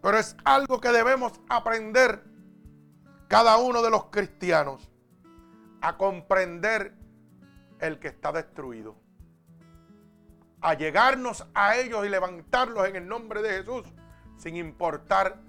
Pero 0.03 0.19
es 0.19 0.37
algo 0.45 0.81
que 0.81 0.89
debemos 0.89 1.33
aprender 1.49 2.25
cada 3.29 3.57
uno 3.57 3.83
de 3.83 3.91
los 3.91 4.07
cristianos 4.07 4.91
a 5.81 5.97
comprender 5.97 6.95
el 7.81 7.99
que 7.99 8.09
está 8.09 8.33
destruido. 8.33 8.97
a 10.65 10.75
llegarnos 10.75 11.45
a 11.55 11.77
ellos 11.77 12.07
y 12.07 12.09
levantarlos 12.09 12.87
en 12.89 12.95
el 12.95 13.09
nombre 13.09 13.43
de 13.43 13.51
Jesús, 13.51 13.85
sin 14.37 14.55
importar 14.57 15.41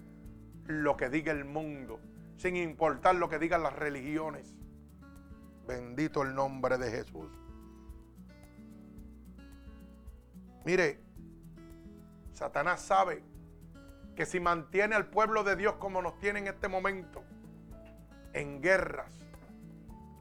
lo 0.65 0.97
que 0.97 1.07
diga 1.09 1.31
el 1.31 1.45
mundo, 1.45 1.99
sin 2.37 2.55
importar 2.55 3.13
lo 3.15 3.29
que 3.29 3.37
digan 3.37 3.61
las 3.61 3.75
religiones. 3.75 4.55
Bendito 5.67 6.23
el 6.23 6.33
nombre 6.33 6.79
de 6.79 6.89
Jesús. 6.89 7.29
Mire, 10.65 10.99
Satanás 12.33 12.81
sabe 12.81 13.23
que 14.15 14.25
si 14.25 14.39
mantiene 14.39 14.95
al 14.95 15.07
pueblo 15.07 15.43
de 15.43 15.55
Dios 15.55 15.75
como 15.75 16.01
nos 16.01 16.17
tiene 16.19 16.39
en 16.39 16.47
este 16.47 16.67
momento, 16.67 17.23
en 18.33 18.61
guerras, 18.61 19.13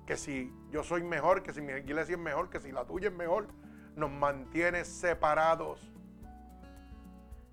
que 0.06 0.16
si 0.16 0.52
yo 0.70 0.82
soy 0.82 1.02
mejor, 1.02 1.42
que 1.42 1.52
si 1.52 1.60
mi 1.60 1.72
iglesia 1.72 2.14
es 2.14 2.20
mejor, 2.20 2.50
que 2.50 2.60
si 2.60 2.72
la 2.72 2.84
tuya 2.84 3.08
es 3.08 3.14
mejor, 3.14 3.48
nos 3.96 4.10
mantiene 4.10 4.84
separados. 4.84 5.92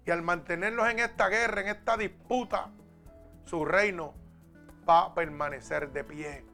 Y 0.05 0.11
al 0.11 0.21
mantenernos 0.21 0.89
en 0.89 0.99
esta 0.99 1.27
guerra, 1.27 1.61
en 1.61 1.67
esta 1.67 1.97
disputa, 1.97 2.71
su 3.45 3.65
reino 3.65 4.13
va 4.87 5.01
a 5.01 5.13
permanecer 5.13 5.91
de 5.91 6.03
pie. 6.03 6.45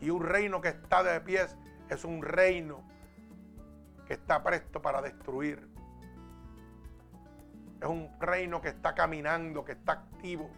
Y 0.00 0.10
un 0.10 0.22
reino 0.22 0.60
que 0.60 0.68
está 0.68 1.02
de 1.02 1.20
pie 1.20 1.46
es 1.88 2.04
un 2.04 2.22
reino 2.22 2.82
que 4.06 4.14
está 4.14 4.42
presto 4.42 4.80
para 4.82 5.02
destruir. 5.02 5.68
Es 7.80 7.88
un 7.88 8.10
reino 8.20 8.60
que 8.60 8.68
está 8.68 8.94
caminando, 8.94 9.64
que 9.64 9.72
está 9.72 9.92
activo. 9.92 10.50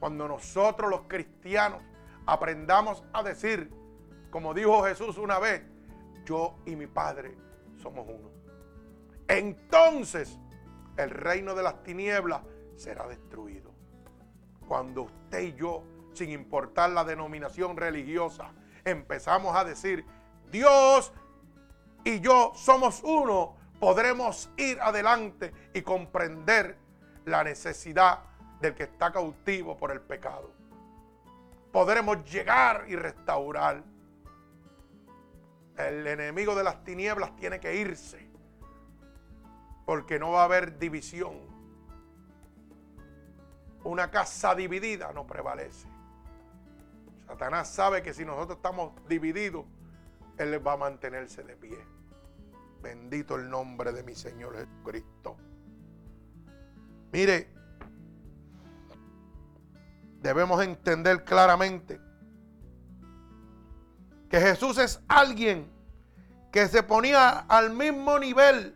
Cuando 0.00 0.26
nosotros 0.26 0.90
los 0.90 1.02
cristianos 1.02 1.80
aprendamos 2.26 3.04
a 3.12 3.22
decir, 3.22 3.72
como 4.30 4.54
dijo 4.54 4.82
Jesús 4.84 5.18
una 5.18 5.38
vez, 5.38 5.62
yo 6.24 6.56
y 6.66 6.74
mi 6.74 6.86
Padre 6.86 7.36
somos 7.80 8.06
uno. 8.08 8.30
Entonces 9.28 10.38
el 10.96 11.10
reino 11.10 11.54
de 11.54 11.62
las 11.62 11.82
tinieblas 11.82 12.42
será 12.76 13.06
destruido. 13.06 13.72
Cuando 14.66 15.02
usted 15.02 15.40
y 15.40 15.54
yo, 15.54 15.84
sin 16.14 16.30
importar 16.30 16.90
la 16.90 17.04
denominación 17.04 17.76
religiosa, 17.76 18.52
empezamos 18.84 19.54
a 19.56 19.64
decir, 19.64 20.04
Dios 20.50 21.12
y 22.04 22.20
yo 22.20 22.52
somos 22.54 23.02
uno, 23.04 23.56
podremos 23.82 24.48
ir 24.58 24.80
adelante 24.80 25.52
y 25.74 25.82
comprender 25.82 26.78
la 27.24 27.42
necesidad 27.42 28.20
del 28.60 28.76
que 28.76 28.84
está 28.84 29.10
cautivo 29.10 29.76
por 29.76 29.90
el 29.90 30.00
pecado. 30.00 30.52
Podremos 31.72 32.22
llegar 32.30 32.84
y 32.86 32.94
restaurar. 32.94 33.82
El 35.76 36.06
enemigo 36.06 36.54
de 36.54 36.62
las 36.62 36.84
tinieblas 36.84 37.34
tiene 37.34 37.58
que 37.58 37.74
irse 37.74 38.30
porque 39.84 40.16
no 40.20 40.30
va 40.30 40.42
a 40.42 40.44
haber 40.44 40.78
división. 40.78 41.40
Una 43.82 44.12
casa 44.12 44.54
dividida 44.54 45.12
no 45.12 45.26
prevalece. 45.26 45.88
Satanás 47.26 47.68
sabe 47.68 48.00
que 48.00 48.14
si 48.14 48.24
nosotros 48.24 48.58
estamos 48.58 48.92
divididos, 49.08 49.66
Él 50.38 50.64
va 50.64 50.74
a 50.74 50.76
mantenerse 50.76 51.42
de 51.42 51.56
pie. 51.56 51.91
Bendito 52.82 53.36
el 53.36 53.48
nombre 53.48 53.92
de 53.92 54.02
mi 54.02 54.14
Señor 54.14 54.56
Jesucristo. 54.56 55.36
Mire, 57.12 57.48
debemos 60.20 60.62
entender 60.62 61.24
claramente 61.24 62.00
que 64.28 64.40
Jesús 64.40 64.78
es 64.78 65.00
alguien 65.08 65.70
que 66.50 66.66
se 66.66 66.82
ponía 66.82 67.40
al 67.40 67.70
mismo 67.70 68.18
nivel. 68.18 68.74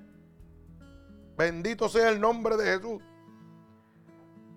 Bendito 1.37 1.89
sea 1.89 2.09
el 2.09 2.21
nombre 2.21 2.57
de 2.57 2.65
Jesús. 2.65 3.03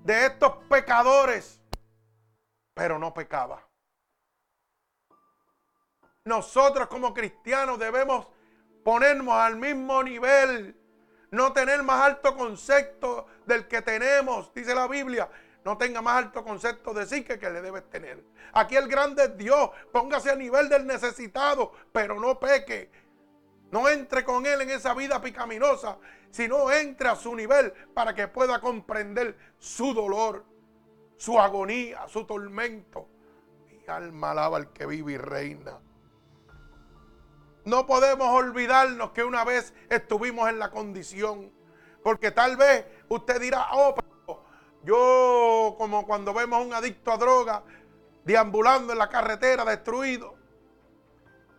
De 0.03 0.27
estos 0.27 0.57
pecadores, 0.69 1.62
pero 2.73 2.99
no 2.99 3.13
pecaba. 3.13 3.65
Nosotros 6.23 6.88
como 6.88 7.13
cristianos 7.13 7.79
debemos 7.79 8.27
ponernos 8.89 9.36
al 9.36 9.56
mismo 9.56 10.02
nivel, 10.02 10.75
no 11.30 11.54
tener 11.54 11.84
más 11.84 12.02
alto 12.02 12.36
concepto 12.36 13.28
del 13.45 13.67
que 13.67 13.84
tenemos, 13.84 14.52
dice 14.52 14.73
la 14.73 14.88
Biblia. 14.88 15.30
No 15.63 15.78
tenga 15.78 16.02
más 16.02 16.17
alto 16.17 16.43
concepto 16.43 16.91
de 16.95 17.06
sí 17.06 17.23
que, 17.23 17.38
le 17.38 17.62
debes 17.62 17.88
tener. 17.91 18.23
Aquí 18.52 18.75
el 18.75 18.88
grande 18.88 19.25
es 19.25 19.38
Dios. 19.38 19.69
Póngase 19.91 20.32
a 20.32 20.36
nivel 20.36 20.69
del 20.69 20.88
necesitado, 20.88 21.71
pero 21.91 22.19
no 22.19 22.39
peque. 22.39 22.89
No 23.69 23.88
entre 23.88 24.23
con 24.23 24.47
él 24.47 24.62
en 24.62 24.71
esa 24.71 24.95
vida 24.95 25.21
picaminosa, 25.21 25.99
sino 26.32 26.71
entre 26.71 27.10
a 27.10 27.15
su 27.15 27.36
nivel 27.36 27.71
para 27.93 28.15
que 28.15 28.28
pueda 28.28 28.60
comprender 28.60 29.38
su 29.60 29.93
dolor, 29.93 30.45
su 31.15 31.39
agonía, 31.39 32.08
su 32.08 32.25
tormento. 32.25 33.08
Mi 33.67 33.84
alma 33.86 34.32
alaba 34.32 34.58
al 34.58 34.73
que 34.73 34.88
vive 34.88 35.12
y 35.12 35.17
reina. 35.17 35.80
No 37.69 37.86
podemos 37.86 38.27
olvidarnos 38.29 39.12
que 39.12 39.23
una 39.23 39.43
vez 39.43 39.75
estuvimos 39.91 40.49
en 40.49 40.58
la 40.58 40.71
condición. 40.71 41.51
Porque 42.01 42.32
tal 42.32 42.58
vez 42.58 42.84
usted 43.10 43.39
dirá, 43.39 43.67
oh, 43.73 43.93
pero 43.93 44.43
yo 44.84 45.75
como 45.77 46.08
cuando 46.08 46.34
vemos 46.34 46.58
a 46.58 46.63
un 46.63 46.73
adicto 46.73 47.12
a 47.12 47.17
droga 47.17 47.63
deambulando 48.25 48.93
en 48.93 48.97
la 48.97 49.08
carretera 49.08 49.63
destruido. 49.65 50.34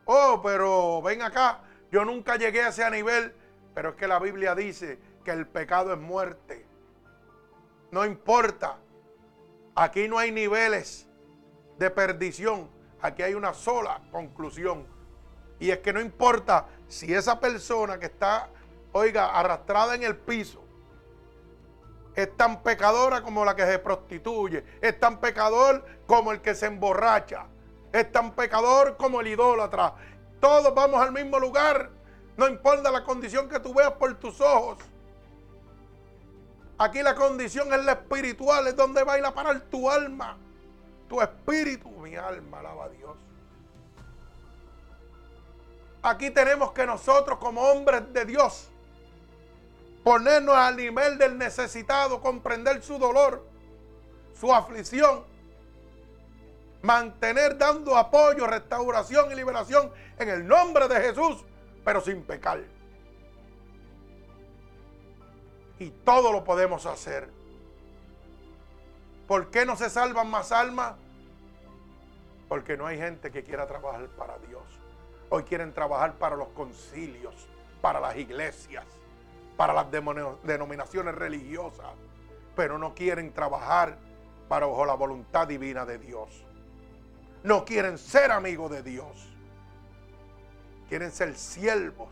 Oh, 0.05 0.41
pero 0.43 1.01
ven 1.01 1.23
acá, 1.23 1.63
yo 1.93 2.05
nunca 2.05 2.35
llegué 2.35 2.63
a 2.63 2.71
ese 2.71 2.91
nivel. 2.91 3.33
Pero 3.73 3.91
es 3.91 3.95
que 3.95 4.09
la 4.09 4.19
Biblia 4.19 4.57
dice 4.57 4.99
que 5.25 5.31
el 5.31 5.47
pecado 5.47 5.93
es 5.93 6.01
muerte. 6.01 6.67
No 7.93 8.05
importa. 8.05 8.79
Aquí 9.77 10.09
no 10.09 10.19
hay 10.19 10.33
niveles 10.33 11.07
de 11.79 11.89
perdición. 11.89 12.69
Aquí 13.01 13.23
hay 13.23 13.35
una 13.35 13.55
sola 13.55 14.03
conclusión 14.11 14.99
y 15.61 15.71
es 15.71 15.79
que 15.79 15.93
no 15.93 16.01
importa 16.01 16.67
si 16.89 17.15
esa 17.15 17.39
persona 17.39 18.01
que 18.01 18.07
está, 18.07 18.49
oiga, 18.93 19.39
arrastrada 19.39 19.95
en 19.95 20.03
el 20.03 20.17
piso, 20.17 20.65
es 22.17 22.37
tan 22.37 22.63
pecadora 22.63 23.23
como 23.23 23.45
la 23.45 23.55
que 23.55 23.65
se 23.65 23.79
prostituye, 23.79 24.65
es 24.81 24.99
tan 24.99 25.21
pecador 25.21 25.85
como 26.07 26.33
el 26.33 26.41
que 26.41 26.55
se 26.55 26.67
emborracha, 26.67 27.47
es 27.93 28.11
tan 28.11 28.33
pecador 28.33 28.97
como 28.97 29.21
el 29.21 29.29
idólatra. 29.29 29.95
Todos 30.41 30.75
vamos 30.75 31.01
al 31.01 31.13
mismo 31.13 31.39
lugar, 31.39 31.91
no 32.37 32.49
importa 32.49 32.91
la 32.91 33.05
condición 33.05 33.49
que 33.49 33.61
tú 33.61 33.75
veas 33.75 33.93
por 33.93 34.19
tus 34.19 34.41
ojos. 34.41 34.79
Aquí 36.79 37.03
la 37.03 37.15
condición 37.15 37.73
es 37.75 37.85
la 37.85 37.93
espiritual, 37.93 38.67
es 38.67 38.75
donde 38.75 39.05
va 39.05 39.13
a 39.13 39.19
ir 39.19 39.25
a 39.27 39.35
parar 39.35 39.61
tu 39.61 39.91
alma, 39.91 40.39
tu 41.07 41.21
espíritu, 41.21 41.91
mi 41.91 42.17
alma, 42.17 42.61
alaba 42.61 42.87
a 42.87 42.89
Dios. 42.89 43.17
Aquí 46.03 46.31
tenemos 46.31 46.73
que 46.73 46.87
nosotros 46.87 47.39
como 47.39 47.61
hombres 47.61 48.13
de 48.13 48.25
Dios 48.25 48.69
ponernos 50.03 50.57
al 50.57 50.77
nivel 50.77 51.19
del 51.19 51.37
necesitado, 51.37 52.21
comprender 52.21 52.83
su 52.83 52.99
dolor, 52.99 53.47
su 54.39 54.53
aflicción, 54.53 55.25
mantener 56.83 57.59
dando 57.59 57.97
apoyo, 57.97 58.47
restauración 58.47 59.31
y 59.31 59.35
liberación 59.35 59.93
en 60.19 60.29
el 60.31 60.47
nombre 60.47 60.89
de 60.89 61.01
Jesús, 61.01 61.45
pero 61.85 62.01
sin 62.01 62.23
pecar. 62.23 62.63
Y 65.79 65.91
todo 65.91 66.33
lo 66.33 66.45
podemos 66.45 66.87
hacer. 66.87 67.29
¿Por 69.27 69.51
qué 69.51 69.65
no 69.65 69.77
se 69.77 69.91
salvan 69.91 70.31
más 70.31 70.51
almas? 70.51 70.95
Porque 72.49 72.77
no 72.77 72.87
hay 72.87 72.99
gente 72.99 73.31
que 73.31 73.45
quiera 73.45 73.67
trabajar 73.67 74.09
para 74.09 74.39
Dios. 74.39 74.80
Hoy 75.33 75.45
quieren 75.45 75.73
trabajar 75.73 76.19
para 76.19 76.35
los 76.35 76.49
concilios, 76.49 77.49
para 77.81 78.01
las 78.01 78.17
iglesias, 78.17 78.85
para 79.57 79.73
las 79.73 79.87
denominaciones 79.91 81.15
religiosas, 81.15 81.87
pero 82.57 82.79
no 82.79 82.95
quieren 82.95 83.33
trabajar 83.33 83.97
para 84.49 84.67
bajo 84.67 84.85
la 84.85 84.95
voluntad 84.95 85.47
divina 85.47 85.87
de 85.87 85.99
Dios. 85.99 86.45
No 87.45 87.65
quieren 87.65 87.97
ser 87.97 88.33
amigos 88.33 88.73
de 88.73 88.83
Dios. 88.83 89.33
Quieren 90.89 91.13
ser 91.13 91.37
siervos, 91.37 92.09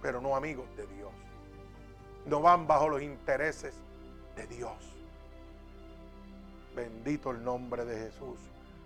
pero 0.00 0.20
no 0.20 0.36
amigos 0.36 0.68
de 0.76 0.86
Dios. 0.86 1.10
No 2.26 2.40
van 2.40 2.68
bajo 2.68 2.88
los 2.88 3.02
intereses 3.02 3.74
de 4.36 4.46
Dios. 4.46 4.76
Bendito 6.76 7.32
el 7.32 7.42
nombre 7.42 7.84
de 7.84 7.98
Jesús. 7.98 8.38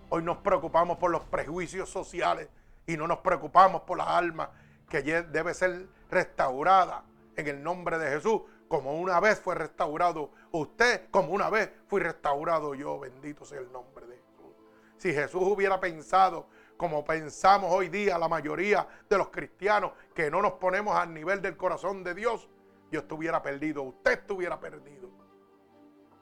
Hoy 0.09 0.23
nos 0.23 0.39
preocupamos 0.39 0.97
por 0.97 1.11
los 1.11 1.25
prejuicios 1.25 1.91
sociales 1.91 2.49
y 2.87 2.97
no 2.97 3.07
nos 3.07 3.19
preocupamos 3.19 3.83
por 3.83 3.99
la 3.99 4.17
alma 4.17 4.51
que 4.89 5.03
debe 5.03 5.55
ser 5.55 5.89
restaurada 6.11 7.05
en 7.37 7.49
el 7.49 7.63
nombre 7.63 7.99
de 7.99 8.11
Jesús, 8.11 8.43
como 8.69 8.95
una 8.95 9.21
vez 9.21 9.39
fue 9.41 9.55
restaurado 9.55 10.31
usted, 10.53 11.09
como 11.11 11.31
una 11.31 11.51
vez 11.51 11.71
fui 11.87 12.01
restaurado 12.01 12.75
yo, 12.75 12.99
bendito 12.99 13.45
sea 13.45 13.61
el 13.61 13.71
nombre 13.73 14.07
de 14.07 14.17
Jesús. 14.17 14.55
Si 14.99 15.13
Jesús 15.13 15.43
hubiera 15.43 15.81
pensado 15.81 16.49
como 16.77 17.05
pensamos 17.05 17.73
hoy 17.73 17.89
día 17.89 18.19
la 18.19 18.29
mayoría 18.29 18.87
de 19.09 19.19
los 19.19 19.29
cristianos, 19.29 19.93
que 20.15 20.31
no 20.31 20.43
nos 20.43 20.53
ponemos 20.55 20.97
al 20.97 21.13
nivel 21.13 21.41
del 21.41 21.57
corazón 21.57 22.03
de 22.03 22.15
Dios, 22.15 22.49
yo 22.91 23.01
estuviera 23.01 23.43
perdido, 23.43 23.83
usted 23.83 24.13
estuviera 24.13 24.59
perdido. 24.61 25.11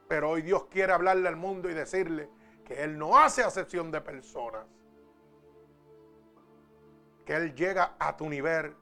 Pero 0.07 0.31
hoy 0.31 0.41
Dios 0.41 0.65
quiere 0.65 0.93
hablarle 0.93 1.27
al 1.27 1.35
mundo 1.35 1.69
y 1.69 1.73
decirle 1.73 2.29
que 2.65 2.83
Él 2.83 2.97
no 2.97 3.17
hace 3.17 3.43
acepción 3.43 3.91
de 3.91 4.01
personas. 4.01 4.65
Que 7.25 7.35
Él 7.35 7.55
llega 7.55 7.95
a 7.99 8.15
tu 8.17 8.29
nivel, 8.29 8.75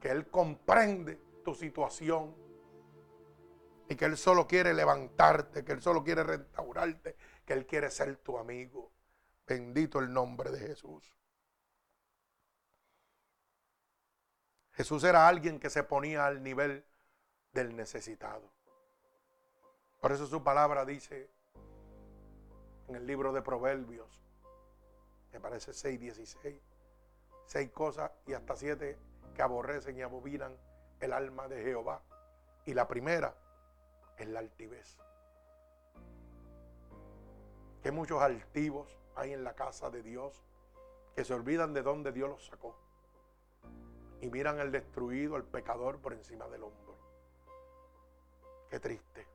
que 0.00 0.08
Él 0.08 0.28
comprende 0.28 1.16
tu 1.44 1.54
situación 1.54 2.34
y 3.88 3.96
que 3.96 4.04
Él 4.04 4.16
solo 4.16 4.46
quiere 4.46 4.72
levantarte, 4.72 5.64
que 5.64 5.72
Él 5.72 5.82
solo 5.82 6.02
quiere 6.04 6.22
restaurarte, 6.22 7.16
que 7.44 7.52
Él 7.52 7.66
quiere 7.66 7.90
ser 7.90 8.16
tu 8.18 8.38
amigo. 8.38 8.92
Bendito 9.46 9.98
el 9.98 10.12
nombre 10.12 10.50
de 10.50 10.60
Jesús. 10.60 11.12
Jesús 14.72 15.02
era 15.04 15.26
alguien 15.26 15.58
que 15.58 15.68
se 15.68 15.82
ponía 15.82 16.26
al 16.26 16.42
nivel 16.42 16.86
del 17.52 17.74
necesitado. 17.76 18.52
Por 20.00 20.12
eso 20.12 20.26
su 20.26 20.42
palabra 20.42 20.84
dice 20.84 21.30
en 22.88 22.94
el 22.94 23.06
libro 23.06 23.32
de 23.32 23.42
Proverbios, 23.42 24.22
me 25.32 25.40
parece 25.40 25.72
6, 25.72 26.00
16, 26.00 26.69
seis 27.50 27.68
cosas 27.72 28.12
y 28.28 28.32
hasta 28.32 28.54
siete 28.54 28.96
que 29.34 29.42
aborrecen 29.42 29.96
y 29.96 30.02
abominan 30.02 30.56
el 31.00 31.12
alma 31.12 31.48
de 31.48 31.64
Jehová. 31.64 32.00
Y 32.64 32.74
la 32.74 32.86
primera 32.86 33.34
es 34.16 34.28
la 34.28 34.38
altivez. 34.38 34.98
Que 37.82 37.90
muchos 37.90 38.22
altivos 38.22 38.96
hay 39.16 39.32
en 39.32 39.42
la 39.42 39.54
casa 39.54 39.90
de 39.90 40.00
Dios 40.00 40.44
que 41.16 41.24
se 41.24 41.34
olvidan 41.34 41.74
de 41.74 41.82
dónde 41.82 42.12
Dios 42.12 42.30
los 42.30 42.46
sacó 42.46 42.76
y 44.20 44.30
miran 44.30 44.60
al 44.60 44.70
destruido, 44.70 45.34
al 45.34 45.42
pecador 45.44 45.98
por 45.98 46.12
encima 46.12 46.46
del 46.46 46.62
hombro. 46.62 46.96
Qué 48.68 48.78
triste. 48.78 49.26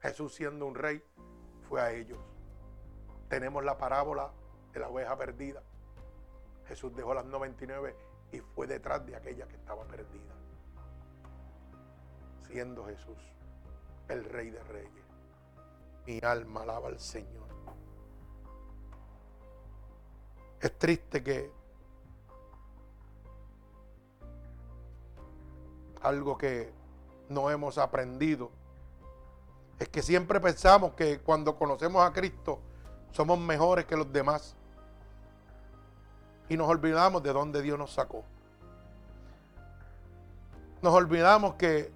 Jesús 0.00 0.34
siendo 0.34 0.64
un 0.64 0.74
rey 0.74 1.02
fue 1.68 1.82
a 1.82 1.92
ellos. 1.92 2.18
Tenemos 3.28 3.62
la 3.62 3.76
parábola 3.76 4.32
de 4.72 4.80
la 4.80 4.88
oveja 4.88 5.18
perdida. 5.18 5.62
Jesús 6.68 6.94
dejó 6.94 7.14
las 7.14 7.24
99 7.24 7.96
y 8.32 8.40
fue 8.40 8.66
detrás 8.66 9.04
de 9.06 9.16
aquella 9.16 9.46
que 9.46 9.56
estaba 9.56 9.84
perdida. 9.84 10.34
Siendo 12.48 12.84
Jesús 12.86 13.18
el 14.08 14.24
rey 14.24 14.50
de 14.50 14.62
reyes. 14.64 15.04
Mi 16.06 16.20
alma 16.22 16.62
alaba 16.62 16.88
al 16.88 17.00
Señor. 17.00 17.46
Es 20.60 20.78
triste 20.78 21.22
que 21.22 21.50
algo 26.02 26.38
que 26.38 26.72
no 27.28 27.50
hemos 27.50 27.78
aprendido 27.78 28.50
es 29.78 29.88
que 29.88 30.02
siempre 30.02 30.40
pensamos 30.40 30.94
que 30.94 31.20
cuando 31.20 31.56
conocemos 31.56 32.04
a 32.04 32.12
Cristo 32.12 32.60
somos 33.10 33.38
mejores 33.38 33.84
que 33.86 33.96
los 33.96 34.10
demás. 34.12 34.56
Y 36.48 36.56
nos 36.56 36.68
olvidamos 36.68 37.22
de 37.22 37.32
dónde 37.32 37.62
Dios 37.62 37.78
nos 37.78 37.92
sacó. 37.92 38.24
Nos 40.82 40.94
olvidamos 40.94 41.54
que 41.54 41.92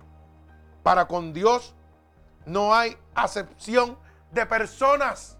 para 0.82 1.07
con 1.07 1.32
Dios 1.32 1.74
no 2.46 2.74
hay 2.74 2.96
acepción 3.14 3.96
de 4.32 4.46
personas. 4.46 5.36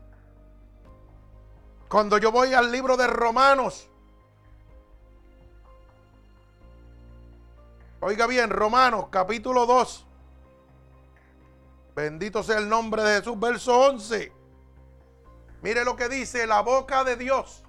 Cuando 1.89 2.19
yo 2.19 2.31
voy 2.31 2.55
al 2.55 2.71
libro 2.71 2.97
de 2.97 3.07
Romanos, 3.09 3.89
oiga 8.01 8.27
bien, 8.27 8.51
Romanos 8.51 9.07
capítulo 9.11 9.67
2, 9.67 10.07
bendito 11.97 12.45
sea 12.45 12.59
el 12.59 12.69
nombre 12.69 13.03
de 13.03 13.19
Jesús, 13.19 13.41
verso 13.41 13.77
11. 13.89 14.33
Mire 15.63 15.85
lo 15.85 15.97
que 15.97 16.09
dice 16.09 16.47
la 16.47 16.61
boca 16.61 17.03
de 17.03 17.17
Dios. 17.17 17.65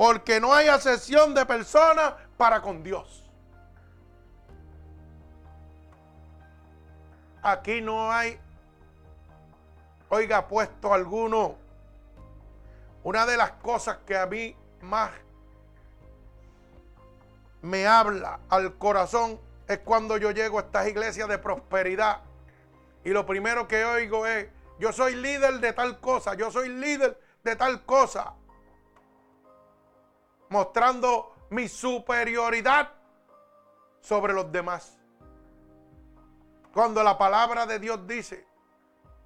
Porque 0.00 0.40
no 0.40 0.54
hay 0.54 0.66
acepción 0.66 1.34
de 1.34 1.44
personas 1.44 2.14
para 2.38 2.62
con 2.62 2.82
Dios. 2.82 3.30
Aquí 7.42 7.82
no 7.82 8.10
hay, 8.10 8.40
oiga, 10.08 10.48
puesto 10.48 10.94
alguno 10.94 11.56
una 13.02 13.26
de 13.26 13.36
las 13.36 13.50
cosas 13.52 13.98
que 14.06 14.16
a 14.16 14.24
mí 14.24 14.56
más 14.80 15.10
me 17.60 17.86
habla 17.86 18.40
al 18.48 18.78
corazón 18.78 19.38
es 19.68 19.80
cuando 19.80 20.16
yo 20.16 20.30
llego 20.30 20.60
a 20.60 20.62
estas 20.62 20.88
iglesias 20.88 21.28
de 21.28 21.36
prosperidad 21.36 22.22
y 23.04 23.10
lo 23.10 23.26
primero 23.26 23.68
que 23.68 23.84
oigo 23.84 24.26
es, 24.26 24.48
yo 24.78 24.94
soy 24.94 25.14
líder 25.14 25.60
de 25.60 25.74
tal 25.74 26.00
cosa, 26.00 26.32
yo 26.36 26.50
soy 26.50 26.70
líder 26.70 27.20
de 27.44 27.54
tal 27.54 27.84
cosa, 27.84 28.32
mostrando 30.50 31.34
mi 31.50 31.68
superioridad 31.68 32.92
sobre 34.00 34.34
los 34.34 34.52
demás. 34.52 34.98
Cuando 36.72 37.02
la 37.02 37.16
palabra 37.18 37.66
de 37.66 37.78
Dios 37.78 38.06
dice 38.06 38.46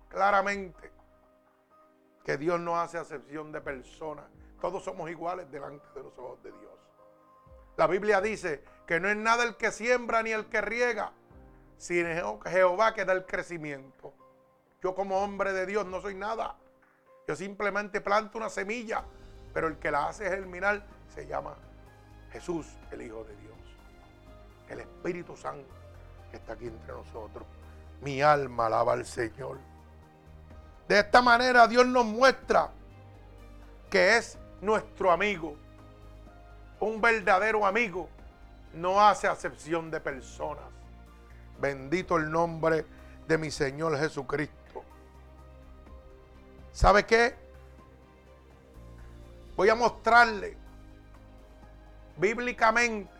claramente 0.09 0.93
que 2.25 2.39
Dios 2.39 2.59
no 2.61 2.81
hace 2.81 2.99
acepción 2.99 3.53
de 3.53 3.61
personas. 3.61 4.25
Todos 4.61 4.83
somos 4.83 5.11
iguales 5.11 5.51
delante 5.51 5.87
de 5.95 6.03
los 6.03 6.19
ojos 6.19 6.43
de 6.43 6.51
Dios. 6.53 6.73
La 7.77 7.87
Biblia 7.87 8.21
dice 8.21 8.65
que 8.87 8.99
no 8.99 9.09
es 9.09 9.17
nada 9.17 9.45
el 9.45 9.57
que 9.57 9.73
siembra 9.73 10.23
ni 10.23 10.31
el 10.31 10.47
que 10.47 10.61
riega, 10.61 11.13
sino 11.77 12.41
Jehová 12.47 12.95
que 12.95 13.05
da 13.05 13.13
el 13.13 13.27
crecimiento. 13.27 14.15
Yo 14.83 14.95
como 14.95 15.23
hombre 15.23 15.53
de 15.53 15.67
Dios 15.67 15.85
no 15.87 16.01
soy 16.01 16.15
nada. 16.15 16.57
Yo 17.27 17.37
simplemente 17.37 18.01
planto 18.01 18.39
una 18.39 18.49
semilla, 18.49 19.05
pero 19.53 19.67
el 19.67 19.79
que 19.79 19.91
la 19.91 20.09
hace 20.09 20.29
germinar 20.29 20.87
se 21.15 21.27
llama 21.27 21.55
Jesús, 22.33 22.67
el 22.91 23.03
Hijo 23.03 23.25
de 23.25 23.37
Dios. 23.37 23.55
El 24.69 24.81
Espíritu 24.81 25.37
Santo 25.37 25.73
que 26.31 26.37
está 26.39 26.55
aquí 26.55 26.67
entre 26.67 26.93
nosotros. 26.93 27.47
Mi 28.01 28.21
alma 28.21 28.67
alaba 28.67 28.95
al 28.95 29.05
Señor. 29.05 29.59
De 30.89 30.99
esta 30.99 31.23
manera 31.23 31.69
Dios 31.69 31.87
nos 31.87 32.05
muestra 32.05 32.71
que 33.89 34.17
es 34.17 34.37
nuestro 34.61 35.13
amigo. 35.13 35.55
Un 36.81 37.01
verdadero 37.01 37.65
amigo 37.65 38.09
no 38.75 39.01
hace 39.01 39.29
acepción 39.29 39.91
de 39.91 40.01
personas. 40.01 40.65
Bendito 41.61 42.17
el 42.17 42.31
nombre 42.31 42.85
de 43.29 43.39
mi 43.39 43.51
Señor 43.51 43.97
Jesucristo. 43.99 44.83
¿Sabe 46.73 47.07
qué? 47.07 47.37
Voy 49.57 49.69
a 49.69 49.77
mostrarle 49.77 50.64
bíblicamente 52.17 53.11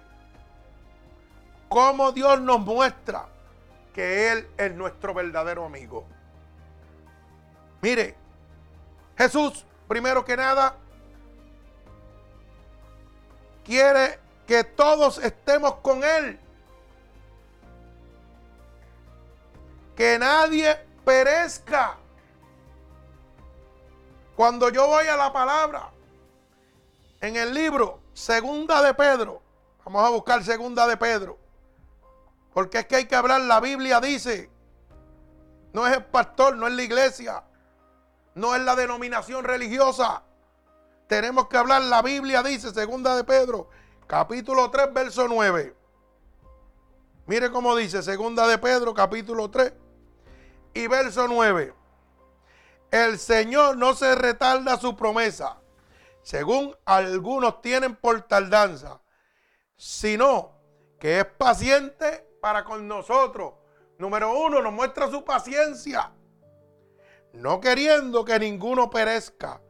cómo 1.69 2.13
Dios 2.13 2.41
nos 2.41 2.61
muestra 2.61 3.27
que 3.93 4.31
Él 4.31 4.49
es 4.57 4.75
nuestro 4.75 5.15
verdadero 5.15 5.65
amigo. 5.65 6.05
Mire, 7.81 8.15
Jesús, 9.17 9.65
primero 9.89 10.25
que 10.25 10.37
nada, 10.37 10.77
quiere 13.65 14.19
que 14.47 14.65
todos 14.65 15.19
estemos 15.19 15.75
con 15.77 16.03
Él. 16.05 16.39
Que 19.97 20.19
nadie 20.19 20.77
perezca. 21.05 21.97
Cuando 24.37 24.69
yo 24.71 24.87
voy 24.87 25.07
a 25.07 25.17
la 25.17 25.33
palabra, 25.33 25.91
en 27.21 27.37
el 27.37 27.55
libro 27.55 28.04
Segunda 28.15 28.81
de 28.81 28.95
Pedro, 28.95 29.43
vamos 29.85 30.07
a 30.07 30.09
buscar 30.09 30.43
Segunda 30.45 30.87
de 30.87 30.97
Pedro, 30.97 31.37
porque 32.53 32.79
es 32.79 32.87
que 32.87 32.95
hay 32.97 33.07
que 33.07 33.17
hablar, 33.17 33.41
la 33.41 33.59
Biblia 33.59 34.01
dice, 34.01 34.49
no 35.73 35.85
es 35.85 35.97
el 35.97 36.05
pastor, 36.05 36.57
no 36.57 36.69
es 36.69 36.75
la 36.75 36.83
iglesia, 36.85 37.43
no 38.37 38.55
es 38.55 38.63
la 38.63 38.77
denominación 38.77 39.45
religiosa. 39.45 40.23
Tenemos 41.09 41.49
que 41.49 41.57
hablar, 41.57 41.83
la 41.83 42.03
Biblia 42.03 42.45
dice, 42.45 42.73
segunda 42.73 43.17
de 43.17 43.25
Pedro, 43.25 43.69
capítulo 44.07 44.71
3, 44.71 44.95
verso 44.95 45.27
9. 45.27 45.77
Mire 47.27 47.51
cómo 47.51 47.75
dice, 47.75 48.01
segunda 48.01 48.47
de 48.47 48.59
Pedro, 48.59 48.95
capítulo 48.95 49.51
3 49.51 49.73
y 50.73 50.87
verso 50.87 51.27
9. 51.27 51.75
El 52.93 53.19
Señor 53.19 53.77
no 53.77 53.95
se 53.95 54.15
retarda 54.15 54.77
su 54.79 54.97
promesa, 54.97 55.57
según 56.25 56.77
algunos 56.85 57.63
tienen 57.63 57.95
por 57.95 58.23
tardanza, 58.23 59.01
sino 59.77 60.61
que 60.99 61.21
es 61.21 61.25
paciente 61.25 62.29
para 62.41 62.65
con 62.65 62.89
nosotros. 62.89 63.55
Número 63.99 64.37
uno, 64.37 64.61
nos 64.61 64.73
muestra 64.73 65.09
su 65.09 65.25
paciencia 65.25 66.13
no 67.35 67.61
queriendo 67.61 68.25
que 68.25 68.39
ninguno 68.39 68.89
perezca, 68.89 69.61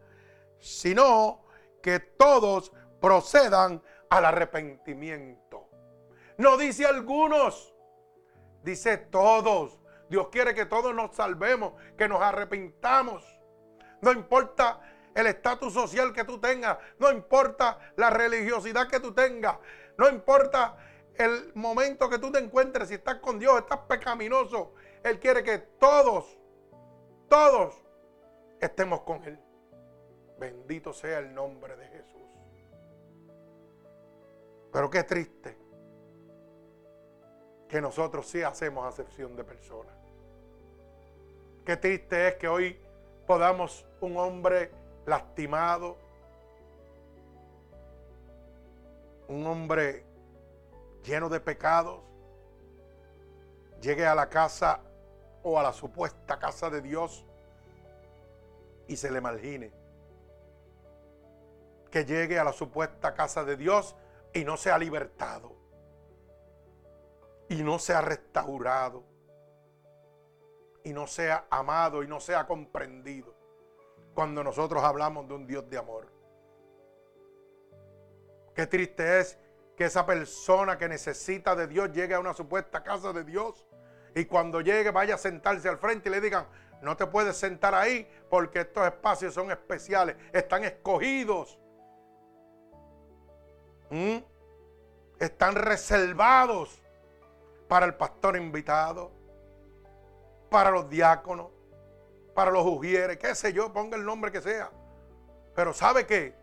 sino 0.59 1.45
que 1.83 1.99
todos 1.99 2.73
procedan 3.01 3.83
al 4.11 4.25
arrepentimiento. 4.27 5.69
No 6.37 6.57
dice 6.57 6.87
algunos, 6.87 7.75
dice 8.63 8.99
todos. 8.99 9.81
Dios 10.11 10.29
quiere 10.31 10.55
que 10.55 10.67
todos 10.67 10.95
nos 10.95 11.17
salvemos, 11.17 11.73
que 11.97 12.07
nos 12.07 12.21
arrepintamos. 12.21 13.25
No 14.03 14.13
importa 14.13 14.81
el 15.15 15.27
estatus 15.27 15.73
social 15.73 16.13
que 16.13 16.25
tú 16.25 16.39
tengas, 16.39 16.79
no 16.99 17.11
importa 17.11 17.79
la 17.97 18.11
religiosidad 18.11 18.89
que 18.89 19.01
tú 19.01 19.13
tengas, 19.13 19.59
no 19.97 20.09
importa 20.09 20.77
el 21.17 21.53
momento 21.55 22.09
que 22.11 22.19
tú 22.19 22.33
te 22.33 22.39
encuentres, 22.39 22.89
si 22.89 22.95
estás 22.95 23.17
con 23.17 23.39
Dios, 23.39 23.59
estás 23.59 23.81
pecaminoso. 23.89 24.75
Él 25.05 25.21
quiere 25.21 25.45
que 25.45 25.59
todos, 25.59 26.39
todos 27.29 27.75
estemos 28.61 29.03
con 29.03 29.23
Él. 29.25 29.39
Bendito 30.39 30.93
sea 30.93 31.21
el 31.21 31.33
nombre 31.33 31.77
de 31.77 31.87
Jesús. 31.87 32.23
Pero 34.73 34.91
qué 34.91 35.05
triste 35.05 35.57
que 37.69 37.81
nosotros 37.81 38.29
sí 38.29 38.43
hacemos 38.43 38.87
acepción 38.87 39.37
de 39.37 39.45
personas. 39.45 39.95
Qué 41.65 41.77
triste 41.77 42.29
es 42.29 42.35
que 42.35 42.49
hoy 42.49 42.81
podamos 43.27 43.87
un 44.01 44.17
hombre 44.17 44.71
lastimado, 45.07 45.97
un 49.29 49.47
hombre 49.47 50.05
lleno 51.03 51.29
de 51.29 51.41
pecados, 51.41 52.01
llegue 53.81 54.07
a 54.07 54.15
la 54.15 54.29
casa 54.29 54.81
o 55.43 55.59
a 55.59 55.63
la 55.63 55.73
supuesta 55.73 56.39
casa 56.39 56.71
de 56.71 56.81
Dios 56.81 57.25
y 58.89 58.97
se 58.97 59.11
le 59.11 59.21
margine. 59.21 59.73
Que 61.91 62.05
llegue 62.05 62.39
a 62.39 62.45
la 62.45 62.53
supuesta 62.53 63.15
casa 63.15 63.45
de 63.45 63.57
Dios 63.57 63.95
y 64.33 64.45
no 64.45 64.57
sea 64.57 64.79
libertado. 64.79 65.53
Y 67.49 67.63
no 67.63 67.79
sea 67.79 68.01
restaurado. 68.01 69.05
Y 70.83 70.93
no 70.93 71.07
sea 71.07 71.47
amado 71.51 72.03
y 72.03 72.09
no 72.09 72.21
sea 72.21 72.47
comprendido. 72.47 73.35
Cuando 74.15 74.45
nosotros 74.45 74.83
hablamos 74.83 75.27
de 75.29 75.35
un 75.35 75.47
Dios 75.47 75.69
de 75.69 75.77
amor. 75.77 76.13
Qué 78.55 78.67
triste 78.67 79.21
es 79.21 79.39
que 79.77 79.85
esa 79.85 80.07
persona 80.07 80.79
que 80.79 80.89
necesita 80.89 81.57
de 81.57 81.67
Dios 81.67 81.93
llegue 81.93 82.15
a 82.15 82.21
una 82.21 82.33
supuesta 82.33 82.83
casa 82.83 83.13
de 83.13 83.25
Dios 83.25 83.67
y 84.15 84.25
cuando 84.27 84.61
llegue 84.61 84.91
vaya 84.93 85.17
a 85.17 85.19
sentarse 85.19 85.69
al 85.69 85.79
frente 85.79 86.09
y 86.09 86.13
le 86.13 86.21
digan, 86.21 86.47
no 86.81 86.97
te 86.97 87.07
puedes 87.07 87.37
sentar 87.37 87.75
ahí 87.75 88.09
porque 88.31 88.61
estos 88.61 88.87
espacios 88.87 89.35
son 89.35 89.51
especiales, 89.51 90.17
están 90.33 90.65
escogidos. 90.65 91.59
¿Mm? 93.91 94.19
Están 95.19 95.55
reservados 95.57 96.81
para 97.69 97.87
el 97.87 97.95
pastor 97.95 98.37
invitado, 98.37 99.11
para 100.51 100.71
los 100.71 100.89
diáconos, 100.89 101.54
para 102.35 102.51
los 102.51 102.67
ujieres, 102.67 103.17
qué 103.19 103.35
sé 103.35 103.53
yo, 103.53 103.73
ponga 103.73 103.97
el 103.97 104.05
nombre 104.05 104.33
que 104.33 104.41
sea. 104.41 104.71
Pero 105.55 105.73
¿sabe 105.73 106.07
qué? 106.07 106.35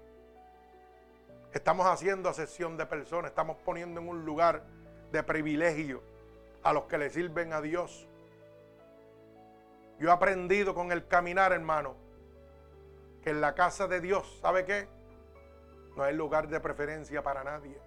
Estamos 1.54 1.86
haciendo 1.86 2.30
asesión 2.30 2.78
de 2.78 2.86
personas, 2.86 3.32
estamos 3.32 3.58
poniendo 3.66 4.00
en 4.00 4.08
un 4.08 4.26
lugar 4.26 4.64
de 5.12 5.22
privilegio 5.22 6.02
a 6.64 6.72
los 6.72 6.86
que 6.86 6.98
le 6.98 7.10
sirven 7.10 7.52
a 7.52 7.62
Dios. 7.62 8.08
Yo 10.00 10.10
he 10.10 10.12
aprendido 10.12 10.74
con 10.74 10.92
el 10.92 11.08
caminar, 11.08 11.52
hermano, 11.52 11.96
que 13.22 13.32
en 13.32 13.42
la 13.42 13.54
casa 13.54 13.88
de 13.88 14.00
Dios, 14.00 14.40
¿sabe 14.42 14.66
qué? 14.66 14.88
No 15.98 16.04
hay 16.04 16.16
lugar 16.16 16.48
de 16.48 16.60
preferencia 16.60 17.22
para 17.22 17.44
nadie. 17.44 17.78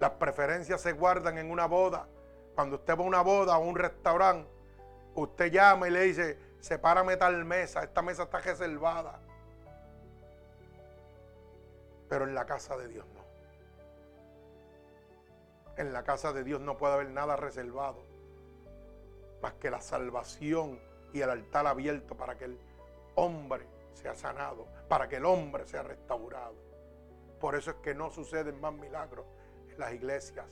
Las 0.00 0.12
preferencias 0.12 0.80
se 0.80 0.92
guardan 0.92 1.36
en 1.38 1.50
una 1.50 1.66
boda. 1.66 2.08
Cuando 2.54 2.76
usted 2.76 2.96
va 2.96 3.02
a 3.02 3.06
una 3.06 3.20
boda 3.20 3.58
o 3.58 3.64
un 3.64 3.76
restaurante, 3.76 4.48
usted 5.14 5.52
llama 5.52 5.88
y 5.88 5.90
le 5.90 6.00
dice, 6.02 6.38
sepárame 6.60 7.16
tal 7.16 7.44
mesa, 7.44 7.82
esta 7.82 8.02
mesa 8.02 8.24
está 8.24 8.38
reservada. 8.40 9.20
Pero 12.08 12.24
en 12.24 12.34
la 12.34 12.46
casa 12.46 12.76
de 12.76 12.88
Dios 12.88 13.06
no. 13.14 13.24
En 15.76 15.92
la 15.92 16.02
casa 16.02 16.32
de 16.32 16.42
Dios 16.42 16.60
no 16.60 16.76
puede 16.76 16.94
haber 16.94 17.10
nada 17.10 17.36
reservado. 17.36 18.02
Más 19.42 19.54
que 19.54 19.70
la 19.70 19.80
salvación 19.80 20.80
y 21.12 21.20
el 21.20 21.30
altar 21.30 21.66
abierto 21.66 22.16
para 22.16 22.36
que 22.36 22.46
el 22.46 22.58
hombre 23.14 23.66
sea 23.94 24.14
sanado, 24.14 24.66
para 24.88 25.08
que 25.08 25.16
el 25.16 25.24
hombre 25.24 25.66
sea 25.66 25.82
restaurado. 25.82 26.54
Por 27.40 27.54
eso 27.54 27.70
es 27.70 27.76
que 27.76 27.94
no 27.94 28.10
suceden 28.10 28.60
más 28.60 28.72
milagros 28.72 29.26
en 29.70 29.78
las 29.78 29.92
iglesias. 29.92 30.46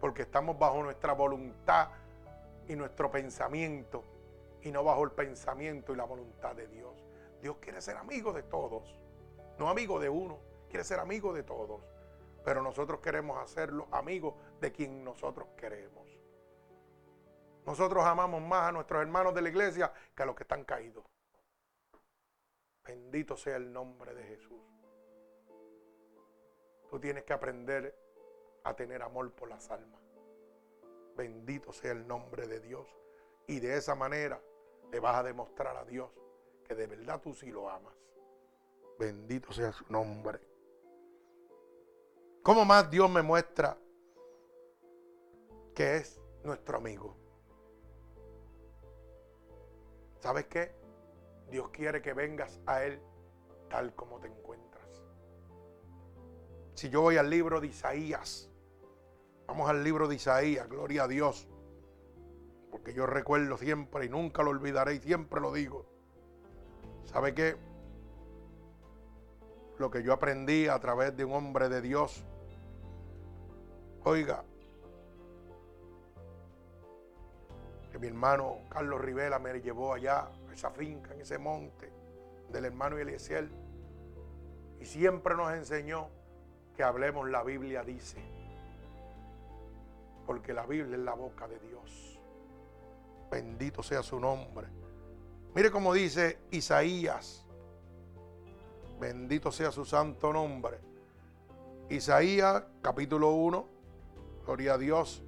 Porque 0.00 0.22
estamos 0.22 0.56
bajo 0.58 0.80
nuestra 0.82 1.12
voluntad 1.12 1.88
y 2.68 2.76
nuestro 2.76 3.10
pensamiento 3.10 4.04
y 4.62 4.70
no 4.70 4.84
bajo 4.84 5.04
el 5.04 5.12
pensamiento 5.12 5.92
y 5.92 5.96
la 5.96 6.04
voluntad 6.04 6.54
de 6.54 6.66
Dios. 6.68 7.04
Dios 7.40 7.56
quiere 7.60 7.80
ser 7.80 7.96
amigo 7.96 8.32
de 8.32 8.42
todos, 8.42 8.98
no 9.58 9.68
amigo 9.68 9.98
de 10.00 10.08
uno 10.08 10.38
quiere 10.68 10.84
ser 10.84 11.00
amigo 11.00 11.32
de 11.32 11.42
todos, 11.42 11.82
pero 12.44 12.62
nosotros 12.62 13.00
queremos 13.00 13.38
hacerlo 13.38 13.88
amigo 13.90 14.36
de 14.60 14.72
quien 14.72 15.04
nosotros 15.04 15.48
queremos. 15.56 16.06
Nosotros 17.66 18.04
amamos 18.04 18.40
más 18.40 18.68
a 18.68 18.72
nuestros 18.72 19.02
hermanos 19.02 19.34
de 19.34 19.42
la 19.42 19.48
iglesia 19.50 19.92
que 20.14 20.22
a 20.22 20.26
los 20.26 20.34
que 20.34 20.44
están 20.44 20.64
caídos. 20.64 21.04
Bendito 22.84 23.36
sea 23.36 23.56
el 23.56 23.70
nombre 23.70 24.14
de 24.14 24.22
Jesús. 24.22 24.62
Tú 26.90 26.98
tienes 26.98 27.24
que 27.24 27.34
aprender 27.34 27.94
a 28.64 28.74
tener 28.74 29.02
amor 29.02 29.30
por 29.34 29.50
las 29.50 29.70
almas. 29.70 30.00
Bendito 31.14 31.72
sea 31.72 31.92
el 31.92 32.06
nombre 32.06 32.46
de 32.46 32.60
Dios. 32.60 32.88
Y 33.46 33.60
de 33.60 33.76
esa 33.76 33.94
manera 33.94 34.40
le 34.90 35.00
vas 35.00 35.16
a 35.16 35.22
demostrar 35.22 35.76
a 35.76 35.84
Dios 35.84 36.10
que 36.64 36.74
de 36.74 36.86
verdad 36.86 37.20
tú 37.20 37.34
sí 37.34 37.50
lo 37.50 37.68
amas. 37.68 37.94
Bendito 38.98 39.52
sea 39.52 39.72
su 39.72 39.84
nombre. 39.90 40.40
¿Cómo 42.42 42.64
más 42.64 42.90
Dios 42.90 43.10
me 43.10 43.22
muestra 43.22 43.76
que 45.74 45.96
es 45.96 46.20
nuestro 46.42 46.78
amigo? 46.78 47.16
¿Sabes 50.20 50.46
qué? 50.46 50.74
Dios 51.50 51.68
quiere 51.70 52.02
que 52.02 52.12
vengas 52.12 52.60
a 52.66 52.84
Él 52.84 53.00
tal 53.68 53.94
como 53.94 54.18
te 54.18 54.28
encuentras. 54.28 55.02
Si 56.74 56.88
yo 56.90 57.02
voy 57.02 57.16
al 57.16 57.30
libro 57.30 57.60
de 57.60 57.68
Isaías, 57.68 58.50
vamos 59.46 59.68
al 59.68 59.82
libro 59.84 60.08
de 60.08 60.16
Isaías, 60.16 60.68
gloria 60.68 61.04
a 61.04 61.08
Dios, 61.08 61.48
porque 62.70 62.92
yo 62.92 63.06
recuerdo 63.06 63.56
siempre 63.56 64.06
y 64.06 64.08
nunca 64.08 64.42
lo 64.42 64.50
olvidaré 64.50 64.94
y 64.94 65.00
siempre 65.00 65.40
lo 65.40 65.52
digo. 65.52 65.86
¿Sabe 67.04 67.34
qué? 67.34 67.56
Lo 69.78 69.90
que 69.90 70.02
yo 70.02 70.12
aprendí 70.12 70.66
a 70.66 70.78
través 70.78 71.16
de 71.16 71.24
un 71.24 71.32
hombre 71.32 71.68
de 71.68 71.80
Dios 71.80 72.24
Oiga, 74.04 74.42
que 77.92 77.98
mi 77.98 78.06
hermano 78.06 78.60
Carlos 78.70 79.00
Rivera 79.00 79.38
me 79.38 79.60
llevó 79.60 79.92
allá, 79.92 80.30
a 80.48 80.54
esa 80.54 80.70
finca, 80.70 81.12
en 81.12 81.20
ese 81.20 81.36
monte 81.36 81.92
del 82.50 82.64
hermano 82.64 82.96
Eliezer, 82.96 83.50
y 84.80 84.86
siempre 84.86 85.34
nos 85.34 85.52
enseñó 85.52 86.08
que 86.74 86.84
hablemos 86.84 87.28
la 87.28 87.42
Biblia, 87.42 87.82
dice, 87.82 88.18
porque 90.26 90.54
la 90.54 90.64
Biblia 90.64 90.96
es 90.96 91.02
la 91.02 91.14
boca 91.14 91.46
de 91.48 91.58
Dios. 91.58 92.17
Bendito 93.30 93.82
sea 93.82 94.02
su 94.02 94.18
nombre. 94.18 94.68
Mire 95.54 95.70
cómo 95.70 95.92
dice 95.92 96.38
Isaías. 96.50 97.44
Bendito 99.00 99.52
sea 99.52 99.70
su 99.70 99.84
santo 99.84 100.32
nombre. 100.32 100.78
Isaías 101.88 102.64
capítulo 102.82 103.30
1, 103.30 103.66
Gloria 104.44 104.74
a 104.74 104.78
Dios. 104.78 105.22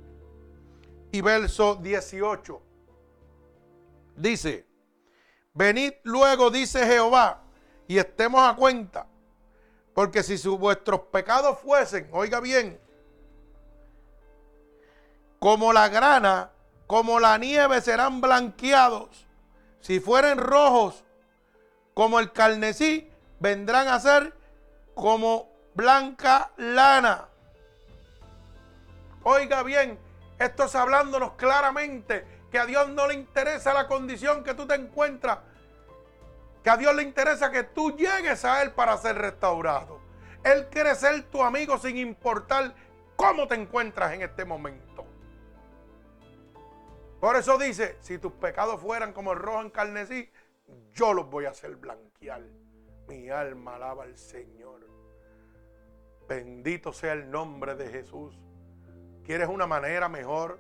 Y 1.13 1.21
verso 1.21 1.77
18. 1.77 2.63
Dice, 4.17 4.67
venid 5.55 5.93
luego, 6.05 6.51
dice 6.51 6.87
Jehová, 6.87 7.43
y 7.89 7.99
estemos 7.99 8.41
a 8.43 8.55
cuenta. 8.55 9.07
Porque 9.95 10.23
si 10.23 10.49
vuestros 10.49 11.01
pecados 11.13 11.59
fuesen, 11.59 12.09
oiga 12.13 12.41
bien, 12.41 12.79
como 15.39 15.73
la 15.73 15.89
grana, 15.89 16.53
como 16.91 17.21
la 17.21 17.39
nieve 17.39 17.81
serán 17.81 18.21
blanqueados. 18.21 19.25
Si 19.81 20.01
fueren 20.01 20.39
rojos 20.39 21.05
como 21.95 22.19
el 22.19 22.33
carnecí, 22.33 23.09
vendrán 23.39 23.87
a 23.87 24.01
ser 24.01 24.35
como 24.97 25.53
blanca 25.77 26.51
lana. 26.57 27.29
Oiga 29.23 29.63
bien, 29.63 30.01
esto 30.37 30.65
es 30.65 30.75
hablándonos 30.75 31.35
claramente 31.35 32.27
que 32.51 32.59
a 32.59 32.67
Dios 32.67 32.89
no 32.89 33.07
le 33.07 33.15
interesa 33.15 33.73
la 33.73 33.87
condición 33.87 34.43
que 34.43 34.55
tú 34.55 34.67
te 34.67 34.75
encuentras. 34.75 35.39
Que 36.65 36.71
a 36.71 36.77
Dios 36.77 36.93
le 36.97 37.05
interesa 37.05 37.53
que 37.53 37.63
tú 37.63 37.97
llegues 37.97 38.45
a 38.45 38.63
Él 38.63 38.73
para 38.73 38.99
ser 38.99 39.17
restaurado. 39.17 40.01
Él 40.43 40.67
quiere 40.73 40.97
ser 40.97 41.23
tu 41.31 41.41
amigo 41.41 41.79
sin 41.79 41.97
importar 41.99 42.75
cómo 43.15 43.47
te 43.47 43.55
encuentras 43.55 44.13
en 44.13 44.23
este 44.23 44.45
momento. 44.45 44.90
Por 47.21 47.37
eso 47.37 47.59
dice, 47.59 47.99
si 48.01 48.19
tus 48.19 48.33
pecados 48.33 48.81
fueran 48.81 49.13
como 49.13 49.33
el 49.33 49.39
rojo 49.39 49.61
en 49.61 49.71
carnesí, 49.71 50.31
yo 50.95 51.13
los 51.13 51.29
voy 51.29 51.45
a 51.45 51.51
hacer 51.51 51.77
blanquear. 51.77 52.43
Mi 53.07 53.29
alma 53.29 53.77
alaba 53.77 54.05
al 54.05 54.17
Señor. 54.17 54.81
Bendito 56.27 56.93
sea 56.93 57.13
el 57.13 57.31
nombre 57.31 57.75
de 57.75 57.89
Jesús. 57.89 58.39
¿Quieres 59.25 59.49
una 59.49 59.67
manera 59.67 60.09
mejor 60.09 60.59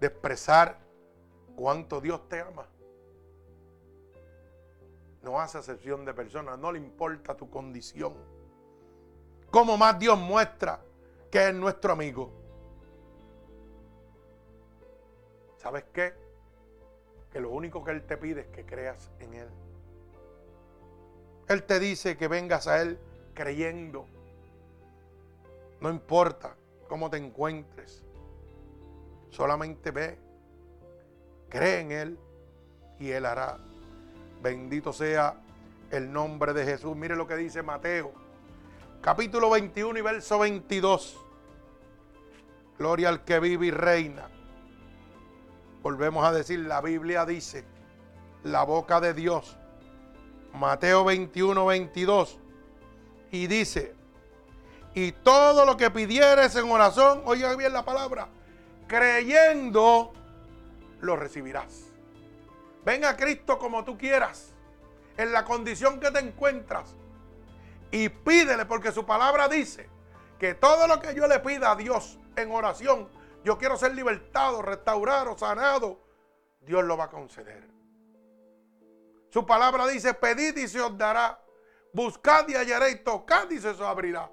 de 0.00 0.08
expresar 0.08 0.78
cuánto 1.56 2.00
Dios 2.00 2.28
te 2.28 2.40
ama? 2.40 2.68
No 5.22 5.40
hace 5.40 5.58
excepción 5.58 6.04
de 6.04 6.12
personas, 6.12 6.58
no 6.58 6.72
le 6.72 6.78
importa 6.78 7.36
tu 7.36 7.48
condición. 7.48 8.14
¿Cómo 9.50 9.76
más 9.76 9.98
Dios 9.98 10.18
muestra 10.18 10.80
que 11.30 11.48
es 11.48 11.54
nuestro 11.54 11.92
amigo? 11.92 12.39
¿Sabes 15.60 15.84
qué? 15.92 16.14
Que 17.30 17.38
lo 17.38 17.50
único 17.50 17.84
que 17.84 17.90
Él 17.90 18.02
te 18.06 18.16
pide 18.16 18.40
es 18.40 18.46
que 18.46 18.64
creas 18.64 19.10
en 19.20 19.34
Él. 19.34 19.48
Él 21.48 21.64
te 21.64 21.78
dice 21.78 22.16
que 22.16 22.28
vengas 22.28 22.66
a 22.66 22.80
Él 22.80 22.98
creyendo. 23.34 24.06
No 25.82 25.90
importa 25.90 26.56
cómo 26.88 27.10
te 27.10 27.18
encuentres. 27.18 28.02
Solamente 29.28 29.90
ve, 29.90 30.18
cree 31.50 31.80
en 31.80 31.92
Él 31.92 32.18
y 32.98 33.10
Él 33.10 33.26
hará. 33.26 33.58
Bendito 34.40 34.94
sea 34.94 35.42
el 35.90 36.10
nombre 36.10 36.54
de 36.54 36.64
Jesús. 36.64 36.96
Mire 36.96 37.16
lo 37.16 37.26
que 37.26 37.36
dice 37.36 37.62
Mateo, 37.62 38.14
capítulo 39.02 39.50
21 39.50 39.98
y 39.98 40.02
verso 40.02 40.38
22. 40.38 41.18
Gloria 42.78 43.10
al 43.10 43.24
que 43.24 43.38
vive 43.40 43.66
y 43.66 43.70
reina 43.70 44.39
Volvemos 45.82 46.24
a 46.24 46.32
decir, 46.32 46.60
la 46.60 46.80
Biblia 46.80 47.24
dice, 47.24 47.64
la 48.42 48.64
boca 48.64 49.00
de 49.00 49.14
Dios, 49.14 49.56
Mateo 50.52 51.04
21, 51.04 51.64
22, 51.64 52.38
y 53.30 53.46
dice, 53.46 53.94
y 54.94 55.12
todo 55.12 55.64
lo 55.64 55.76
que 55.76 55.90
pidieres 55.90 56.54
en 56.56 56.70
oración, 56.70 57.22
oiga 57.24 57.54
bien 57.56 57.72
la 57.72 57.84
palabra, 57.84 58.28
creyendo, 58.88 60.12
lo 61.00 61.16
recibirás. 61.16 61.86
Ven 62.84 63.04
a 63.04 63.16
Cristo 63.16 63.58
como 63.58 63.84
tú 63.84 63.96
quieras, 63.96 64.52
en 65.16 65.32
la 65.32 65.44
condición 65.44 65.98
que 66.00 66.10
te 66.10 66.18
encuentras, 66.18 66.94
y 67.90 68.08
pídele, 68.08 68.66
porque 68.66 68.92
su 68.92 69.06
palabra 69.06 69.48
dice 69.48 69.88
que 70.38 70.54
todo 70.54 70.86
lo 70.86 71.00
que 71.00 71.14
yo 71.14 71.26
le 71.26 71.40
pida 71.40 71.72
a 71.72 71.76
Dios 71.76 72.18
en 72.36 72.50
oración, 72.52 73.08
yo 73.44 73.58
quiero 73.58 73.76
ser 73.76 73.94
libertado, 73.94 74.62
restaurado, 74.62 75.36
sanado, 75.36 76.00
Dios 76.60 76.84
lo 76.84 76.96
va 76.96 77.04
a 77.04 77.10
conceder. 77.10 77.68
Su 79.30 79.46
palabra 79.46 79.86
dice, 79.86 80.14
pedid 80.14 80.56
y 80.56 80.68
se 80.68 80.80
os 80.80 80.96
dará, 80.98 81.40
buscad 81.92 82.48
y 82.48 82.54
hallaréis, 82.54 83.04
tocad 83.04 83.48
y 83.50 83.58
se 83.58 83.68
os 83.68 83.80
abrirá. 83.80 84.30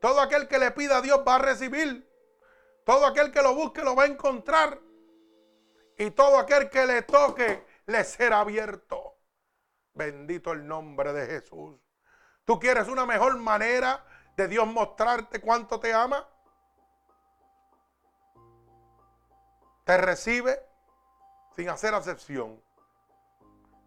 Todo 0.00 0.20
aquel 0.20 0.48
que 0.48 0.58
le 0.58 0.70
pida 0.70 0.98
a 0.98 1.00
Dios 1.00 1.20
va 1.26 1.36
a 1.36 1.38
recibir. 1.38 2.10
Todo 2.84 3.06
aquel 3.06 3.32
que 3.32 3.40
lo 3.40 3.54
busque 3.54 3.82
lo 3.82 3.96
va 3.96 4.02
a 4.02 4.06
encontrar. 4.06 4.78
Y 5.96 6.10
todo 6.10 6.38
aquel 6.38 6.68
que 6.68 6.84
le 6.84 7.02
toque 7.02 7.64
le 7.86 8.04
será 8.04 8.40
abierto. 8.40 9.16
Bendito 9.94 10.52
el 10.52 10.66
nombre 10.66 11.12
de 11.12 11.26
Jesús. 11.26 11.80
¿Tú 12.44 12.58
quieres 12.58 12.88
una 12.88 13.06
mejor 13.06 13.38
manera 13.38 14.04
de 14.36 14.48
Dios 14.48 14.66
mostrarte 14.66 15.40
cuánto 15.40 15.80
te 15.80 15.94
ama? 15.94 16.28
Te 19.84 19.98
recibe 19.98 20.58
sin 21.54 21.68
hacer 21.68 21.94
acepción. 21.94 22.60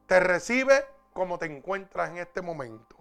Te 0.05 0.19
recibe 0.19 0.85
como 1.13 1.39
te 1.39 1.47
encuentras 1.47 2.11
en 2.11 2.17
este 2.17 2.41
momento. 2.41 2.95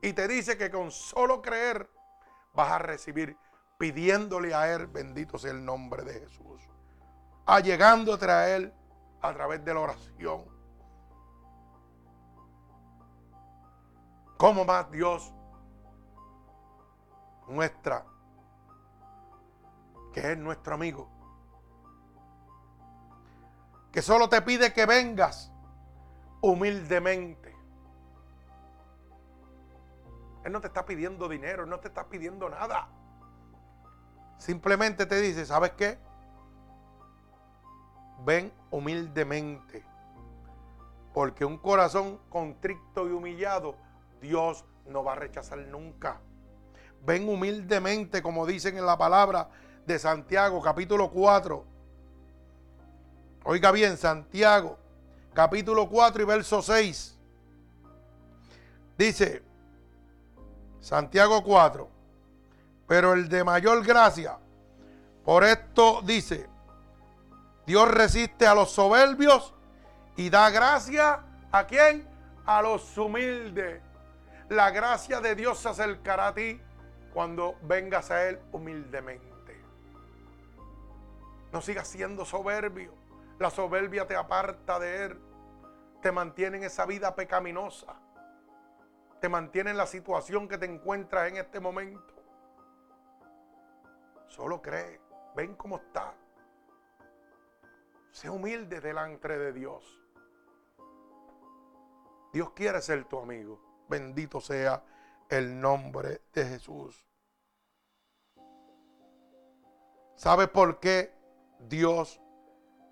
Y 0.00 0.14
te 0.14 0.26
dice 0.26 0.56
que 0.56 0.70
con 0.70 0.90
solo 0.90 1.42
creer 1.42 1.88
vas 2.54 2.72
a 2.72 2.78
recibir 2.78 3.36
pidiéndole 3.78 4.54
a 4.54 4.72
Él, 4.72 4.86
bendito 4.86 5.38
sea 5.38 5.52
el 5.52 5.64
nombre 5.64 6.02
de 6.02 6.20
Jesús. 6.20 6.62
Allegándote 7.46 8.30
a 8.30 8.56
Él 8.56 8.72
a 9.20 9.32
través 9.34 9.64
de 9.64 9.74
la 9.74 9.80
oración. 9.80 10.44
¿Cómo 14.38 14.64
más 14.64 14.90
Dios 14.90 15.32
muestra 17.46 18.04
que 20.12 20.32
es 20.32 20.38
nuestro 20.38 20.74
amigo, 20.74 21.08
que 23.90 24.02
solo 24.02 24.28
te 24.28 24.40
pide 24.42 24.72
que 24.72 24.86
vengas 24.86 25.52
humildemente. 26.40 27.54
Él 30.44 30.52
no 30.52 30.60
te 30.60 30.66
está 30.66 30.84
pidiendo 30.84 31.28
dinero, 31.28 31.66
no 31.66 31.78
te 31.78 31.88
está 31.88 32.08
pidiendo 32.08 32.48
nada. 32.48 32.88
Simplemente 34.38 35.06
te 35.06 35.20
dice, 35.20 35.46
¿sabes 35.46 35.72
qué? 35.72 35.98
Ven 38.24 38.52
humildemente. 38.70 39.84
Porque 41.14 41.44
un 41.44 41.58
corazón 41.58 42.18
contrito 42.28 43.06
y 43.06 43.12
humillado, 43.12 43.76
Dios 44.20 44.64
no 44.86 45.04
va 45.04 45.12
a 45.12 45.16
rechazar 45.16 45.58
nunca. 45.58 46.20
Ven 47.04 47.28
humildemente, 47.28 48.22
como 48.22 48.46
dicen 48.46 48.76
en 48.76 48.86
la 48.86 48.98
palabra, 48.98 49.48
de 49.86 49.98
Santiago, 49.98 50.60
capítulo 50.62 51.10
4. 51.10 51.64
Oiga 53.44 53.72
bien, 53.72 53.96
Santiago, 53.96 54.78
capítulo 55.34 55.88
4 55.88 56.22
y 56.22 56.26
verso 56.26 56.62
6. 56.62 57.18
Dice, 58.96 59.42
Santiago 60.80 61.42
4, 61.42 61.88
pero 62.86 63.14
el 63.14 63.28
de 63.28 63.42
mayor 63.42 63.84
gracia, 63.84 64.38
por 65.24 65.44
esto 65.44 66.02
dice, 66.02 66.48
Dios 67.66 67.88
resiste 67.90 68.46
a 68.46 68.54
los 68.54 68.70
soberbios 68.70 69.54
y 70.16 70.30
da 70.30 70.50
gracia 70.50 71.24
a 71.50 71.66
quién? 71.66 72.06
A 72.44 72.62
los 72.62 72.96
humildes. 72.98 73.80
La 74.48 74.70
gracia 74.70 75.20
de 75.20 75.34
Dios 75.34 75.58
se 75.58 75.68
acercará 75.68 76.28
a 76.28 76.34
ti 76.34 76.60
cuando 77.14 77.56
vengas 77.62 78.10
a 78.10 78.28
Él 78.28 78.38
humildemente. 78.52 79.31
No 81.52 81.60
sigas 81.60 81.86
siendo 81.86 82.24
soberbio. 82.24 82.94
La 83.38 83.50
soberbia 83.50 84.06
te 84.06 84.16
aparta 84.16 84.78
de 84.78 85.04
Él. 85.04 85.20
Te 86.00 86.10
mantiene 86.10 86.56
en 86.56 86.64
esa 86.64 86.86
vida 86.86 87.14
pecaminosa. 87.14 88.00
Te 89.20 89.28
mantiene 89.28 89.70
en 89.70 89.76
la 89.76 89.86
situación 89.86 90.48
que 90.48 90.58
te 90.58 90.66
encuentras 90.66 91.28
en 91.28 91.36
este 91.36 91.60
momento. 91.60 92.14
Solo 94.26 94.62
cree. 94.62 95.00
Ven 95.36 95.54
cómo 95.54 95.76
está. 95.76 96.14
Sé 98.10 98.30
humilde 98.30 98.80
delante 98.80 99.28
de 99.28 99.52
Dios. 99.52 100.00
Dios 102.32 102.50
quiere 102.52 102.80
ser 102.80 103.04
tu 103.04 103.18
amigo. 103.18 103.84
Bendito 103.88 104.40
sea 104.40 104.82
el 105.28 105.60
nombre 105.60 106.22
de 106.32 106.46
Jesús. 106.46 107.06
¿Sabes 110.16 110.48
por 110.48 110.80
qué 110.80 111.21
Dios 111.68 112.20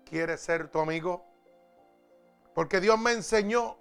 quiere 0.05 0.37
ser 0.37 0.69
tu 0.69 0.79
amigo. 0.79 1.25
Porque 2.53 2.79
Dios 2.81 2.99
me 2.99 3.11
enseñó 3.11 3.77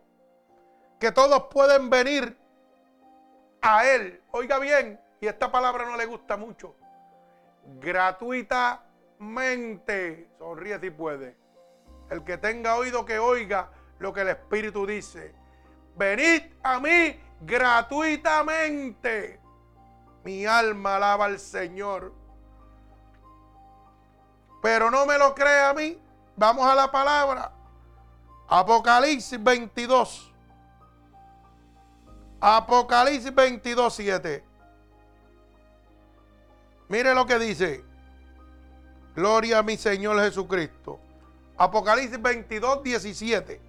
que 0.98 1.12
todos 1.12 1.44
pueden 1.50 1.90
venir 1.90 2.38
a 3.62 3.86
Él. 3.86 4.22
Oiga 4.30 4.58
bien, 4.58 5.00
y 5.20 5.26
esta 5.26 5.50
palabra 5.50 5.86
no 5.86 5.96
le 5.96 6.04
gusta 6.06 6.36
mucho. 6.36 6.76
Gratuitamente. 7.80 10.28
Sonríe 10.38 10.78
si 10.78 10.90
puede. 10.90 11.36
El 12.10 12.22
que 12.24 12.36
tenga 12.38 12.76
oído 12.76 13.04
que 13.04 13.18
oiga 13.18 13.72
lo 13.98 14.12
que 14.12 14.20
el 14.22 14.28
Espíritu 14.28 14.86
dice. 14.86 15.34
Venid 15.96 16.42
a 16.62 16.78
mí 16.80 17.20
gratuitamente. 17.40 19.40
Mi 20.24 20.46
alma 20.46 20.96
alaba 20.96 21.26
al 21.26 21.38
Señor. 21.38 22.19
Pero 24.60 24.90
no 24.90 25.06
me 25.06 25.18
lo 25.18 25.34
cree 25.34 25.62
a 25.62 25.72
mí. 25.72 25.98
Vamos 26.36 26.66
a 26.66 26.74
la 26.74 26.90
palabra. 26.90 27.52
Apocalipsis 28.48 29.42
22. 29.42 30.32
Apocalipsis 32.40 33.34
22, 33.34 33.94
7. 33.94 34.44
Mire 36.88 37.14
lo 37.14 37.26
que 37.26 37.38
dice. 37.38 37.84
Gloria 39.14 39.58
a 39.58 39.62
mi 39.62 39.76
Señor 39.76 40.20
Jesucristo. 40.20 40.98
Apocalipsis 41.56 42.20
22, 42.20 42.82
17. 42.82 43.60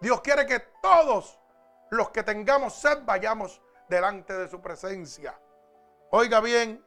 Dios 0.00 0.20
quiere 0.20 0.46
que 0.46 0.60
todos 0.82 1.38
los 1.90 2.10
que 2.10 2.22
tengamos 2.22 2.74
sed 2.74 2.98
vayamos 3.04 3.62
delante 3.88 4.34
de 4.34 4.48
su 4.48 4.60
presencia. 4.60 5.38
Oiga 6.10 6.40
bien. 6.40 6.84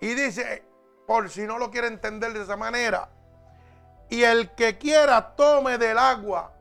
Y 0.00 0.14
dice, 0.14 0.64
por 1.06 1.28
si 1.28 1.42
no 1.42 1.58
lo 1.58 1.70
quiere 1.70 1.88
entender 1.88 2.32
de 2.32 2.42
esa 2.42 2.56
manera, 2.56 3.10
y 4.08 4.24
el 4.24 4.54
que 4.54 4.78
quiera 4.78 5.36
tome 5.36 5.76
del 5.76 5.98
agua. 5.98 6.52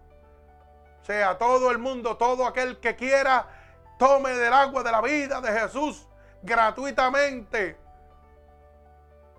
Sea, 1.03 1.37
todo 1.37 1.71
el 1.71 1.77
mundo, 1.77 2.17
todo 2.17 2.45
aquel 2.45 2.79
que 2.79 2.95
quiera, 2.95 3.58
tome 3.99 4.31
del 4.31 4.53
agua 4.53 4.81
de 4.81 4.91
la 4.91 5.01
vida 5.01 5.41
de 5.41 5.51
Jesús 5.51 6.07
gratuitamente. 6.41 7.77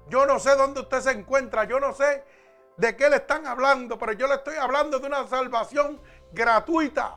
Yo 0.09 0.27
no 0.27 0.39
sé 0.39 0.55
dónde 0.55 0.81
usted 0.81 1.01
se 1.01 1.13
encuentra, 1.13 1.65
yo 1.65 1.81
no 1.81 1.95
sé 1.95 2.25
de 2.77 2.95
qué 2.95 3.09
le 3.09 3.17
están 3.17 3.47
hablando, 3.47 3.99
pero 3.99 4.13
yo 4.13 4.29
le 4.29 4.35
estoy 4.35 4.57
hablando 4.57 4.99
de 4.99 5.07
una 5.07 5.27
salvación 5.27 6.01
gratuita 6.33 7.17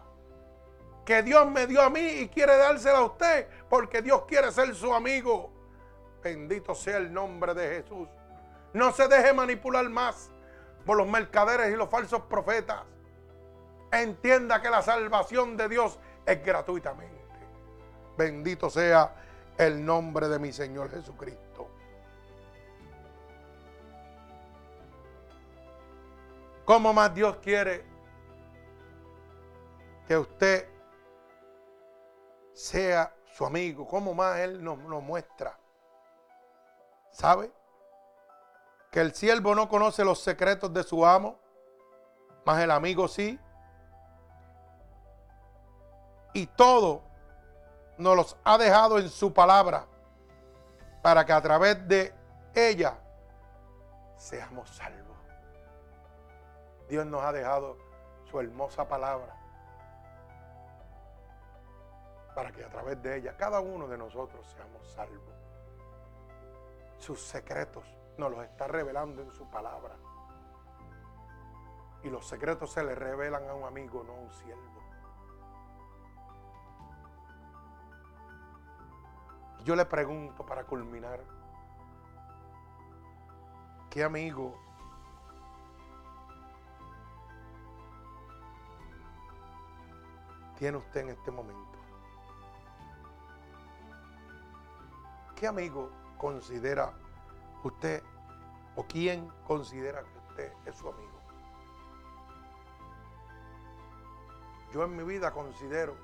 que 1.06 1.22
Dios 1.22 1.46
me 1.52 1.68
dio 1.68 1.82
a 1.82 1.90
mí 1.90 2.00
y 2.00 2.30
quiere 2.30 2.56
dársela 2.56 3.00
a 3.00 3.04
usted 3.04 3.50
porque 3.70 4.02
Dios 4.02 4.24
quiere 4.26 4.50
ser 4.52 4.74
su 4.74 4.94
amigo. 4.94 5.52
Bendito 6.24 6.74
sea 6.74 6.96
el 6.96 7.12
nombre 7.12 7.54
de 7.54 7.82
Jesús. 7.82 8.08
No 8.72 8.94
se 8.94 9.10
deje 9.10 9.34
manipular 9.34 9.88
más 9.90 10.32
por 10.86 10.96
los 10.96 11.08
mercaderes 11.08 11.74
y 11.74 11.76
los 11.76 11.90
falsos 11.90 12.22
profetas. 12.22 12.84
Entienda 13.92 14.62
que 14.62 14.70
la 14.70 14.82
salvación 14.82 15.58
de 15.58 15.68
Dios 15.68 16.00
es 16.26 16.44
gratuitamente. 16.44 17.23
Bendito 18.18 18.70
sea 18.70 19.14
el 19.58 19.84
nombre 19.86 20.28
de 20.28 20.40
mi 20.40 20.52
Señor 20.52 20.90
Jesucristo. 20.90 21.70
¿Cómo 26.66 26.94
más 26.94 27.14
Dios 27.14 27.38
quiere 27.38 27.86
que 30.08 30.18
usted 30.18 30.70
sea 32.54 33.14
su 33.34 33.46
amigo? 33.46 33.86
¿Cómo 33.88 34.14
más 34.14 34.40
Él 34.40 34.64
nos, 34.64 34.78
muestra? 34.78 35.58
¿Sabe? 37.12 37.52
que 38.94 39.02
el 39.02 39.16
siervo 39.16 39.56
no 39.56 39.68
conoce 39.68 40.06
los 40.06 40.20
secretos 40.20 40.72
de 40.72 40.84
su 40.84 41.04
amo, 41.04 41.40
mas 42.46 42.62
el 42.62 42.70
amigo 42.70 43.08
sí. 43.08 43.40
Y 46.32 46.46
todo 46.46 47.02
nos 47.98 48.16
los 48.16 48.38
ha 48.44 48.58
dejado 48.58 49.00
en 49.00 49.10
su 49.10 49.34
palabra 49.34 49.86
para 51.02 51.26
que 51.26 51.34
a 51.34 51.42
través 51.42 51.88
de 51.88 52.14
ella 52.56 52.98
seamos 54.18 54.70
salvos. 54.70 55.18
Dios 56.88 57.06
nos 57.06 57.24
ha 57.24 57.32
dejado 57.32 57.78
su 58.30 58.40
hermosa 58.40 58.88
palabra 58.88 59.36
para 62.34 62.52
que 62.52 62.64
a 62.64 62.70
través 62.70 63.02
de 63.02 63.18
ella 63.18 63.36
cada 63.38 63.60
uno 63.60 63.88
de 63.88 63.98
nosotros 63.98 64.46
seamos 64.48 64.88
salvos. 64.92 65.36
Sus 66.98 67.22
secretos 67.22 67.86
nos 68.18 68.32
los 68.32 68.44
está 68.44 68.68
revelando 68.68 69.22
en 69.22 69.32
su 69.32 69.50
palabra. 69.50 69.96
Y 72.04 72.10
los 72.10 72.28
secretos 72.28 72.72
se 72.72 72.84
le 72.84 72.96
revelan 72.96 73.48
a 73.48 73.54
un 73.54 73.64
amigo, 73.66 74.04
no 74.04 74.14
a 74.14 74.20
un 74.20 74.32
siervo. 74.32 74.83
Yo 79.64 79.76
le 79.76 79.86
pregunto 79.86 80.46
para 80.46 80.64
culminar, 80.66 81.20
¿qué 83.90 84.04
amigo 84.04 84.58
tiene 90.58 90.78
usted 90.78 91.02
en 91.02 91.10
este 91.10 91.32
momento? 91.32 91.80
¿Qué 95.36 95.48
amigo 95.48 95.90
considera 96.18 96.94
usted 97.64 98.04
o 98.76 98.84
quién 98.84 99.32
considera 99.46 100.04
que 100.04 100.18
usted 100.30 100.54
es 100.66 100.76
su 100.76 100.88
amigo. 100.88 101.20
Yo 104.74 104.84
en 104.84 104.96
mi 104.96 105.04
vida 105.04 105.32
considero 105.32 105.96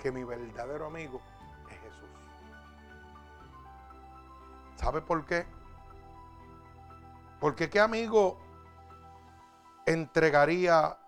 que 0.00 0.12
mi 0.12 0.22
verdadero 0.22 0.86
amigo 0.86 1.20
¿Sabe 4.84 5.00
por 5.00 5.24
qué? 5.24 5.46
Porque 7.40 7.70
qué 7.70 7.80
amigo 7.80 8.38
entregaría 9.86 10.98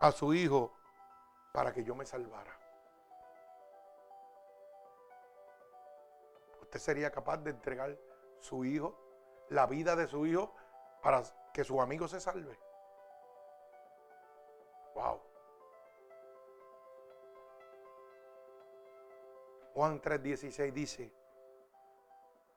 a 0.00 0.10
su 0.10 0.32
hijo 0.32 0.72
para 1.52 1.70
que 1.70 1.84
yo 1.84 1.94
me 1.94 2.06
salvara. 2.06 2.58
¿Usted 6.62 6.80
sería 6.80 7.10
capaz 7.10 7.36
de 7.36 7.50
entregar 7.50 7.94
su 8.40 8.64
hijo, 8.64 8.98
la 9.50 9.66
vida 9.66 9.96
de 9.96 10.06
su 10.06 10.24
hijo, 10.24 10.54
para 11.02 11.22
que 11.52 11.62
su 11.62 11.82
amigo 11.82 12.08
se 12.08 12.20
salve. 12.20 12.58
Wow. 14.94 15.20
Juan 19.74 20.00
3:16 20.00 20.72
dice, 20.72 21.23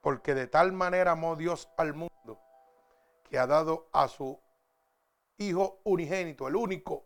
porque 0.08 0.34
de 0.34 0.48
tal 0.48 0.72
manera 0.72 1.12
amó 1.12 1.36
Dios 1.36 1.68
al 1.76 1.94
mundo 1.94 2.40
que 3.30 3.38
ha 3.38 3.46
dado 3.46 3.90
a 3.92 4.08
su 4.08 4.40
Hijo 5.38 5.82
unigénito, 5.84 6.48
el 6.48 6.56
único, 6.56 7.04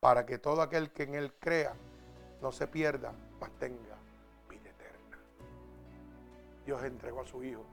para 0.00 0.26
que 0.26 0.38
todo 0.38 0.60
aquel 0.60 0.90
que 0.90 1.04
en 1.04 1.14
Él 1.14 1.32
crea 1.38 1.76
no 2.42 2.50
se 2.50 2.66
pierda, 2.66 3.12
mas 3.38 3.52
tenga 3.60 3.96
vida 4.48 4.68
eterna. 4.68 5.16
Dios 6.66 6.82
entregó 6.82 7.20
a 7.20 7.24
su 7.24 7.44
Hijo 7.44 7.64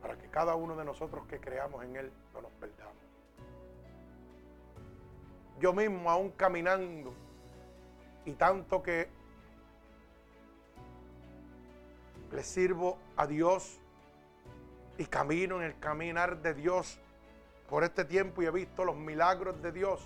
para 0.00 0.16
que 0.16 0.30
cada 0.30 0.54
uno 0.54 0.76
de 0.76 0.84
nosotros 0.84 1.26
que 1.26 1.40
creamos 1.40 1.82
en 1.82 1.96
Él 1.96 2.12
no 2.32 2.42
nos 2.42 2.52
perdamos. 2.52 2.94
Yo 5.58 5.72
mismo 5.72 6.08
aún 6.08 6.30
caminando 6.30 7.12
y 8.24 8.34
tanto 8.34 8.84
que 8.84 9.08
le 12.34 12.42
sirvo 12.42 12.98
a 13.16 13.26
Dios 13.28 13.78
y 14.98 15.04
camino 15.06 15.56
en 15.56 15.62
el 15.62 15.78
caminar 15.78 16.42
de 16.42 16.52
Dios 16.52 16.98
por 17.68 17.84
este 17.84 18.04
tiempo 18.04 18.42
y 18.42 18.46
he 18.46 18.50
visto 18.50 18.84
los 18.84 18.96
milagros 18.96 19.62
de 19.62 19.70
Dios. 19.70 20.00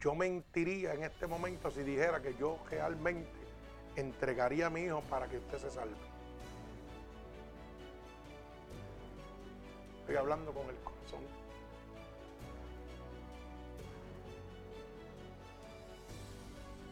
Yo 0.00 0.14
mentiría 0.14 0.94
en 0.94 1.02
este 1.02 1.26
momento 1.26 1.70
si 1.72 1.82
dijera 1.82 2.22
que 2.22 2.34
yo 2.36 2.58
realmente 2.70 3.28
entregaría 3.96 4.68
a 4.68 4.70
mi 4.70 4.82
hijo 4.82 5.02
para 5.10 5.26
que 5.26 5.38
usted 5.38 5.58
se 5.58 5.70
salve. 5.70 5.96
Estoy 10.00 10.14
hablando 10.14 10.52
con 10.52 10.68
el 10.68 10.76
corazón. 10.76 11.20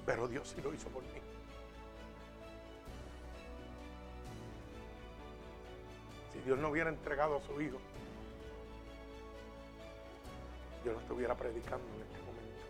Pero 0.04 0.26
Dios 0.26 0.48
sí 0.54 0.60
lo 0.60 0.74
hizo 0.74 0.88
por 0.88 1.02
mí. 1.04 1.25
Dios 6.46 6.60
no 6.60 6.68
hubiera 6.68 6.90
entregado 6.90 7.38
a 7.38 7.40
su 7.40 7.60
Hijo, 7.60 7.78
yo 10.84 10.92
no 10.92 11.00
estuviera 11.00 11.34
predicando 11.34 11.84
en 11.96 12.02
este 12.02 12.18
momento. 12.20 12.62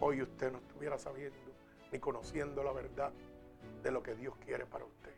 Hoy 0.00 0.22
usted 0.22 0.50
no 0.50 0.56
estuviera 0.56 0.96
sabiendo 0.96 1.36
ni 1.92 1.98
conociendo 1.98 2.62
la 2.64 2.72
verdad 2.72 3.12
de 3.82 3.90
lo 3.90 4.02
que 4.02 4.14
Dios 4.14 4.34
quiere 4.46 4.64
para 4.64 4.86
usted. 4.86 5.12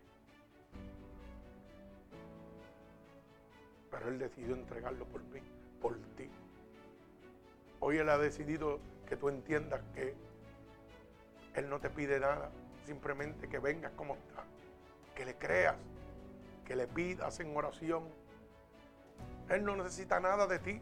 Pero 3.88 4.08
Él 4.08 4.18
decidió 4.18 4.56
entregarlo 4.56 5.04
por 5.04 5.22
mí, 5.22 5.40
por 5.80 5.96
ti. 6.16 6.28
Hoy 7.78 7.98
Él 7.98 8.08
ha 8.08 8.18
decidido 8.18 8.80
que 9.08 9.14
tú 9.14 9.28
entiendas 9.28 9.82
que 9.94 10.16
Él 11.54 11.70
no 11.70 11.78
te 11.78 11.90
pide 11.90 12.18
nada, 12.18 12.50
simplemente 12.86 13.48
que 13.48 13.60
vengas 13.60 13.92
como 13.92 14.16
está, 14.16 14.44
que 15.16 15.24
le 15.24 15.34
creas, 15.34 15.74
que 16.64 16.76
le 16.76 16.86
pidas 16.86 17.40
en 17.40 17.56
oración. 17.56 18.04
Él 19.48 19.64
no 19.64 19.74
necesita 19.74 20.20
nada 20.20 20.46
de 20.46 20.58
ti, 20.58 20.80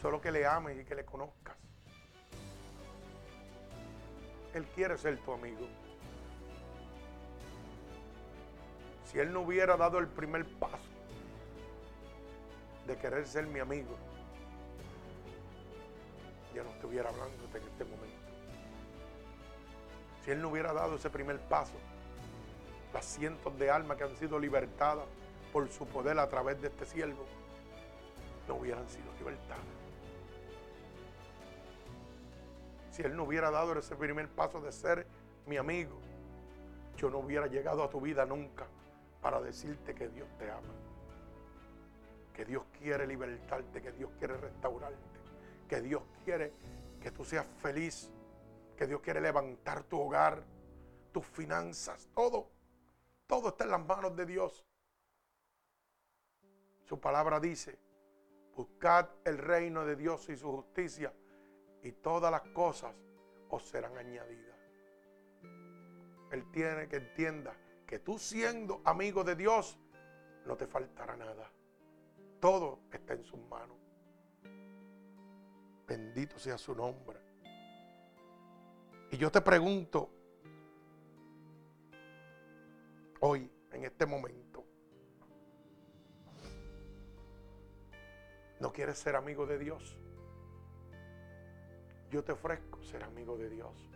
solo 0.00 0.20
que 0.20 0.30
le 0.30 0.46
ames 0.46 0.78
y 0.78 0.84
que 0.84 0.94
le 0.94 1.04
conozcas. 1.04 1.56
Él 4.52 4.64
quiere 4.74 4.96
ser 4.98 5.18
tu 5.18 5.32
amigo. 5.32 5.66
Si 9.04 9.18
Él 9.18 9.32
no 9.32 9.40
hubiera 9.40 9.76
dado 9.76 9.98
el 9.98 10.08
primer 10.08 10.44
paso 10.58 10.76
de 12.86 12.96
querer 12.96 13.26
ser 13.26 13.46
mi 13.46 13.60
amigo, 13.60 13.96
ya 16.54 16.62
no 16.62 16.70
estuviera 16.70 17.08
hablando 17.08 17.36
en 17.44 17.62
este 17.62 17.84
momento. 17.84 18.16
Si 20.24 20.30
Él 20.30 20.42
no 20.42 20.48
hubiera 20.48 20.72
dado 20.72 20.96
ese 20.96 21.08
primer 21.08 21.38
paso, 21.40 21.74
las 22.96 23.04
cientos 23.04 23.58
de 23.58 23.70
almas 23.70 23.98
que 23.98 24.04
han 24.04 24.16
sido 24.16 24.38
libertadas 24.38 25.04
por 25.52 25.70
su 25.70 25.84
poder 25.86 26.18
a 26.18 26.30
través 26.30 26.58
de 26.62 26.68
este 26.68 26.86
siervo, 26.86 27.26
no 28.48 28.54
hubieran 28.54 28.88
sido 28.88 29.04
libertadas. 29.18 29.66
Si 32.90 33.02
Él 33.02 33.14
no 33.14 33.24
hubiera 33.24 33.50
dado 33.50 33.78
ese 33.78 33.94
primer 33.96 34.30
paso 34.30 34.62
de 34.62 34.72
ser 34.72 35.06
mi 35.44 35.58
amigo, 35.58 35.98
yo 36.96 37.10
no 37.10 37.18
hubiera 37.18 37.48
llegado 37.48 37.84
a 37.84 37.90
tu 37.90 38.00
vida 38.00 38.24
nunca 38.24 38.66
para 39.20 39.42
decirte 39.42 39.94
que 39.94 40.08
Dios 40.08 40.28
te 40.38 40.50
ama, 40.50 40.72
que 42.32 42.46
Dios 42.46 42.62
quiere 42.78 43.06
libertarte, 43.06 43.82
que 43.82 43.92
Dios 43.92 44.10
quiere 44.18 44.38
restaurarte, 44.38 44.96
que 45.68 45.82
Dios 45.82 46.02
quiere 46.24 46.54
que 47.02 47.10
tú 47.10 47.26
seas 47.26 47.44
feliz, 47.58 48.10
que 48.74 48.86
Dios 48.86 49.02
quiere 49.02 49.20
levantar 49.20 49.82
tu 49.82 50.00
hogar, 50.00 50.42
tus 51.12 51.26
finanzas, 51.26 52.08
todo, 52.14 52.55
todo 53.26 53.48
está 53.48 53.64
en 53.64 53.70
las 53.70 53.84
manos 53.84 54.14
de 54.16 54.26
Dios. 54.26 54.64
Su 56.84 57.00
palabra 57.00 57.40
dice, 57.40 57.78
buscad 58.54 59.08
el 59.24 59.38
reino 59.38 59.84
de 59.84 59.96
Dios 59.96 60.28
y 60.28 60.36
su 60.36 60.50
justicia 60.52 61.12
y 61.82 61.92
todas 61.92 62.30
las 62.30 62.42
cosas 62.52 62.94
os 63.50 63.64
serán 63.64 63.96
añadidas. 63.96 64.56
Él 66.30 66.50
tiene 66.52 66.88
que 66.88 66.96
entienda 66.96 67.56
que 67.86 67.98
tú 67.98 68.18
siendo 68.18 68.82
amigo 68.84 69.24
de 69.24 69.36
Dios, 69.36 69.78
no 70.44 70.56
te 70.56 70.66
faltará 70.66 71.16
nada. 71.16 71.50
Todo 72.40 72.80
está 72.92 73.14
en 73.14 73.24
sus 73.24 73.40
manos. 73.48 73.76
Bendito 75.86 76.38
sea 76.38 76.58
su 76.58 76.74
nombre. 76.74 77.20
Y 79.10 79.16
yo 79.16 79.30
te 79.30 79.40
pregunto, 79.40 80.10
hoy, 83.26 83.50
en 83.72 83.84
este 83.84 84.06
momento, 84.06 84.64
¿no 88.60 88.72
quieres 88.72 88.98
ser 88.98 89.16
amigo 89.16 89.46
de 89.46 89.58
Dios? 89.58 89.98
Yo 92.08 92.22
te 92.22 92.32
ofrezco 92.32 92.80
ser 92.84 93.02
amigo 93.02 93.36
de 93.36 93.50
Dios 93.50 93.90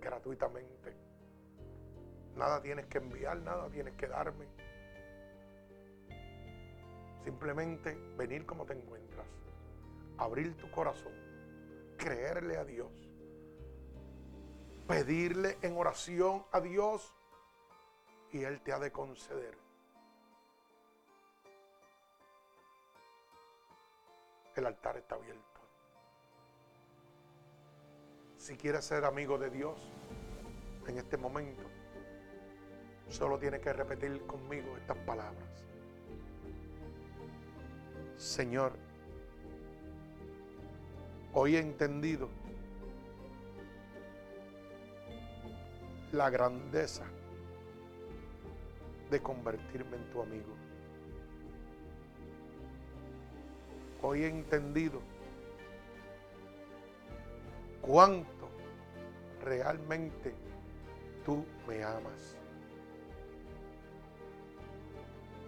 gratuitamente. 0.00 0.96
Nada 2.34 2.62
tienes 2.62 2.86
que 2.86 2.96
enviar, 2.96 3.36
nada 3.42 3.68
tienes 3.68 3.94
que 3.94 4.08
darme. 4.08 4.46
Simplemente 7.24 7.94
venir 8.16 8.46
como 8.46 8.64
te 8.64 8.72
encuentras. 8.72 9.26
Abrir 10.16 10.56
tu 10.56 10.70
corazón. 10.70 11.12
Creerle 11.98 12.56
a 12.56 12.64
Dios. 12.64 12.90
Pedirle 14.88 15.58
en 15.60 15.76
oración 15.76 16.46
a 16.52 16.60
Dios. 16.60 17.14
Y 18.32 18.44
Él 18.44 18.60
te 18.62 18.72
ha 18.72 18.78
de 18.78 18.90
conceder. 18.90 19.56
El 24.56 24.66
altar 24.66 24.96
está 24.96 25.14
abierto. 25.14 25.60
Si 28.36 28.56
quieres 28.56 28.84
ser 28.84 29.04
amigo 29.04 29.38
de 29.38 29.50
Dios 29.50 29.80
en 30.86 30.98
este 30.98 31.16
momento, 31.16 31.62
Solo 33.12 33.38
tiene 33.38 33.60
que 33.60 33.74
repetir 33.74 34.26
conmigo 34.26 34.74
estas 34.78 34.96
palabras. 34.98 35.46
Señor, 38.16 38.72
hoy 41.34 41.56
he 41.56 41.60
entendido 41.60 42.30
la 46.12 46.30
grandeza 46.30 47.04
de 49.12 49.20
convertirme 49.20 49.96
en 49.96 50.10
tu 50.10 50.20
amigo. 50.20 50.56
Hoy 54.02 54.24
he 54.24 54.28
entendido 54.28 55.00
cuánto 57.80 58.48
realmente 59.44 60.34
tú 61.24 61.46
me 61.68 61.84
amas. 61.84 62.36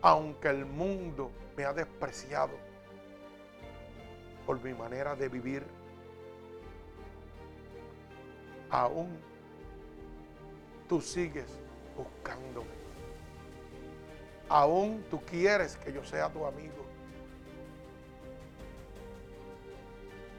aunque 0.05 0.49
el 0.49 0.67
mundo 0.67 1.31
me 1.57 1.65
ha 1.65 1.73
despreciado 1.73 2.53
por 4.45 4.62
mi 4.62 4.75
manera 4.75 5.17
de 5.17 5.31
vivir, 5.31 5.65
aún 8.69 9.19
tú 10.91 11.01
sigues 11.01 11.59
buscándome. 11.97 12.84
Aún 14.55 15.05
tú 15.11 15.21
quieres 15.25 15.77
que 15.79 15.93
yo 15.93 16.05
sea 16.05 16.29
tu 16.29 16.47
amigo. 16.47 16.87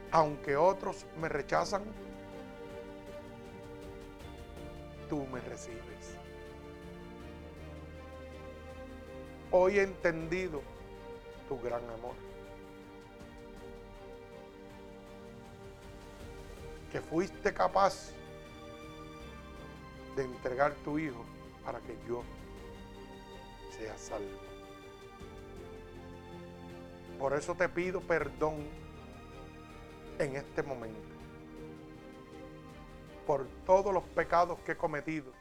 Aunque 0.09 0.55
otros 0.55 1.05
me 1.20 1.28
rechazan, 1.28 1.84
tú 5.09 5.28
me 5.28 5.41
recibes. 5.41 6.16
Hoy 9.51 9.80
he 9.80 9.84
entendido 9.84 10.61
tu 11.49 11.59
gran 11.59 11.84
amor. 11.89 12.16
Que 16.89 17.01
fuiste 17.01 17.53
capaz 17.53 18.13
de 20.16 20.24
entregar 20.24 20.74
tu 20.86 20.97
Hijo 20.97 21.26
para 21.66 21.80
que 21.80 21.97
yo 22.07 22.24
sea 23.78 23.97
salvo. 23.97 24.39
Por 27.19 27.34
eso 27.34 27.55
te 27.55 27.69
pido 27.69 28.01
perdón 28.01 28.67
en 30.19 30.36
este 30.36 30.63
momento. 30.63 31.15
Por 33.26 33.47
todos 33.65 33.93
los 33.93 34.03
pecados 34.03 34.59
que 34.59 34.73
he 34.73 34.78
cometido, 34.78 35.32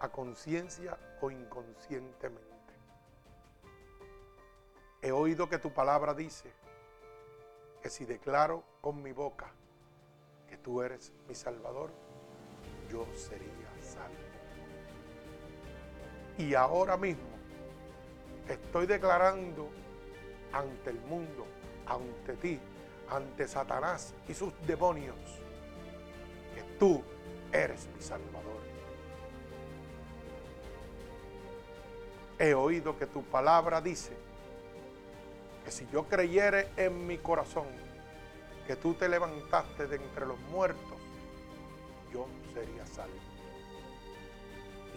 a 0.00 0.08
conciencia 0.08 0.98
o 1.20 1.30
inconscientemente. 1.30 2.46
He 5.00 5.10
oído 5.10 5.48
que 5.48 5.58
tu 5.58 5.72
palabra 5.72 6.14
dice 6.14 6.52
que 7.82 7.88
si 7.88 8.04
declaro 8.04 8.64
con 8.80 9.02
mi 9.02 9.12
boca 9.12 9.52
que 10.48 10.56
tú 10.56 10.82
eres 10.82 11.12
mi 11.28 11.34
Salvador, 11.34 11.90
yo 12.90 13.06
sería 13.14 13.70
salvo. 13.80 14.27
Y 16.38 16.54
ahora 16.54 16.96
mismo 16.96 17.28
estoy 18.48 18.86
declarando 18.86 19.68
ante 20.52 20.90
el 20.90 21.00
mundo, 21.00 21.46
ante 21.86 22.34
ti, 22.34 22.58
ante 23.10 23.46
Satanás 23.46 24.14
y 24.28 24.34
sus 24.34 24.52
demonios, 24.66 25.16
que 26.54 26.62
tú 26.78 27.02
eres 27.52 27.88
mi 27.94 28.00
Salvador. 28.00 28.58
He 32.38 32.54
oído 32.54 32.96
que 32.96 33.06
tu 33.06 33.22
palabra 33.24 33.80
dice 33.80 34.28
si 35.70 35.86
yo 35.92 36.04
creyere 36.04 36.68
en 36.76 37.06
mi 37.06 37.18
corazón 37.18 37.66
que 38.66 38.76
tú 38.76 38.94
te 38.94 39.08
levantaste 39.08 39.86
de 39.86 39.96
entre 39.96 40.26
los 40.26 40.38
muertos, 40.50 40.98
yo 42.12 42.26
sería 42.52 42.86
salvo. 42.86 43.37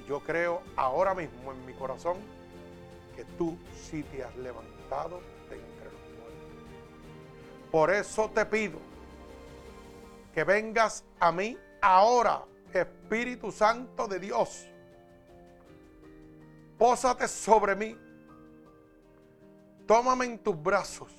Yo 0.08 0.20
creo 0.20 0.62
ahora 0.76 1.14
mismo 1.14 1.52
en 1.52 1.66
mi 1.66 1.74
corazón 1.74 2.18
que 3.16 3.26
tú 3.38 3.58
sí 3.76 4.04
te 4.04 4.24
has 4.24 4.36
levantado 4.38 5.22
de 5.50 5.56
entre 5.56 5.86
los 5.86 6.02
muertos. 6.18 7.70
Por 7.72 7.92
eso 7.92 8.30
te 8.30 8.46
pido 8.46 8.80
que 10.34 10.44
vengas 10.44 11.04
a 11.20 11.32
mí 11.32 11.58
ahora, 11.82 12.44
Espíritu 12.74 13.52
Santo 13.52 14.08
de 14.08 14.20
Dios. 14.20 14.68
Pósate 16.78 17.28
sobre 17.28 17.76
mí 17.76 17.98
tómame 19.92 20.24
en 20.24 20.40
tus 20.40 20.64
brazos, 20.64 21.12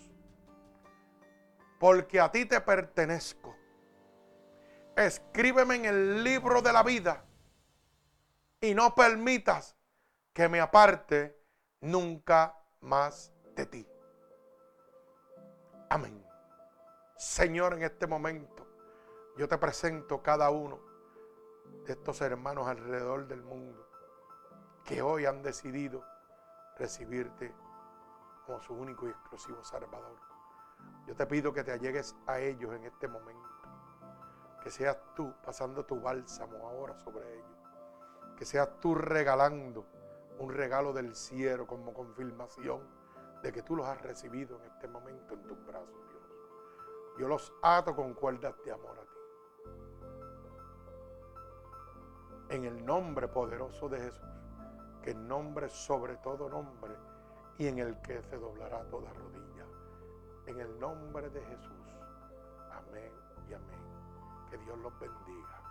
porque 1.78 2.18
a 2.18 2.33
ti 2.33 2.47
te 2.47 2.59
pertenezco. 2.59 3.55
Escríbeme 4.97 5.74
en 5.74 5.85
el 5.85 6.24
libro 6.24 6.62
de 6.62 6.72
la 6.72 6.83
vida 6.83 7.22
y 8.62 8.74
no 8.74 8.94
permitas 8.94 9.76
que 10.32 10.48
me 10.48 10.60
aparte 10.60 11.36
nunca 11.80 12.56
más 12.80 13.34
de 13.56 13.66
ti. 13.66 13.88
Amén. 15.90 16.24
Señor, 17.18 17.74
en 17.74 17.82
este 17.82 18.06
momento 18.06 18.66
yo 19.36 19.48
te 19.48 19.58
presento 19.58 20.22
cada 20.22 20.48
uno 20.50 20.80
de 21.86 21.92
estos 21.92 22.20
hermanos 22.20 22.68
alrededor 22.68 23.26
del 23.26 23.42
mundo 23.42 23.86
que 24.84 25.02
hoy 25.02 25.26
han 25.26 25.42
decidido 25.42 26.04
recibirte 26.76 27.52
como 28.46 28.60
su 28.62 28.74
único 28.74 29.06
y 29.08 29.10
exclusivo 29.10 29.62
Salvador. 29.64 30.18
Yo 31.06 31.16
te 31.16 31.26
pido 31.26 31.52
que 31.52 31.64
te 31.64 31.72
allegues 31.72 32.14
a 32.26 32.38
ellos 32.38 32.72
en 32.74 32.84
este 32.84 33.08
momento. 33.08 33.48
Que 34.62 34.70
seas 34.70 34.96
tú 35.16 35.34
pasando 35.44 35.84
tu 35.84 36.00
bálsamo 36.00 36.68
ahora 36.68 36.96
sobre 37.00 37.34
ellos. 37.34 37.61
Que 38.43 38.47
seas 38.47 38.80
tú 38.80 38.97
regalando 38.97 39.84
un 40.40 40.53
regalo 40.53 40.93
del 40.93 41.14
cielo 41.14 41.64
como 41.64 41.95
confirmación 41.95 42.80
de 43.40 43.53
que 43.53 43.62
tú 43.62 43.76
los 43.76 43.86
has 43.86 44.03
recibido 44.03 44.57
en 44.57 44.64
este 44.64 44.88
momento 44.88 45.34
en 45.34 45.43
tus 45.45 45.64
brazos, 45.64 45.95
Dios. 46.09 46.24
Yo 47.20 47.28
los 47.28 47.53
ato 47.62 47.95
con 47.95 48.14
cuerdas 48.14 48.57
de 48.64 48.72
amor 48.72 48.99
a 48.99 49.03
ti. 49.05 49.20
En 52.49 52.64
el 52.64 52.84
nombre 52.84 53.28
poderoso 53.28 53.88
de 53.88 54.01
Jesús, 54.01 54.28
que 55.05 55.12
el 55.12 55.28
nombre 55.28 55.68
sobre 55.68 56.16
todo 56.16 56.49
nombre 56.49 56.97
y 57.59 57.68
en 57.68 57.78
el 57.78 58.03
que 58.03 58.24
se 58.24 58.36
doblará 58.36 58.82
toda 58.90 59.12
rodilla. 59.12 59.66
En 60.47 60.59
el 60.59 60.80
nombre 60.80 61.30
de 61.30 61.43
Jesús. 61.43 61.95
Amén 62.72 63.12
y 63.49 63.55
amén. 63.55 63.78
Que 64.51 64.59
Dios 64.59 64.76
los 64.78 64.99
bendiga. 64.99 65.61